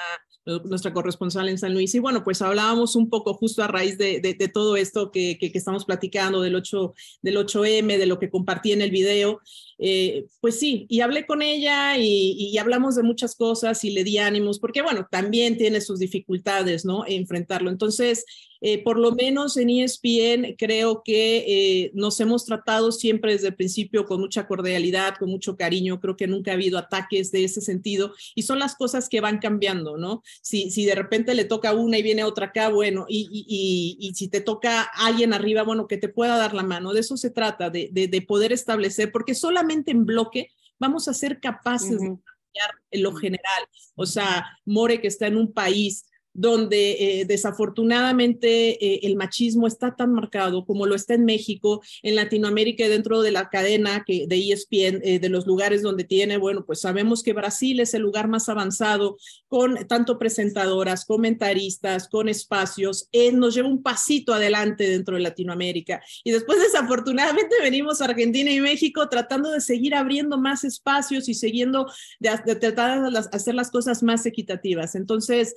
nuestra 0.64 0.92
corresponsal 0.92 1.48
en 1.48 1.58
San 1.58 1.74
Luis, 1.74 1.94
y 1.94 2.00
bueno, 2.00 2.24
pues 2.24 2.42
hablábamos 2.42 2.96
un 2.96 3.08
poco 3.08 3.34
justo 3.34 3.62
a 3.62 3.68
raíz 3.68 3.98
de, 3.98 4.50
todo 4.52 4.76
esto 4.76 5.12
que, 5.12 5.38
que, 5.38 5.52
que, 5.52 5.58
estamos 5.58 5.84
platicando, 5.84 6.40
del, 6.40 6.56
8, 6.56 6.94
del 7.22 7.36
8M, 7.36 7.98
de 7.98 8.06
lo 8.06 8.18
que 8.18 8.30
compartí 8.30 8.72
en 8.72 8.82
el 8.82 8.90
video, 8.90 9.40
eh, 9.79 10.26
pues 10.41 10.59
sí, 10.59 10.87
y 10.89 11.01
hablé 11.01 11.24
con 11.24 11.41
ella 11.41 11.97
y, 11.97 12.33
y, 12.37 12.59
hablamos 12.59 12.97
de 12.97 13.05
muchas 13.05 13.37
cosas 13.37 13.85
y 13.85 13.91
le 13.91 14.03
di 14.03 14.18
ánimos, 14.18 14.59
porque 14.59 14.83
bueno, 14.83 15.07
también 15.11 15.57
tiene 15.57 15.81
sus 15.81 16.01
dificultades, 16.01 16.85
¿no? 16.85 17.05
Enfrentarlo. 17.07 17.70
Entonces, 17.70 18.24
eh, 18.61 18.83
por 18.83 18.99
lo 18.99 19.12
menos 19.12 19.57
en 19.57 19.70
ESPN 19.70 20.57
creo 20.59 21.03
que 21.05 21.45
eh, 21.47 21.91
nos 21.95 22.18
hemos 22.18 22.45
tratado 22.45 22.91
siempre 22.91 23.33
desde 23.33 23.49
el 23.49 23.55
principio 23.55 24.05
con 24.05 24.20
mucha 24.20 24.49
cordialidad, 24.49 25.14
con 25.16 25.31
mucho 25.31 25.57
cariño, 25.57 26.01
creo 26.01 26.16
que 26.16 26.26
nunca 26.26 26.51
ha 26.51 26.55
habido 26.55 26.79
ataques 26.79 27.31
de 27.31 27.45
ese 27.45 27.61
sentido 27.61 28.14
y 28.35 28.43
son 28.43 28.59
las 28.59 28.74
cosas 28.74 29.09
que 29.09 29.20
van 29.20 29.39
cambiando, 29.39 29.97
¿no? 29.97 30.22
Si, 30.43 30.70
si 30.70 30.85
de 30.87 30.97
repente 30.97 31.35
le 31.35 31.45
toca 31.45 31.72
una 31.72 31.99
y 31.99 32.03
viene 32.03 32.24
otra 32.24 32.47
acá, 32.47 32.68
bueno, 32.68 33.07
y, 33.09 33.29
y, 33.31 33.97
y, 34.01 34.14
si 34.14 34.29
te 34.29 34.41
toca 34.41 34.83
alguien 34.83 35.33
arriba, 35.33 35.62
bueno, 35.62 35.87
que 35.87 35.97
te 35.97 36.09
pueda 36.09 36.37
dar 36.37 36.55
la 36.55 36.62
mano, 36.62 36.93
de 36.93 37.01
eso 37.01 37.16
se 37.16 37.31
trata, 37.31 37.70
de, 37.70 37.91
de, 37.93 38.09
de 38.09 38.22
poder 38.22 38.53
establecer, 38.53 39.12
porque 39.12 39.35
solamente 39.35 39.67
en 39.70 40.06
bloque 40.06 40.50
vamos 40.78 41.08
a 41.08 41.14
ser 41.14 41.40
capaces 41.40 41.92
uh 41.92 42.04
-huh. 42.04 42.16
de 42.16 42.22
cambiar 42.22 42.70
en 42.90 43.02
lo 43.02 43.12
general. 43.14 43.62
O 43.96 44.06
sea, 44.06 44.46
More 44.64 45.00
que 45.00 45.08
está 45.08 45.26
en 45.26 45.36
un 45.36 45.52
país 45.52 46.04
donde 46.39 46.91
eh, 46.93 47.24
desafortunadamente 47.24 48.84
eh, 48.84 49.01
el 49.03 49.16
machismo 49.16 49.66
está 49.66 49.97
tan 49.97 50.12
marcado 50.12 50.64
como 50.64 50.86
lo 50.86 50.95
está 50.95 51.14
en 51.14 51.24
México, 51.24 51.82
en 52.05 52.14
Latinoamérica 52.14 52.84
y 52.84 52.89
dentro 52.89 53.22
de 53.22 53.32
la 53.32 53.49
cadena 53.49 54.05
que, 54.07 54.28
de 54.28 54.53
ESPN, 54.53 55.01
eh, 55.03 55.18
de 55.18 55.28
los 55.30 55.49
lugares 55.49 55.82
donde 55.82 56.05
tiene, 56.05 56.36
bueno, 56.36 56.64
pues 56.64 56.80
sabemos 56.80 57.24
que 57.24 57.32
Brasil 57.32 57.80
es 57.80 57.93
el 57.93 58.03
lugar 58.03 58.28
más 58.28 58.49
avanzado 58.49 59.16
con 59.49 59.89
tanto 59.89 60.16
presentadoras, 60.16 61.05
comentaristas, 61.05 62.09
con 62.09 62.28
espacios, 62.28 63.09
nos 63.32 63.57
lleva 63.57 63.68
un 63.68 63.82
pasito 63.82 64.32
adelante 64.32 64.89
dentro 64.89 65.16
de 65.16 65.22
Latinoamérica. 65.22 66.01
Y 66.22 66.30
después 66.30 66.61
desafortunadamente 66.61 67.57
venimos 67.61 68.01
a 68.01 68.05
Argentina 68.05 68.53
y 68.53 68.61
México 68.61 69.09
tratando 69.09 69.51
de 69.51 69.61
seguir 69.61 69.95
abriendo 69.95 70.39
más 70.39 70.62
espacios 70.62 71.28
y 71.28 71.34
siguiendo 71.34 71.91
de, 72.20 72.30
de 72.47 72.55
tratar 72.55 73.11
de 73.11 73.18
hacer 73.32 73.57
las 73.57 73.72
cosas 73.72 74.05
más 74.05 74.24
equitativas. 74.24 74.95
Entonces, 74.95 75.55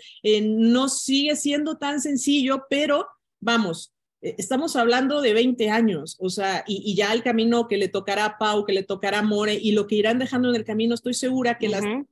no 0.72 0.90
sigue 0.90 1.36
siendo 1.36 1.78
tan 1.78 2.02
sencillo, 2.02 2.66
pero 2.70 3.08
vamos, 3.40 3.94
eh, 4.22 4.36
estamos 4.38 4.76
hablando 4.76 5.22
de 5.22 5.34
20 5.34 5.70
años, 5.70 6.18
o 6.20 6.30
sea, 6.30 6.64
y, 6.68 6.82
y, 6.86 6.96
ya 6.96 7.14
el 7.14 7.24
camino 7.24 7.68
que 7.68 7.78
le 7.78 7.88
tocará 7.88 8.26
a 8.26 8.38
Pau, 8.38 8.66
que 8.66 8.74
le 8.74 8.84
tocará 8.84 9.20
a 9.20 9.24
More 9.24 9.54
y 9.54 9.72
lo 9.72 9.88
que 9.88 9.96
irán 9.96 10.20
dejando 10.20 10.50
en 10.50 10.56
el 10.56 10.66
camino, 10.66 10.96
estoy 10.96 11.14
segura 11.14 11.58
que 11.58 11.68
uh 11.68 11.72
-huh. 11.72 12.06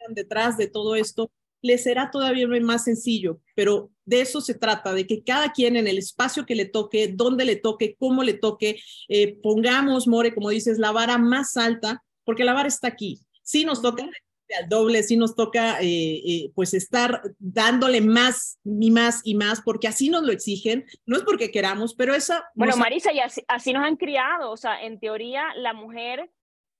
las 0.00 0.14
detrás 0.14 0.56
de 0.56 0.66
todo 0.66 0.96
esto 0.96 1.30
les 1.62 1.84
será 1.84 2.10
todavía 2.10 2.48
más 2.60 2.84
sencillo, 2.84 3.40
pero 3.54 3.90
de 4.04 4.20
eso 4.20 4.40
se 4.40 4.54
trata, 4.54 4.92
de 4.92 5.06
que 5.06 5.22
cada 5.22 5.52
quien 5.52 5.76
en 5.76 5.86
el 5.86 5.96
espacio 5.96 6.44
que 6.44 6.56
le 6.56 6.64
toque, 6.64 7.08
dónde 7.08 7.44
le 7.44 7.54
toque, 7.54 7.94
cómo 7.98 8.24
le 8.24 8.34
toque, 8.34 8.80
eh, 9.08 9.38
pongamos, 9.40 10.08
More, 10.08 10.34
como 10.34 10.50
dices, 10.50 10.78
la 10.78 10.90
vara 10.90 11.18
más 11.18 11.56
alta, 11.56 12.02
porque 12.24 12.44
la 12.44 12.52
vara 12.52 12.68
está 12.68 12.88
aquí. 12.88 13.20
Sí 13.44 13.64
nos 13.64 13.80
toca 13.80 14.10
al 14.58 14.68
doble, 14.68 15.02
sí 15.02 15.16
nos 15.16 15.34
toca 15.34 15.80
eh, 15.80 15.86
eh, 15.86 16.52
pues 16.54 16.74
estar 16.74 17.22
dándole 17.38 18.00
más 18.00 18.58
y 18.64 18.90
más 18.90 19.20
y 19.24 19.34
más, 19.34 19.60
porque 19.62 19.88
así 19.88 20.08
nos 20.08 20.22
lo 20.22 20.32
exigen, 20.32 20.86
no 21.06 21.16
es 21.16 21.22
porque 21.22 21.50
queramos, 21.50 21.94
pero 21.94 22.14
esa... 22.14 22.44
Bueno, 22.54 22.76
Marisa, 22.76 23.12
y 23.12 23.20
así, 23.20 23.42
así, 23.48 23.72
nos 23.72 23.84
han 23.84 23.96
criado, 23.96 24.50
o 24.50 24.56
sea, 24.56 24.82
en 24.82 24.98
teoría 24.98 25.46
la 25.56 25.72
mujer 25.72 26.30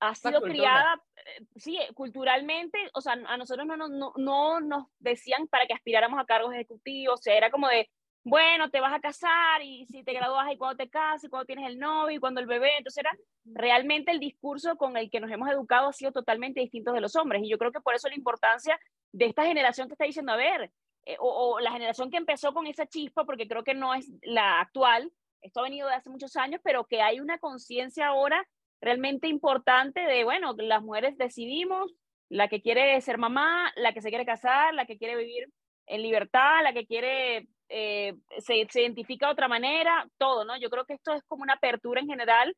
ha 0.00 0.14
sido 0.14 0.42
criada, 0.42 1.00
eh, 1.16 1.44
sí, 1.56 1.78
culturalmente, 1.94 2.78
o 2.94 3.00
sea, 3.00 3.12
a 3.12 3.36
nosotros 3.36 3.66
no, 3.66 3.76
no, 3.76 3.88
no, 3.88 4.12
no 4.16 4.60
nos 4.60 4.86
decían 4.98 5.46
para 5.46 5.66
que 5.66 5.74
aspiráramos 5.74 6.20
a 6.20 6.26
cargos 6.26 6.52
ejecutivos, 6.52 7.20
o 7.20 7.22
sea, 7.22 7.36
era 7.36 7.50
como 7.50 7.68
de, 7.68 7.88
bueno, 8.24 8.70
te 8.70 8.80
vas 8.80 8.92
a 8.92 9.00
casar 9.00 9.62
y 9.62 9.86
si 9.86 10.04
te 10.04 10.12
gradúas 10.12 10.52
y 10.52 10.56
cuando 10.56 10.76
te 10.76 10.88
casas 10.88 11.24
y 11.24 11.28
cuando 11.28 11.46
tienes 11.46 11.66
el 11.68 11.78
novio 11.78 12.16
y 12.16 12.20
cuando 12.20 12.40
el 12.40 12.46
bebé. 12.46 12.70
Entonces 12.78 12.98
era 12.98 13.16
realmente 13.44 14.12
el 14.12 14.20
discurso 14.20 14.76
con 14.76 14.96
el 14.96 15.10
que 15.10 15.20
nos 15.20 15.30
hemos 15.30 15.50
educado 15.50 15.88
ha 15.88 15.92
sido 15.92 16.12
totalmente 16.12 16.60
distinto 16.60 16.92
de 16.92 17.00
los 17.00 17.16
hombres. 17.16 17.42
Y 17.42 17.48
yo 17.50 17.58
creo 17.58 17.72
que 17.72 17.80
por 17.80 17.94
eso 17.94 18.08
la 18.08 18.14
importancia 18.14 18.78
de 19.12 19.26
esta 19.26 19.44
generación 19.44 19.88
que 19.88 19.94
está 19.94 20.04
diciendo, 20.04 20.32
a 20.32 20.36
ver, 20.36 20.70
eh, 21.04 21.16
o, 21.18 21.54
o, 21.54 21.60
la 21.60 21.72
generación 21.72 22.10
que 22.10 22.16
empezó 22.16 22.52
con 22.54 22.66
esa 22.66 22.86
chispa, 22.86 23.24
porque 23.24 23.48
creo 23.48 23.64
que 23.64 23.74
no 23.74 23.92
es 23.92 24.10
la 24.22 24.60
actual, 24.60 25.10
esto 25.40 25.60
ha 25.60 25.64
venido 25.64 25.88
de 25.88 25.94
hace 25.94 26.08
muchos 26.08 26.36
años, 26.36 26.60
pero 26.62 26.84
que 26.84 27.02
hay 27.02 27.18
una 27.18 27.38
conciencia 27.38 28.06
ahora 28.06 28.46
realmente 28.80 29.28
importante 29.28 30.00
de, 30.00 30.24
bueno, 30.24 30.54
las 30.58 30.82
mujeres 30.82 31.18
decidimos, 31.18 31.92
la 32.28 32.48
que 32.48 32.62
quiere 32.62 33.00
ser 33.00 33.18
mamá, 33.18 33.72
la 33.76 33.92
que 33.92 34.00
se 34.00 34.08
quiere 34.08 34.24
casar, 34.24 34.74
la 34.74 34.86
que 34.86 34.96
quiere 34.96 35.16
vivir 35.16 35.48
en 35.86 36.02
libertad, 36.02 36.62
la 36.62 36.72
que 36.72 36.86
quiere 36.86 37.48
eh, 37.74 38.14
se, 38.38 38.66
se, 38.70 38.82
identifica 38.82 39.26
de 39.26 39.32
otra 39.32 39.48
manera, 39.48 40.06
todo, 40.18 40.44
¿no? 40.44 40.58
Yo 40.58 40.68
creo 40.68 40.84
que 40.84 40.94
esto 40.94 41.14
es 41.14 41.22
como 41.24 41.42
una 41.42 41.54
apertura 41.54 42.00
en 42.00 42.06
general 42.06 42.54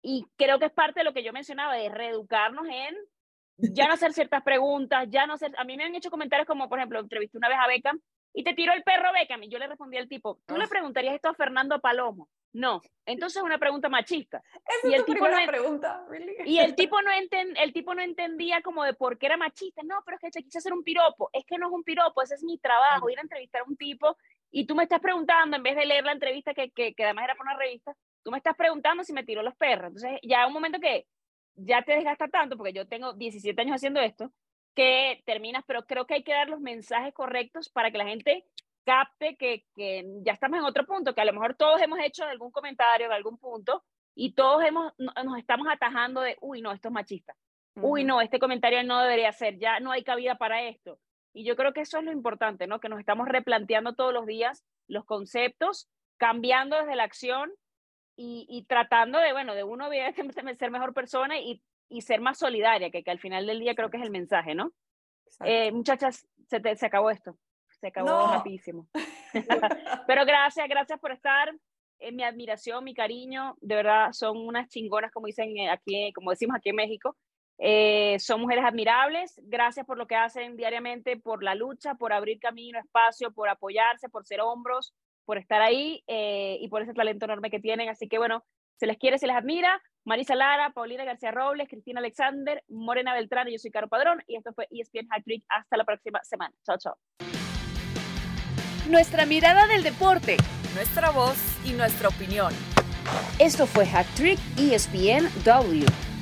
y 0.00 0.26
creo 0.36 0.58
que 0.58 0.66
es 0.66 0.72
parte 0.72 1.00
de 1.00 1.04
lo 1.04 1.12
que 1.12 1.24
yo 1.24 1.32
mencionaba, 1.32 1.74
de 1.74 1.88
reeducarnos 1.88 2.66
en 2.68 2.94
ya 3.56 3.86
no 3.86 3.94
hacer 3.94 4.12
ciertas 4.12 4.42
preguntas, 4.42 5.08
ya 5.10 5.26
no 5.26 5.34
hacer, 5.34 5.52
a 5.56 5.64
mí 5.64 5.76
me 5.76 5.84
han 5.84 5.94
hecho 5.94 6.10
comentarios 6.10 6.46
como, 6.46 6.68
por 6.68 6.78
ejemplo, 6.78 7.00
entrevisté 7.00 7.38
una 7.38 7.48
vez 7.48 7.58
a 7.60 7.66
Beckham 7.66 8.00
y 8.32 8.42
te 8.42 8.54
tiró 8.54 8.72
el 8.72 8.82
perro 8.82 9.12
Beckham 9.12 9.42
y 9.44 9.48
yo 9.48 9.58
le 9.58 9.66
respondí 9.66 9.96
al 9.96 10.08
tipo, 10.08 10.40
¿tú 10.46 10.56
le 10.56 10.68
preguntarías 10.68 11.14
esto 11.14 11.28
a 11.28 11.34
Fernando 11.34 11.80
Palomo? 11.80 12.28
No, 12.52 12.80
entonces 13.04 13.38
es 13.38 13.42
una 13.42 13.58
pregunta 13.58 13.88
machista. 13.88 14.40
Esa 14.64 14.88
y 14.88 14.94
el 14.94 15.00
es 15.00 15.06
tu 15.06 15.12
tipo 15.12 15.28
no 15.28 15.36
pregunta, 15.44 16.04
really? 16.08 16.36
Y 16.44 16.58
el 16.58 16.76
tipo, 16.76 17.02
no 17.02 17.10
enten, 17.10 17.56
el 17.56 17.72
tipo 17.72 17.94
no 17.94 18.02
entendía 18.02 18.62
como 18.62 18.84
de 18.84 18.94
por 18.94 19.18
qué 19.18 19.26
era 19.26 19.36
machista. 19.36 19.82
No, 19.84 19.96
pero 20.04 20.16
es 20.16 20.20
que 20.20 20.30
te 20.30 20.44
quise 20.44 20.58
hacer 20.58 20.72
un 20.72 20.84
piropo. 20.84 21.30
Es 21.32 21.44
que 21.46 21.58
no 21.58 21.66
es 21.66 21.72
un 21.72 21.82
piropo, 21.82 22.22
ese 22.22 22.36
es 22.36 22.44
mi 22.44 22.56
trabajo, 22.58 23.10
ir 23.10 23.18
a 23.18 23.22
entrevistar 23.22 23.62
a 23.62 23.64
un 23.64 23.76
tipo 23.76 24.16
y 24.56 24.66
tú 24.66 24.76
me 24.76 24.84
estás 24.84 25.00
preguntando, 25.00 25.56
en 25.56 25.64
vez 25.64 25.74
de 25.74 25.84
leer 25.84 26.04
la 26.04 26.12
entrevista 26.12 26.54
que, 26.54 26.70
que, 26.70 26.94
que 26.94 27.04
además 27.04 27.24
era 27.24 27.34
por 27.34 27.44
una 27.44 27.56
revista, 27.56 27.92
tú 28.22 28.30
me 28.30 28.36
estás 28.36 28.54
preguntando 28.54 29.02
si 29.02 29.12
me 29.12 29.24
tiró 29.24 29.42
los 29.42 29.56
perros. 29.56 29.88
Entonces 29.88 30.20
ya 30.22 30.46
un 30.46 30.52
momento 30.52 30.78
que 30.78 31.06
ya 31.56 31.82
te 31.82 31.96
desgasta 31.96 32.28
tanto, 32.28 32.56
porque 32.56 32.72
yo 32.72 32.86
tengo 32.86 33.14
17 33.14 33.60
años 33.60 33.74
haciendo 33.74 34.00
esto, 34.00 34.30
que 34.76 35.22
terminas, 35.26 35.64
pero 35.66 35.84
creo 35.86 36.06
que 36.06 36.14
hay 36.14 36.22
que 36.22 36.32
dar 36.32 36.48
los 36.48 36.60
mensajes 36.60 37.12
correctos 37.12 37.68
para 37.68 37.90
que 37.90 37.98
la 37.98 38.06
gente 38.06 38.44
capte 38.84 39.36
que, 39.36 39.64
que, 39.74 40.04
ya 40.22 40.34
estamos 40.34 40.60
en 40.60 40.64
otro 40.64 40.86
punto, 40.86 41.16
que 41.16 41.20
a 41.20 41.24
lo 41.24 41.32
mejor 41.32 41.56
todos 41.56 41.82
hemos 41.82 41.98
hecho 41.98 42.24
algún 42.24 42.52
comentario 42.52 43.06
en 43.06 43.12
algún 43.12 43.38
punto 43.38 43.82
y 44.14 44.34
todos 44.34 44.62
hemos, 44.64 44.92
nos 44.98 45.36
estamos 45.36 45.66
atajando 45.68 46.20
de, 46.20 46.36
uy, 46.40 46.62
no, 46.62 46.70
esto 46.70 46.88
es 46.88 46.94
machista. 46.94 47.34
Uh 47.74 47.80
-huh. 47.80 47.90
Uy, 47.90 48.04
no, 48.04 48.20
este 48.20 48.38
comentario 48.38 48.84
no 48.84 49.00
debería 49.00 49.32
ser, 49.32 49.58
ya 49.58 49.80
no 49.80 49.90
hay 49.90 50.04
cabida 50.04 50.36
para 50.36 50.62
esto. 50.62 51.00
Y 51.34 51.44
yo 51.44 51.56
creo 51.56 51.72
que 51.72 51.82
eso 51.82 51.98
es 51.98 52.04
lo 52.04 52.12
importante, 52.12 52.66
¿no? 52.66 52.80
Que 52.80 52.88
nos 52.88 53.00
estamos 53.00 53.28
replanteando 53.28 53.94
todos 53.94 54.14
los 54.14 54.24
días 54.24 54.64
los 54.88 55.04
conceptos, 55.04 55.90
cambiando 56.16 56.78
desde 56.78 56.96
la 56.96 57.04
acción 57.04 57.52
y, 58.16 58.46
y 58.48 58.64
tratando 58.64 59.18
de, 59.18 59.32
bueno, 59.32 59.54
de 59.54 59.64
uno 59.64 59.88
ser 60.58 60.70
mejor 60.70 60.94
persona 60.94 61.38
y, 61.38 61.62
y 61.88 62.02
ser 62.02 62.20
más 62.20 62.38
solidaria, 62.38 62.90
que, 62.90 63.02
que, 63.02 63.10
al 63.10 63.18
final 63.18 63.46
del 63.46 63.60
día 63.60 63.74
creo 63.74 63.90
que 63.90 63.96
es 63.98 64.02
el 64.02 64.10
mensaje, 64.10 64.54
¿no? 64.54 64.72
Eh, 65.44 65.72
muchachas, 65.72 66.26
se, 66.46 66.60
te, 66.60 66.76
se 66.76 66.86
acabó 66.86 67.10
esto 67.10 67.36
se 67.84 67.88
acabó 67.88 68.08
no. 68.08 68.32
rapidísimo. 68.32 68.88
Pero 70.06 70.24
gracias, 70.24 70.68
gracias 70.68 70.98
por 70.98 71.12
estar. 71.12 71.54
Eh, 71.98 72.12
mi 72.12 72.22
admiración, 72.22 72.82
mi 72.82 72.94
cariño, 72.94 73.56
de 73.60 73.74
verdad 73.74 74.12
son 74.12 74.38
unas 74.38 74.68
chingonas, 74.68 75.12
como 75.12 75.26
dicen 75.26 75.54
aquí, 75.68 76.12
como 76.14 76.30
decimos 76.30 76.56
aquí 76.56 76.70
en 76.70 76.76
México. 76.76 77.16
Eh, 77.58 78.16
son 78.18 78.40
mujeres 78.40 78.64
admirables. 78.64 79.40
Gracias 79.44 79.86
por 79.86 79.98
lo 79.98 80.06
que 80.06 80.16
hacen 80.16 80.56
diariamente, 80.56 81.16
por 81.16 81.42
la 81.42 81.54
lucha, 81.54 81.94
por 81.94 82.12
abrir 82.12 82.38
camino, 82.40 82.78
espacio, 82.78 83.32
por 83.32 83.48
apoyarse, 83.48 84.08
por 84.08 84.26
ser 84.26 84.40
hombros, 84.40 84.94
por 85.24 85.38
estar 85.38 85.62
ahí 85.62 86.02
eh, 86.06 86.58
y 86.60 86.68
por 86.68 86.82
ese 86.82 86.94
talento 86.94 87.24
enorme 87.24 87.50
que 87.50 87.60
tienen. 87.60 87.88
Así 87.88 88.08
que 88.08 88.18
bueno, 88.18 88.44
se 88.76 88.86
les 88.86 88.98
quiere, 88.98 89.18
se 89.18 89.26
les 89.26 89.36
admira. 89.36 89.80
Marisa 90.04 90.34
Lara, 90.34 90.70
Paulina 90.70 91.04
García 91.04 91.30
Robles, 91.30 91.68
Cristina 91.68 92.00
Alexander, 92.00 92.62
Morena 92.68 93.14
Beltrán 93.14 93.48
y 93.48 93.52
yo 93.52 93.58
soy 93.58 93.70
Caro 93.70 93.88
Padrón. 93.88 94.22
Y 94.26 94.36
esto 94.36 94.52
fue 94.52 94.68
ESPN 94.70 95.08
Hat 95.10 95.22
Trick. 95.24 95.44
Hasta 95.48 95.76
la 95.76 95.84
próxima 95.84 96.20
semana. 96.24 96.54
Chao, 96.64 96.76
chao. 96.78 96.96
Nuestra 98.88 99.24
mirada 99.24 99.66
del 99.66 99.82
deporte, 99.82 100.36
nuestra 100.74 101.10
voz 101.10 101.38
y 101.64 101.72
nuestra 101.72 102.08
opinión. 102.08 102.52
Esto 103.38 103.66
fue 103.66 103.86
Hat 103.86 104.06
Trick 104.14 104.38
ESPN 104.58 105.28
W. 105.44 106.13